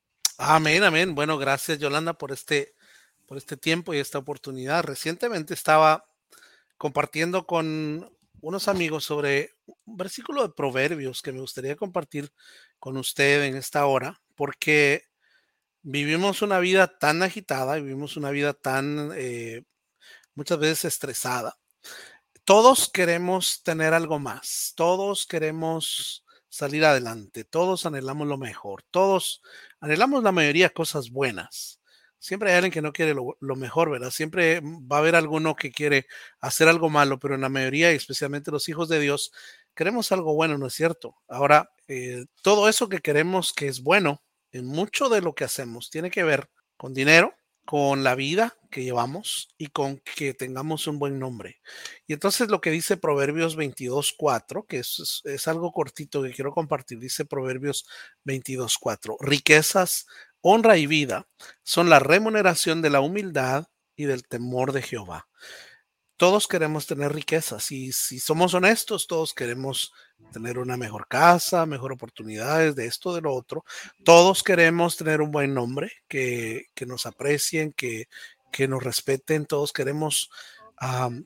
Amén, 0.46 0.84
amén. 0.84 1.16
Bueno, 1.16 1.38
gracias 1.38 1.80
Yolanda 1.80 2.16
por 2.16 2.34
este, 2.34 2.76
por 3.28 3.38
este 3.38 3.56
tiempo 3.56 3.94
y 3.94 4.00
esta 4.00 4.18
oportunidad. 4.18 4.84
Recientemente 4.84 5.54
estaba 5.54 6.04
compartiendo 6.78 7.46
con 7.46 8.12
unos 8.42 8.68
amigos 8.68 9.06
sobre 9.06 9.52
un 9.86 9.96
versículo 9.96 10.42
de 10.44 10.54
Proverbios 10.54 11.22
que 11.22 11.32
me 11.32 11.40
gustaría 11.40 11.78
compartir 11.78 12.34
con 12.78 12.98
usted 12.98 13.44
en 13.46 13.56
esta 13.56 13.86
hora, 13.86 14.20
porque 14.36 15.04
vivimos 15.82 16.42
una 16.42 16.60
vida 16.60 17.00
tan 17.00 17.24
agitada, 17.24 17.76
vivimos 17.76 18.18
una 18.18 18.32
vida 18.32 18.54
tan 18.54 19.14
eh, 19.16 19.64
muchas 20.36 20.60
veces 20.60 20.84
estresada. 20.84 21.58
Todos 22.44 22.90
queremos 22.90 23.64
tener 23.64 23.94
algo 23.94 24.20
más, 24.20 24.74
todos 24.76 25.26
queremos 25.26 26.23
salir 26.54 26.86
adelante, 26.86 27.46
todos 27.46 27.88
anhelamos 27.88 28.28
lo 28.28 28.38
mejor, 28.38 28.84
todos 28.92 29.42
anhelamos 29.80 30.22
la 30.22 30.32
mayoría 30.32 30.70
cosas 30.70 31.10
buenas. 31.10 31.82
Siempre 32.20 32.52
hay 32.52 32.58
alguien 32.58 32.72
que 32.72 32.82
no 32.84 32.94
quiere 32.94 33.16
lo, 33.16 33.56
mejor, 33.56 33.90
¿verdad? 33.90 34.12
Siempre 34.12 34.62
va 34.62 34.98
a 34.98 35.00
haber 35.00 35.16
alguno 35.16 35.56
que 35.56 35.72
quiere 35.72 36.06
hacer 36.40 36.68
algo 36.68 36.92
malo, 36.92 37.18
pero 37.18 37.34
en 37.34 37.42
la 37.42 37.50
mayoría, 37.50 37.90
especialmente 37.90 38.52
los 38.52 38.70
hijos 38.70 38.88
de 38.88 39.00
Dios, 39.00 39.32
queremos 39.74 40.12
algo 40.12 40.36
bueno, 40.36 40.60
¿no 40.60 40.68
es 40.68 40.76
cierto? 40.76 41.16
Ahora, 41.28 41.72
eh, 41.88 42.26
todo 42.44 42.70
eso 42.70 42.88
que 42.88 43.00
queremos 43.00 43.52
que 43.52 43.68
es 43.68 43.82
bueno, 43.82 44.22
en 44.52 44.68
mucho 44.68 45.10
de 45.10 45.22
lo 45.22 45.34
que 45.34 45.46
hacemos, 45.46 45.90
tiene 45.90 46.12
que 46.12 46.24
ver 46.24 46.52
con 46.78 46.94
dinero, 46.94 47.34
con 47.66 48.04
la 48.04 48.16
vida 48.16 48.58
que 48.70 48.84
llevamos 48.84 49.50
y 49.58 49.68
con 49.68 49.98
que 50.00 50.34
tengamos 50.34 50.88
un 50.88 51.00
buen 51.00 51.20
nombre. 51.20 51.62
Y 52.08 52.14
entonces 52.14 52.50
lo 52.50 52.62
que 52.62 52.72
dice 52.72 52.98
Proverbios 52.98 53.58
22.4, 53.58 54.66
que 54.68 54.80
es, 54.80 55.22
es, 55.24 55.48
algo 55.48 55.72
cortito 55.72 56.24
que 56.24 56.34
quiero 56.34 56.52
compartir, 56.52 57.00
dice 57.00 57.26
Proverbios 57.26 57.86
22.4, 58.26 59.18
riquezas, 59.22 60.08
honra 60.42 60.78
y 60.78 60.88
vida 60.88 61.28
son 61.64 61.90
la 61.90 62.00
remuneración 62.00 62.82
de 62.82 62.90
la 62.90 63.00
humildad 63.00 63.68
y 63.96 64.06
del 64.06 64.28
temor 64.28 64.74
de 64.74 64.82
Jehová. 64.82 65.28
Todos 66.18 66.48
queremos 66.48 66.86
tener 66.86 67.12
riquezas 67.14 67.72
y 67.72 67.92
si 67.92 68.20
somos 68.20 68.54
honestos, 68.54 69.08
todos 69.08 69.34
queremos 69.34 69.92
tener 70.32 70.60
una 70.60 70.78
mejor 70.78 71.08
casa, 71.08 71.66
mejor 71.66 71.92
oportunidades 71.92 72.76
de 72.76 72.86
esto, 72.86 73.14
de 73.14 73.22
lo 73.22 73.34
otro. 73.34 73.66
Todos 74.04 74.44
queremos 74.44 74.96
tener 74.96 75.22
un 75.22 75.32
buen 75.32 75.54
nombre, 75.54 75.92
que, 76.08 76.66
que 76.76 76.86
nos 76.86 77.06
aprecien, 77.06 77.74
que, 77.74 78.08
que, 78.52 78.68
nos 78.68 78.84
respeten. 78.84 79.46
Todos 79.46 79.74
queremos 79.74 80.30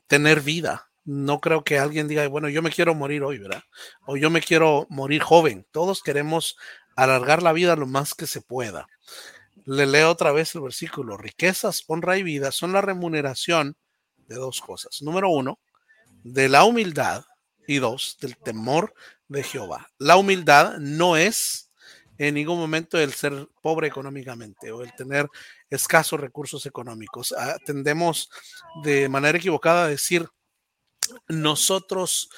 tener 0.06 0.40
vida. 0.40 0.88
No 1.04 1.40
creo 1.40 1.64
que 1.64 1.78
alguien 1.78 2.08
diga, 2.08 2.26
bueno, 2.28 2.48
yo 2.48 2.62
me 2.62 2.70
quiero 2.70 2.94
morir 2.94 3.22
hoy, 3.22 3.38
¿verdad? 3.38 3.62
O 4.06 4.16
yo 4.16 4.30
me 4.30 4.40
quiero 4.40 4.86
morir 4.90 5.22
joven. 5.22 5.66
Todos 5.70 6.02
queremos 6.02 6.56
alargar 6.96 7.42
la 7.42 7.52
vida 7.52 7.76
lo 7.76 7.86
más 7.86 8.14
que 8.14 8.26
se 8.26 8.40
pueda. 8.40 8.88
Le 9.64 9.86
leo 9.86 10.10
otra 10.10 10.32
vez 10.32 10.54
el 10.54 10.62
versículo. 10.62 11.16
Riquezas, 11.16 11.84
honra 11.86 12.18
y 12.18 12.22
vida 12.22 12.52
son 12.52 12.72
la 12.72 12.80
remuneración 12.80 13.76
de 14.28 14.36
dos 14.36 14.60
cosas. 14.60 15.02
Número 15.02 15.28
uno, 15.30 15.58
de 16.22 16.48
la 16.48 16.64
humildad 16.64 17.24
y 17.66 17.78
dos, 17.78 18.16
del 18.20 18.36
temor 18.36 18.94
de 19.28 19.42
Jehová. 19.42 19.88
La 19.98 20.16
humildad 20.16 20.78
no 20.78 21.16
es 21.16 21.70
en 22.18 22.34
ningún 22.34 22.58
momento 22.58 22.98
el 22.98 23.12
ser 23.12 23.48
pobre 23.62 23.86
económicamente 23.86 24.72
o 24.72 24.82
el 24.82 24.94
tener 24.94 25.28
escasos 25.70 26.20
recursos 26.20 26.66
económicos. 26.66 27.32
Ah, 27.36 27.56
tendemos 27.64 28.28
de 28.82 29.08
manera 29.08 29.38
equivocada 29.38 29.84
a 29.84 29.88
decir, 29.88 30.28
nosotros 31.28 32.28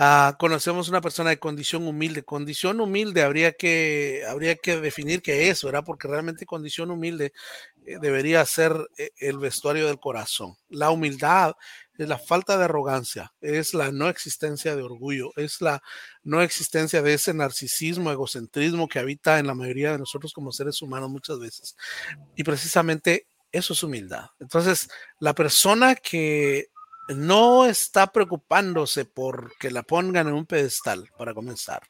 uh, 0.00 0.36
conocemos 0.38 0.88
una 0.88 1.02
persona 1.02 1.30
de 1.30 1.38
condición 1.38 1.86
humilde. 1.86 2.22
Condición 2.22 2.80
humilde 2.80 3.22
habría 3.22 3.52
que, 3.52 4.24
habría 4.28 4.56
que 4.56 4.80
definir 4.80 5.20
qué 5.20 5.50
es, 5.50 5.62
¿verdad? 5.62 5.84
Porque 5.84 6.08
realmente 6.08 6.46
condición 6.46 6.90
humilde 6.90 7.32
debería 8.00 8.44
ser 8.46 8.76
eh, 8.98 9.10
el 9.18 9.38
vestuario 9.38 9.86
del 9.86 9.98
corazón. 9.98 10.56
La 10.68 10.90
humildad 10.90 11.54
es 11.98 12.08
la 12.08 12.18
falta 12.18 12.56
de 12.56 12.64
arrogancia, 12.64 13.32
es 13.40 13.74
la 13.74 13.92
no 13.92 14.08
existencia 14.08 14.74
de 14.74 14.82
orgullo, 14.82 15.32
es 15.36 15.60
la 15.60 15.82
no 16.22 16.40
existencia 16.42 17.02
de 17.02 17.14
ese 17.14 17.34
narcisismo, 17.34 18.10
egocentrismo 18.10 18.88
que 18.88 18.98
habita 18.98 19.38
en 19.38 19.46
la 19.46 19.54
mayoría 19.54 19.92
de 19.92 19.98
nosotros 19.98 20.32
como 20.32 20.52
seres 20.52 20.80
humanos 20.80 21.10
muchas 21.10 21.38
veces. 21.38 21.76
Y 22.36 22.44
precisamente 22.44 23.26
Eso 23.52 23.72
es 23.72 23.82
humildad. 23.82 24.26
Entonces, 24.38 24.88
la 25.18 25.34
persona 25.34 25.96
que 25.96 26.68
no 27.08 27.66
está 27.66 28.12
preocupándose 28.12 29.04
por 29.04 29.52
que 29.58 29.70
la 29.70 29.82
pongan 29.82 30.28
en 30.28 30.34
un 30.34 30.46
pedestal, 30.46 31.10
para 31.18 31.34
comenzar. 31.34 31.82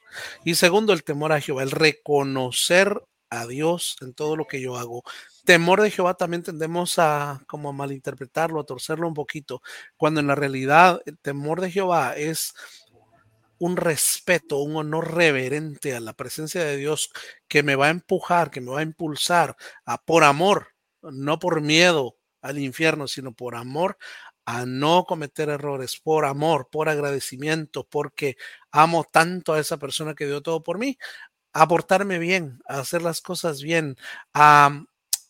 Y 0.45 0.55
segundo, 0.55 0.93
el 0.93 1.05
temor 1.05 1.33
a 1.33 1.41
Jehová, 1.41 1.63
el 1.63 1.71
reconocer 1.71 3.03
a 3.31 3.47
Dios 3.47 3.97
en 4.01 4.13
todo 4.13 4.37
lo 4.37 4.47
que 4.47 4.61
yo 4.61 4.77
hago. 4.77 5.03
Temor 5.51 5.83
de 5.83 5.91
Jehová 5.91 6.15
también 6.15 6.45
tendemos 6.45 7.01
a 7.01 7.43
como 7.49 7.71
a 7.71 7.73
malinterpretarlo, 7.73 8.61
a 8.61 8.65
torcerlo 8.65 9.09
un 9.09 9.15
poquito, 9.15 9.63
cuando 9.97 10.21
en 10.21 10.29
la 10.29 10.37
realidad 10.37 11.03
el 11.07 11.19
temor 11.19 11.61
de 11.61 11.73
Jehová 11.73 12.15
es 12.17 12.55
un 13.59 13.77
respeto, 13.77 14.59
un 14.59 14.77
honor 14.77 15.13
reverente 15.13 15.97
a 15.97 15.99
la 15.99 16.13
presencia 16.13 16.63
de 16.63 16.77
Dios 16.77 17.11
que 17.49 17.65
me 17.65 17.75
va 17.75 17.89
a 17.89 17.91
empujar, 17.91 18.53
que 18.53 18.61
me 18.61 18.71
va 18.71 18.79
a 18.79 18.85
impulsar 18.85 19.57
a 19.85 20.01
por 20.01 20.23
amor, 20.23 20.69
no 21.03 21.41
por 21.41 21.61
miedo 21.61 22.15
al 22.43 22.61
infierno, 22.61 23.09
sino 23.09 23.33
por 23.33 23.57
amor 23.57 23.99
a 24.45 24.67
no 24.67 25.05
cometer 25.05 25.49
errores, 25.49 25.99
por 25.99 26.27
amor, 26.27 26.69
por 26.71 26.89
agradecimiento, 26.89 27.83
porque 27.91 28.37
amo 28.71 29.03
tanto 29.03 29.55
a 29.55 29.59
esa 29.59 29.79
persona 29.79 30.15
que 30.15 30.27
dio 30.27 30.43
todo 30.43 30.63
por 30.63 30.79
mí, 30.79 30.97
a 31.53 31.67
portarme 31.67 32.21
bien, 32.21 32.61
a 32.69 32.79
hacer 32.79 33.03
las 33.03 33.21
cosas 33.21 33.63
bien, 33.63 33.97
a 34.33 34.85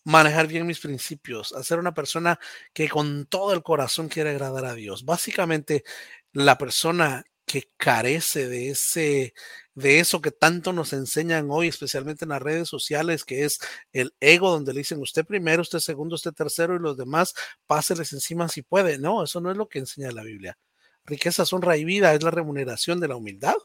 manejar 0.04 0.46
bien 0.46 0.66
mis 0.66 0.80
principios, 0.80 1.52
a 1.52 1.62
ser 1.62 1.78
una 1.78 1.94
persona 1.94 2.38
que 2.72 2.88
con 2.88 3.26
todo 3.26 3.52
el 3.52 3.62
corazón 3.62 4.08
quiere 4.08 4.30
agradar 4.30 4.64
a 4.64 4.74
Dios. 4.74 5.04
Básicamente, 5.04 5.84
la 6.32 6.58
persona 6.58 7.24
que 7.46 7.68
carece 7.76 8.48
de 8.48 8.70
ese 8.70 9.34
de 9.74 9.98
eso 9.98 10.20
que 10.20 10.30
tanto 10.30 10.72
nos 10.72 10.92
enseñan 10.92 11.48
hoy, 11.50 11.68
especialmente 11.68 12.24
en 12.24 12.30
las 12.30 12.42
redes 12.42 12.68
sociales, 12.68 13.24
que 13.24 13.44
es 13.44 13.58
el 13.92 14.14
ego, 14.20 14.50
donde 14.50 14.72
le 14.72 14.80
dicen 14.80 15.00
usted 15.00 15.24
primero, 15.24 15.62
usted 15.62 15.80
segundo, 15.80 16.14
usted 16.14 16.32
tercero 16.32 16.76
y 16.76 16.78
los 16.78 16.96
demás, 16.96 17.34
páseles 17.66 18.12
encima 18.12 18.48
si 18.48 18.62
puede. 18.62 18.98
No, 18.98 19.24
eso 19.24 19.40
no 19.40 19.50
es 19.50 19.56
lo 19.56 19.68
que 19.68 19.80
enseña 19.80 20.12
la 20.12 20.22
Biblia. 20.22 20.58
Riqueza, 21.04 21.44
honra 21.50 21.76
y 21.76 21.84
vida 21.84 22.14
es 22.14 22.22
la 22.22 22.30
remuneración 22.30 23.00
de 23.00 23.08
la 23.08 23.16
humildad 23.16 23.56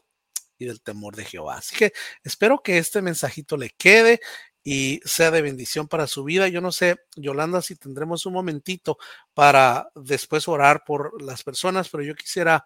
y 0.58 0.66
del 0.66 0.80
temor 0.80 1.14
de 1.16 1.24
Jehová. 1.24 1.58
Así 1.58 1.76
que 1.76 1.92
espero 2.24 2.62
que 2.62 2.78
este 2.78 3.02
mensajito 3.02 3.56
le 3.56 3.70
quede 3.70 4.20
y 4.68 5.00
sea 5.04 5.30
de 5.30 5.42
bendición 5.42 5.86
para 5.86 6.08
su 6.08 6.24
vida. 6.24 6.48
Yo 6.48 6.60
no 6.60 6.72
sé, 6.72 6.96
Yolanda, 7.14 7.62
si 7.62 7.76
tendremos 7.76 8.26
un 8.26 8.32
momentito 8.32 8.98
para 9.32 9.90
después 9.94 10.48
orar 10.48 10.82
por 10.84 11.22
las 11.22 11.44
personas, 11.44 11.88
pero 11.88 12.02
yo 12.02 12.16
quisiera 12.16 12.64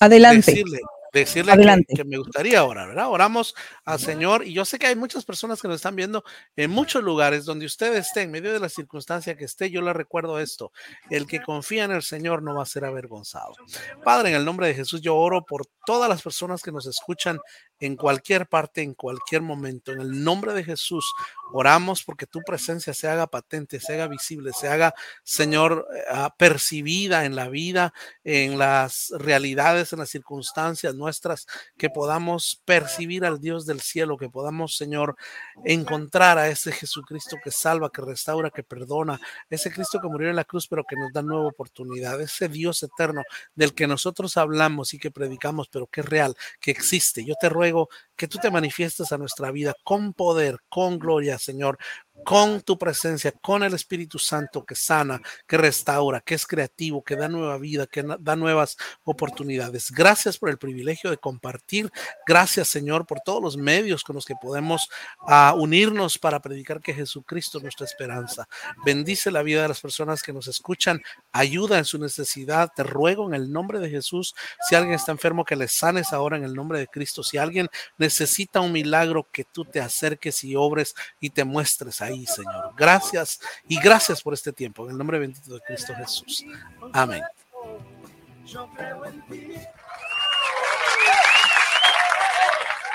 Adelante. 0.00 0.50
decirle, 0.50 0.80
decirle 1.12 1.52
que, 1.86 1.94
que, 1.94 2.04
me 2.04 2.18
gustaría 2.18 2.64
orar, 2.64 2.88
¿verdad? 2.88 3.08
Oramos 3.08 3.54
al 3.84 4.00
Señor 4.00 4.44
y 4.44 4.52
yo 4.52 4.64
sé 4.64 4.80
que 4.80 4.88
hay 4.88 4.96
muchas 4.96 5.24
personas 5.24 5.62
que 5.62 5.68
nos 5.68 5.76
están 5.76 5.94
viendo 5.94 6.24
en 6.56 6.72
muchos 6.72 7.04
lugares 7.04 7.44
donde 7.44 7.64
usted 7.66 7.94
esté, 7.94 8.22
en 8.22 8.32
medio 8.32 8.52
de 8.52 8.58
la 8.58 8.68
circunstancia 8.68 9.36
que 9.36 9.44
esté, 9.44 9.70
yo 9.70 9.80
le 9.80 9.92
recuerdo 9.92 10.40
esto, 10.40 10.72
el 11.08 11.28
que 11.28 11.40
confía 11.40 11.84
en 11.84 11.92
el 11.92 12.02
Señor 12.02 12.42
no 12.42 12.56
va 12.56 12.64
a 12.64 12.66
ser 12.66 12.84
avergonzado. 12.84 13.54
Padre, 14.02 14.30
en 14.30 14.34
el 14.34 14.44
nombre 14.44 14.66
de 14.66 14.74
Jesús, 14.74 15.00
yo 15.00 15.14
oro 15.14 15.44
por 15.44 15.66
todas 15.86 16.08
las 16.08 16.20
personas 16.20 16.62
que 16.62 16.72
nos 16.72 16.86
escuchan 16.86 17.38
en 17.80 17.96
cualquier 17.96 18.46
parte, 18.48 18.82
en 18.82 18.94
cualquier 18.94 19.42
momento. 19.42 19.92
En 19.92 20.00
el 20.00 20.24
nombre 20.24 20.52
de 20.52 20.64
Jesús, 20.64 21.04
oramos 21.52 22.02
porque 22.02 22.26
tu 22.26 22.40
presencia 22.40 22.92
se 22.92 23.08
haga 23.08 23.26
patente, 23.26 23.80
se 23.80 23.94
haga 23.94 24.08
visible, 24.08 24.52
se 24.52 24.68
haga, 24.68 24.94
Señor, 25.22 25.86
eh, 25.94 26.02
ah, 26.10 26.34
percibida 26.36 27.24
en 27.24 27.36
la 27.36 27.48
vida, 27.48 27.92
en 28.24 28.58
las 28.58 29.12
realidades, 29.18 29.92
en 29.92 30.00
las 30.00 30.10
circunstancias 30.10 30.94
nuestras, 30.94 31.46
que 31.76 31.90
podamos 31.90 32.60
percibir 32.64 33.24
al 33.24 33.40
Dios 33.40 33.66
del 33.66 33.80
cielo, 33.80 34.16
que 34.16 34.28
podamos, 34.28 34.76
Señor, 34.76 35.16
encontrar 35.64 36.38
a 36.38 36.48
ese 36.48 36.72
Jesucristo 36.72 37.36
que 37.42 37.50
salva, 37.50 37.90
que 37.90 38.02
restaura, 38.02 38.50
que 38.50 38.62
perdona, 38.62 39.20
ese 39.48 39.72
Cristo 39.72 40.00
que 40.00 40.08
murió 40.08 40.30
en 40.30 40.36
la 40.36 40.44
cruz, 40.44 40.66
pero 40.68 40.84
que 40.84 40.96
nos 40.96 41.12
da 41.12 41.22
nueva 41.22 41.46
oportunidad, 41.46 42.20
ese 42.20 42.48
Dios 42.48 42.82
eterno 42.82 43.22
del 43.54 43.74
que 43.74 43.86
nosotros 43.86 44.36
hablamos 44.36 44.94
y 44.94 44.98
que 44.98 45.10
predicamos, 45.10 45.68
pero 45.68 45.86
que 45.86 46.00
es 46.00 46.06
real, 46.06 46.36
que 46.60 46.70
existe. 46.70 47.24
Yo 47.24 47.34
te 47.40 47.48
ruego 47.48 47.67
que 48.16 48.28
tú 48.28 48.38
te 48.38 48.50
manifiestes 48.50 49.12
a 49.12 49.18
nuestra 49.18 49.50
vida 49.50 49.74
con 49.84 50.12
poder, 50.14 50.58
con 50.68 50.98
gloria, 50.98 51.38
Señor, 51.38 51.78
con 52.24 52.60
tu 52.60 52.78
presencia, 52.78 53.32
con 53.32 53.62
el 53.62 53.74
Espíritu 53.74 54.18
Santo 54.18 54.64
que 54.64 54.74
sana, 54.74 55.20
que 55.46 55.56
restaura, 55.56 56.20
que 56.20 56.34
es 56.34 56.46
creativo, 56.46 57.02
que 57.02 57.16
da 57.16 57.28
nueva 57.28 57.58
vida, 57.58 57.86
que 57.86 58.04
da 58.20 58.36
nuevas 58.36 58.76
oportunidades. 59.04 59.90
Gracias 59.90 60.38
por 60.38 60.50
el 60.50 60.58
privilegio 60.58 61.10
de 61.10 61.18
compartir. 61.18 61.90
Gracias, 62.26 62.68
Señor, 62.68 63.06
por 63.06 63.20
todos 63.20 63.42
los 63.42 63.56
medios 63.56 64.04
con 64.04 64.14
los 64.14 64.24
que 64.24 64.34
podemos 64.40 64.88
uh, 65.22 65.56
unirnos 65.56 66.18
para 66.18 66.40
predicar 66.40 66.80
que 66.80 66.94
Jesucristo 66.94 67.58
es 67.58 67.62
nuestra 67.62 67.86
esperanza. 67.86 68.48
Bendice 68.84 69.30
la 69.30 69.42
vida 69.42 69.62
de 69.62 69.68
las 69.68 69.80
personas 69.80 70.22
que 70.22 70.32
nos 70.32 70.48
escuchan. 70.48 71.00
Ayuda 71.32 71.78
en 71.78 71.84
su 71.84 71.98
necesidad. 71.98 72.70
Te 72.74 72.82
ruego 72.82 73.26
en 73.26 73.34
el 73.34 73.50
nombre 73.52 73.78
de 73.78 73.90
Jesús. 73.90 74.34
Si 74.68 74.74
alguien 74.74 74.94
está 74.94 75.12
enfermo, 75.12 75.44
que 75.44 75.56
le 75.56 75.68
sanes 75.68 76.12
ahora 76.12 76.36
en 76.36 76.44
el 76.44 76.54
nombre 76.54 76.78
de 76.78 76.88
Cristo. 76.88 77.22
Si 77.22 77.38
alguien 77.38 77.68
necesita 77.96 78.60
un 78.60 78.72
milagro, 78.72 79.28
que 79.32 79.44
tú 79.44 79.64
te 79.64 79.80
acerques 79.80 80.44
y 80.44 80.56
obres 80.56 80.94
y 81.20 81.30
te 81.30 81.44
muestres 81.44 82.00
ahí, 82.08 82.26
Señor. 82.26 82.72
Gracias 82.76 83.40
y 83.68 83.80
gracias 83.80 84.22
por 84.22 84.34
este 84.34 84.52
tiempo. 84.52 84.84
En 84.84 84.92
el 84.92 84.98
nombre 84.98 85.18
bendito 85.18 85.54
de 85.54 85.60
Cristo 85.60 85.94
Jesús. 85.94 86.44
Amén. 86.92 87.22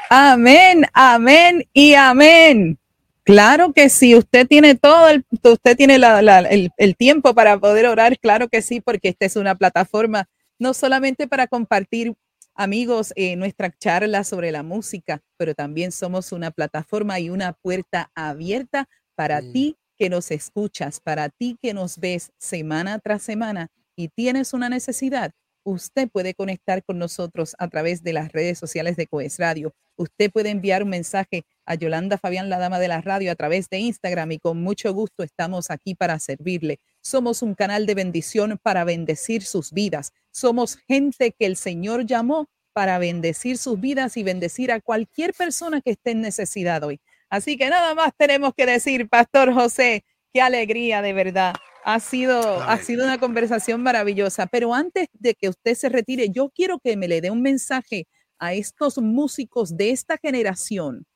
Amén, 0.10 0.86
amén 0.94 1.68
y 1.74 1.94
amén. 1.96 2.78
Claro 3.24 3.72
que 3.72 3.90
sí, 3.90 4.16
usted 4.16 4.48
tiene 4.48 4.76
todo, 4.76 5.08
el, 5.08 5.26
usted 5.44 5.78
tiene 5.78 5.96
el, 5.96 6.96
tiempo 6.98 7.34
para 7.34 7.58
poder 7.58 7.88
orar, 7.88 8.20
claro 8.20 8.50
que 8.50 8.62
sí, 8.62 8.82
porque 8.82 9.10
esta 9.10 9.26
es 9.26 9.38
una 9.38 9.56
plataforma 9.56 10.28
no 10.60 10.74
solamente 10.74 11.28
para 11.28 11.48
compartir 11.48 12.14
amigos 12.54 13.14
eh, 13.16 13.36
nuestra 13.38 13.72
charla 13.78 14.24
sobre 14.24 14.52
la 14.52 14.62
música, 14.62 15.22
pero 15.38 15.56
también 15.56 15.92
somos 15.92 16.32
una 16.32 16.52
plataforma 16.52 17.20
y 17.20 17.30
una 17.30 17.54
puerta 17.54 18.12
abierta 18.14 18.90
para 19.16 19.42
mm. 19.42 19.54
ti 19.54 19.78
que 19.98 20.10
nos 20.10 20.32
escuchas, 20.32 21.00
para 21.00 21.30
ti 21.30 21.58
que 21.62 21.74
nos 21.74 21.98
ves 21.98 22.32
semana 22.38 23.00
tras 23.00 23.22
semana 23.22 23.70
y 23.96 24.10
tienes 24.10 24.54
una 24.54 24.70
necesidad, 24.70 25.32
usted 25.64 26.10
puede 26.10 26.34
conectar 26.34 26.84
con 26.84 26.98
nosotros 26.98 27.56
a 27.58 27.68
través 27.68 28.04
de 28.04 28.14
las 28.14 28.32
redes 28.32 28.58
sociales 28.58 28.98
de 28.98 29.08
Coes 29.08 29.40
Radio. 29.40 29.74
Usted 29.96 30.32
puede 30.32 30.50
enviar 30.50 30.84
un 30.84 30.90
mensaje 30.90 31.44
a 31.66 31.76
Yolanda 31.76 32.18
Fabián, 32.18 32.50
la 32.50 32.58
dama 32.58 32.80
de 32.80 32.88
la 32.88 33.02
radio, 33.02 33.32
a 33.32 33.36
través 33.36 33.70
de 33.70 33.80
Instagram 33.80 34.34
y 34.34 34.40
con 34.40 34.62
mucho 34.62 34.94
gusto 34.94 35.24
estamos 35.24 35.70
aquí 35.70 35.96
para 35.96 36.20
servirle. 36.20 36.80
Somos 37.02 37.42
un 37.42 37.54
canal 37.54 37.86
de 37.86 37.96
bendición 37.96 38.60
para 38.62 38.84
bendecir 38.84 39.44
sus 39.44 39.72
vidas. 39.72 40.12
Somos 40.32 40.78
gente 40.88 41.32
que 41.32 41.46
el 41.46 41.56
Señor 41.56 42.06
llamó 42.06 42.48
para 42.74 42.98
bendecir 42.98 43.58
sus 43.58 43.80
vidas 43.80 44.18
y 44.18 44.24
bendecir 44.24 44.72
a 44.72 44.82
cualquier 44.82 45.34
persona 45.34 45.80
que 45.82 45.92
esté 45.92 46.12
en 46.12 46.22
necesidad 46.22 46.84
hoy. 46.84 47.00
Así 47.34 47.58
que 47.58 47.68
nada 47.68 47.96
más 47.96 48.12
tenemos 48.16 48.54
que 48.56 48.68
decir, 48.68 49.10
Pastor 49.10 49.52
José, 49.56 50.06
qué 50.32 50.40
alegría 50.40 51.02
de 51.02 51.14
verdad. 51.14 51.56
Ha 51.84 52.00
sido, 52.00 52.62
ha 52.62 52.78
sido 52.78 53.06
una 53.06 53.18
conversación 53.18 53.82
maravillosa. 53.82 54.46
Pero 54.46 54.72
antes 54.72 55.08
de 55.14 55.34
que 55.34 55.50
usted 55.50 55.74
se 55.74 55.90
retire, 55.90 56.30
yo 56.30 56.52
quiero 56.52 56.78
que 56.78 56.96
me 56.96 57.08
le 57.08 57.22
dé 57.22 57.32
un 57.32 57.42
mensaje 57.42 58.06
a 58.38 58.54
estos 58.54 59.00
músicos 59.00 59.76
de 59.76 59.90
esta 59.90 60.20
generación 60.20 61.08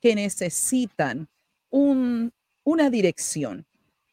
que 0.00 0.14
necesitan 0.14 1.28
un, 1.68 2.32
una 2.64 2.88
dirección. 2.88 3.66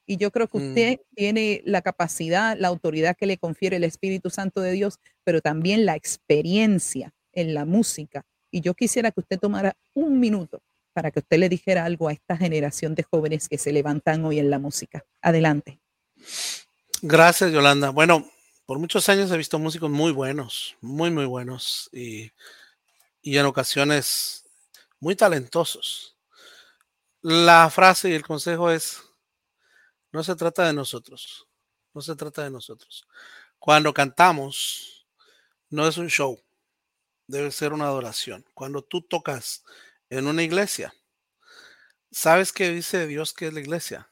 Y 0.05 0.17
yo 0.17 0.31
creo 0.31 0.49
que 0.49 0.59
mm. 0.59 0.67
usted 0.67 0.97
mm. 0.97 1.15
tiene 1.15 1.61
la 1.63 1.81
capacidad, 1.81 2.57
la 2.59 2.67
autoridad 2.67 3.15
que 3.15 3.25
le 3.25 3.37
confiere 3.37 3.77
el 3.77 3.85
Espíritu 3.85 4.29
Santo 4.29 4.59
de 4.59 4.73
Dios, 4.73 4.99
pero 5.23 5.39
también 5.39 5.85
la 5.85 5.95
experiencia 5.95 7.13
en 7.31 7.53
la 7.53 7.63
música. 7.63 8.25
Y 8.51 8.59
yo 8.59 8.73
quisiera 8.73 9.11
que 9.11 9.21
usted 9.21 9.39
tomara 9.39 9.77
un 9.93 10.19
minuto 10.19 10.61
para 10.93 11.11
que 11.11 11.19
usted 11.19 11.37
le 11.37 11.49
dijera 11.49 11.85
algo 11.85 12.07
a 12.07 12.13
esta 12.13 12.37
generación 12.37 12.95
de 12.95 13.03
jóvenes 13.03 13.49
que 13.49 13.57
se 13.57 13.73
levantan 13.73 14.23
hoy 14.25 14.39
en 14.39 14.49
la 14.49 14.59
música. 14.59 15.03
Adelante. 15.21 15.79
Gracias, 17.01 17.51
Yolanda. 17.51 17.89
Bueno, 17.89 18.29
por 18.65 18.79
muchos 18.79 19.09
años 19.09 19.31
he 19.31 19.37
visto 19.37 19.59
músicos 19.59 19.89
muy 19.89 20.11
buenos, 20.11 20.77
muy, 20.79 21.11
muy 21.11 21.25
buenos 21.25 21.89
y, 21.91 22.31
y 23.21 23.37
en 23.37 23.45
ocasiones 23.45 24.45
muy 24.99 25.15
talentosos. 25.15 26.15
La 27.21 27.69
frase 27.69 28.09
y 28.09 28.13
el 28.13 28.25
consejo 28.25 28.71
es, 28.71 29.01
no 30.11 30.23
se 30.23 30.35
trata 30.35 30.65
de 30.65 30.73
nosotros, 30.73 31.47
no 31.93 32.01
se 32.01 32.15
trata 32.15 32.43
de 32.43 32.51
nosotros. 32.51 33.05
Cuando 33.59 33.93
cantamos, 33.93 35.05
no 35.69 35.87
es 35.87 35.97
un 35.97 36.09
show, 36.09 36.39
debe 37.27 37.51
ser 37.51 37.73
una 37.73 37.85
adoración. 37.85 38.45
Cuando 38.53 38.81
tú 38.81 39.01
tocas 39.01 39.63
en 40.17 40.27
una 40.27 40.43
iglesia. 40.43 40.93
¿Sabes 42.11 42.53
qué 42.53 42.69
dice 42.69 43.07
Dios 43.07 43.33
que 43.33 43.47
es 43.47 43.53
la 43.53 43.59
iglesia? 43.59 44.11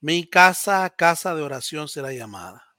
Mi 0.00 0.28
casa, 0.28 0.88
casa 0.90 1.34
de 1.34 1.42
oración 1.42 1.88
será 1.88 2.12
llamada. 2.12 2.76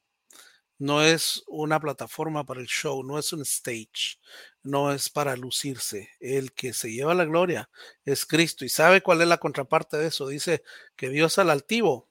No 0.78 1.02
es 1.04 1.44
una 1.48 1.80
plataforma 1.80 2.46
para 2.46 2.62
el 2.62 2.68
show, 2.68 3.04
no 3.04 3.18
es 3.18 3.34
un 3.34 3.42
stage, 3.42 4.20
no 4.62 4.94
es 4.94 5.10
para 5.10 5.36
lucirse. 5.36 6.12
El 6.20 6.54
que 6.54 6.74
se 6.74 6.92
lleva 6.92 7.16
la 7.16 7.26
gloria 7.26 7.70
es 8.06 8.26
Cristo. 8.26 8.64
¿Y 8.64 8.70
sabe 8.70 9.02
cuál 9.02 9.22
es 9.22 9.28
la 9.28 9.40
contraparte 9.40 9.98
de 9.98 10.08
eso? 10.08 10.28
Dice 10.28 10.64
que 10.96 11.10
Dios 11.10 11.40
al 11.40 11.50
altivo 11.50 12.08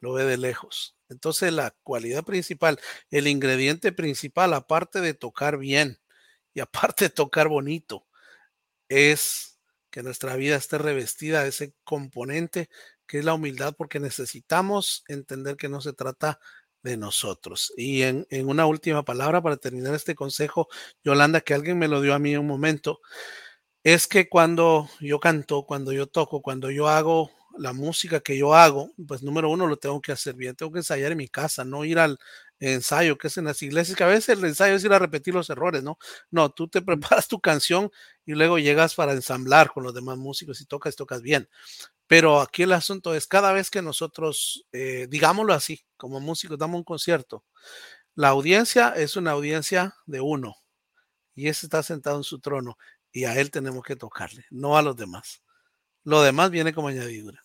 lo 0.00 0.14
ve 0.14 0.24
de 0.24 0.38
lejos. 0.38 0.96
Entonces 1.10 1.52
la 1.52 1.76
cualidad 1.82 2.24
principal, 2.24 2.80
el 3.10 3.28
ingrediente 3.28 3.92
principal, 3.92 4.54
aparte 4.54 5.02
de 5.02 5.12
tocar 5.12 5.58
bien 5.58 6.00
y 6.54 6.60
aparte 6.60 7.04
de 7.04 7.10
tocar 7.10 7.48
bonito, 7.48 8.08
es 8.92 9.58
que 9.90 10.02
nuestra 10.02 10.36
vida 10.36 10.56
esté 10.56 10.78
revestida 10.78 11.42
de 11.42 11.50
ese 11.50 11.74
componente 11.84 12.68
que 13.06 13.18
es 13.18 13.24
la 13.24 13.34
humildad, 13.34 13.74
porque 13.76 14.00
necesitamos 14.00 15.04
entender 15.06 15.56
que 15.56 15.68
no 15.68 15.80
se 15.80 15.92
trata 15.92 16.40
de 16.82 16.96
nosotros. 16.96 17.72
Y 17.76 18.02
en, 18.02 18.26
en, 18.30 18.48
una 18.48 18.66
última 18.66 19.04
palabra 19.04 19.42
para 19.42 19.56
terminar 19.56 19.94
este 19.94 20.14
consejo, 20.14 20.68
Yolanda, 21.04 21.42
que 21.42 21.54
alguien 21.54 21.78
me 21.78 21.88
lo 21.88 22.00
dio 22.00 22.14
a 22.14 22.18
mí 22.18 22.36
un 22.36 22.46
momento, 22.46 23.00
es 23.84 24.06
que 24.06 24.28
cuando 24.28 24.88
yo 25.00 25.20
canto, 25.20 25.64
cuando 25.64 25.92
yo 25.92 26.06
toco, 26.06 26.42
cuando 26.42 26.70
yo 26.70 26.88
hago 26.88 27.30
la 27.58 27.72
música 27.72 28.20
que 28.20 28.38
yo 28.38 28.54
hago, 28.54 28.92
pues 29.06 29.22
número 29.22 29.50
uno 29.50 29.66
lo 29.66 29.76
tengo 29.76 30.00
que 30.00 30.12
hacer 30.12 30.34
bien, 30.34 30.54
tengo 30.56 30.72
que 30.72 30.78
ensayar 30.78 31.12
en 31.12 31.18
mi 31.18 31.28
casa, 31.28 31.64
no 31.64 31.84
ir 31.84 31.98
al 31.98 32.18
ensayo 32.70 33.18
que 33.18 33.26
es 33.26 33.36
en 33.36 33.46
las 33.46 33.62
iglesias, 33.62 33.96
que 33.96 34.04
a 34.04 34.08
veces 34.08 34.38
el 34.38 34.44
ensayo 34.44 34.74
es 34.74 34.84
ir 34.84 34.92
a 34.92 34.98
repetir 34.98 35.34
los 35.34 35.50
errores, 35.50 35.82
¿no? 35.82 35.98
No, 36.30 36.50
tú 36.50 36.68
te 36.68 36.80
preparas 36.82 37.28
tu 37.28 37.40
canción 37.40 37.90
y 38.24 38.32
luego 38.32 38.58
llegas 38.58 38.94
para 38.94 39.12
ensamblar 39.12 39.72
con 39.72 39.82
los 39.82 39.94
demás 39.94 40.16
músicos 40.16 40.60
y 40.60 40.66
tocas, 40.66 40.94
tocas 40.96 41.22
bien. 41.22 41.48
Pero 42.06 42.40
aquí 42.40 42.62
el 42.62 42.72
asunto 42.72 43.14
es 43.14 43.26
cada 43.26 43.52
vez 43.52 43.70
que 43.70 43.82
nosotros, 43.82 44.66
eh, 44.72 45.06
digámoslo 45.08 45.54
así, 45.54 45.84
como 45.96 46.20
músicos, 46.20 46.58
damos 46.58 46.78
un 46.78 46.84
concierto, 46.84 47.44
la 48.14 48.28
audiencia 48.28 48.90
es 48.90 49.16
una 49.16 49.30
audiencia 49.30 49.94
de 50.06 50.20
uno 50.20 50.54
y 51.34 51.48
ese 51.48 51.66
está 51.66 51.82
sentado 51.82 52.18
en 52.18 52.24
su 52.24 52.40
trono 52.40 52.76
y 53.10 53.24
a 53.24 53.38
él 53.38 53.50
tenemos 53.50 53.82
que 53.82 53.96
tocarle, 53.96 54.44
no 54.50 54.76
a 54.76 54.82
los 54.82 54.96
demás. 54.96 55.42
Lo 56.04 56.22
demás 56.22 56.50
viene 56.50 56.74
como 56.74 56.88
añadidura. 56.88 57.42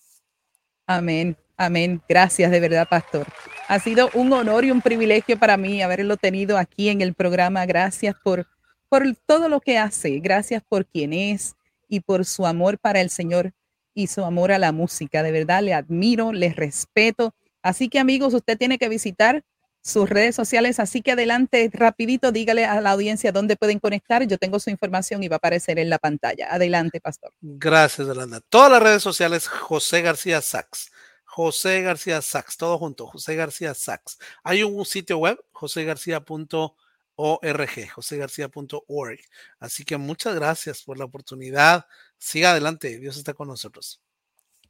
Amén, 0.87 1.37
amén. 1.57 2.01
Gracias 2.07 2.51
de 2.51 2.59
verdad, 2.59 2.87
pastor. 2.87 3.27
Ha 3.67 3.79
sido 3.79 4.09
un 4.13 4.31
honor 4.31 4.63
y 4.63 4.71
un 4.71 4.81
privilegio 4.81 5.37
para 5.37 5.57
mí 5.57 5.81
haberlo 5.81 6.15
tenido 6.15 6.57
aquí 6.57 6.89
en 6.89 7.01
el 7.01 7.13
programa. 7.13 7.65
Gracias 7.65 8.15
por, 8.23 8.47
por 8.87 9.03
todo 9.25 9.49
lo 9.49 9.59
que 9.59 9.77
hace. 9.77 10.19
Gracias 10.19 10.63
por 10.67 10.85
quien 10.85 11.13
es 11.13 11.55
y 11.89 11.99
por 11.99 12.25
su 12.25 12.45
amor 12.45 12.77
para 12.79 13.01
el 13.01 13.09
Señor 13.09 13.53
y 13.93 14.07
su 14.07 14.23
amor 14.23 14.51
a 14.51 14.59
la 14.59 14.71
música. 14.71 15.23
De 15.23 15.31
verdad, 15.31 15.61
le 15.63 15.73
admiro, 15.73 16.31
le 16.31 16.53
respeto. 16.53 17.33
Así 17.61 17.89
que 17.89 17.99
amigos, 17.99 18.33
usted 18.33 18.57
tiene 18.57 18.77
que 18.77 18.87
visitar 18.89 19.43
sus 19.81 20.09
redes 20.09 20.35
sociales. 20.35 20.79
Así 20.79 21.01
que 21.01 21.13
adelante, 21.13 21.69
rapidito, 21.73 22.31
dígale 22.31 22.65
a 22.65 22.79
la 22.81 22.91
audiencia 22.91 23.31
dónde 23.31 23.55
pueden 23.55 23.79
conectar. 23.79 24.25
Yo 24.27 24.37
tengo 24.37 24.59
su 24.59 24.69
información 24.69 25.23
y 25.23 25.27
va 25.27 25.35
a 25.35 25.37
aparecer 25.37 25.79
en 25.79 25.89
la 25.89 25.97
pantalla. 25.97 26.47
Adelante, 26.51 26.99
pastor. 26.99 27.31
Gracias, 27.41 28.07
Yolanda. 28.07 28.41
Todas 28.49 28.71
las 28.71 28.83
redes 28.83 29.01
sociales, 29.01 29.47
José 29.47 30.01
García 30.01 30.41
Sax. 30.41 30.91
José 31.37 31.83
García 31.83 32.19
Sax, 32.23 32.57
todo 32.57 32.79
junto, 32.79 33.05
José 33.05 33.35
García 33.35 33.75
Sax. 33.75 34.17
Hay 34.43 34.63
un 34.63 34.83
sitio 34.85 35.19
web, 35.19 35.39
josegarcía.org, 35.51 37.89
josegarcía.org. 37.93 39.19
Así 39.59 39.85
que 39.85 39.97
muchas 39.97 40.33
gracias 40.33 40.81
por 40.81 40.97
la 40.97 41.05
oportunidad. 41.05 41.85
Siga 42.17 42.49
adelante, 42.49 42.97
Dios 42.97 43.17
está 43.17 43.35
con 43.35 43.49
nosotros. 43.49 44.01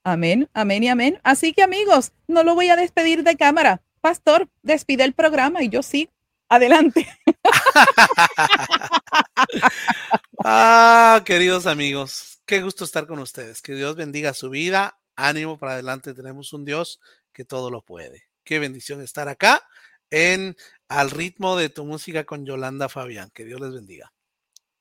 Amén, 0.03 0.49
amén 0.53 0.83
y 0.83 0.89
amén. 0.89 1.21
Así 1.23 1.53
que 1.53 1.63
amigos, 1.63 2.11
no 2.27 2.43
lo 2.43 2.53
voy 2.53 2.67
a 2.67 2.75
despedir 2.75 3.23
de 3.23 3.37
cámara 3.37 3.81
pastor, 4.01 4.49
despide 4.61 5.05
el 5.05 5.13
programa 5.13 5.63
y 5.63 5.69
yo 5.69 5.81
sí, 5.81 6.09
adelante. 6.49 7.07
ah, 10.43 11.21
queridos 11.25 11.65
amigos, 11.65 12.41
qué 12.45 12.61
gusto 12.61 12.83
estar 12.83 13.07
con 13.07 13.19
ustedes. 13.19 13.61
Que 13.61 13.73
Dios 13.73 13.95
bendiga 13.95 14.33
su 14.33 14.49
vida. 14.49 14.97
Ánimo 15.17 15.57
para 15.57 15.73
adelante. 15.73 16.13
Tenemos 16.13 16.53
un 16.53 16.63
Dios 16.63 17.01
que 17.33 17.43
todo 17.43 17.69
lo 17.69 17.81
puede. 17.81 18.23
Qué 18.45 18.59
bendición 18.59 19.01
estar 19.01 19.27
acá 19.27 19.67
en 20.09 20.55
Al 20.87 21.11
ritmo 21.11 21.57
de 21.57 21.67
tu 21.67 21.83
música 21.83 22.23
con 22.23 22.45
Yolanda 22.45 22.87
Fabián. 22.87 23.29
Que 23.33 23.43
Dios 23.43 23.59
les 23.59 23.73
bendiga. 23.73 24.13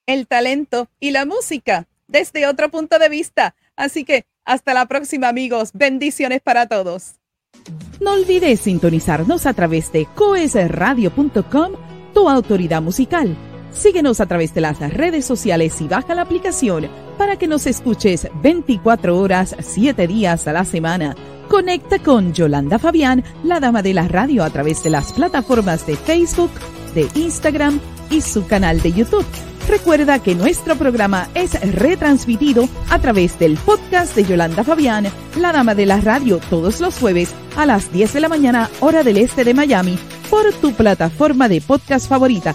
El 0.07 0.28
talento 0.28 0.89
y 1.01 1.11
la 1.11 1.26
música 1.26 1.89
desde 2.07 2.47
otro 2.47 2.70
punto 2.70 3.01
de 3.01 3.09
vista. 3.09 3.57
Así 3.74 4.05
que 4.05 4.24
hasta 4.45 4.72
la 4.72 4.87
próxima 4.87 5.28
amigos. 5.28 5.70
Bendiciones 5.74 6.41
para 6.41 6.68
todos. 6.68 7.16
No 8.01 8.12
olvides 8.12 8.61
sintonizarnos 8.61 9.47
a 9.47 9.55
través 9.55 9.91
de 9.91 10.07
coesradio.com, 10.14 11.72
tu 12.14 12.28
autoridad 12.28 12.82
musical. 12.82 13.37
Síguenos 13.76 14.20
a 14.20 14.26
través 14.26 14.54
de 14.54 14.62
las 14.62 14.78
redes 14.78 15.26
sociales 15.26 15.80
y 15.80 15.88
baja 15.88 16.14
la 16.14 16.22
aplicación 16.22 16.88
para 17.18 17.36
que 17.36 17.46
nos 17.46 17.66
escuches 17.66 18.28
24 18.42 19.18
horas, 19.18 19.54
7 19.58 20.06
días 20.06 20.48
a 20.48 20.52
la 20.52 20.64
semana. 20.64 21.14
Conecta 21.48 21.98
con 21.98 22.32
Yolanda 22.32 22.78
Fabián, 22.78 23.22
la 23.44 23.60
dama 23.60 23.82
de 23.82 23.94
la 23.94 24.08
radio, 24.08 24.44
a 24.44 24.50
través 24.50 24.82
de 24.82 24.90
las 24.90 25.12
plataformas 25.12 25.86
de 25.86 25.96
Facebook, 25.96 26.50
de 26.94 27.08
Instagram 27.14 27.78
y 28.10 28.22
su 28.22 28.46
canal 28.46 28.80
de 28.80 28.92
YouTube. 28.92 29.26
Recuerda 29.68 30.20
que 30.20 30.34
nuestro 30.34 30.76
programa 30.76 31.28
es 31.34 31.60
retransmitido 31.74 32.68
a 32.88 32.98
través 32.98 33.38
del 33.38 33.56
podcast 33.56 34.14
de 34.16 34.24
Yolanda 34.24 34.64
Fabián, 34.64 35.08
la 35.38 35.52
dama 35.52 35.74
de 35.74 35.86
la 35.86 36.00
radio, 36.00 36.40
todos 36.50 36.80
los 36.80 36.98
jueves 36.98 37.30
a 37.56 37.66
las 37.66 37.92
10 37.92 38.14
de 38.14 38.20
la 38.20 38.28
mañana, 38.28 38.70
hora 38.80 39.02
del 39.02 39.18
este 39.18 39.44
de 39.44 39.54
Miami, 39.54 39.98
por 40.30 40.52
tu 40.54 40.72
plataforma 40.72 41.48
de 41.48 41.60
podcast 41.60 42.08
favorita. 42.08 42.54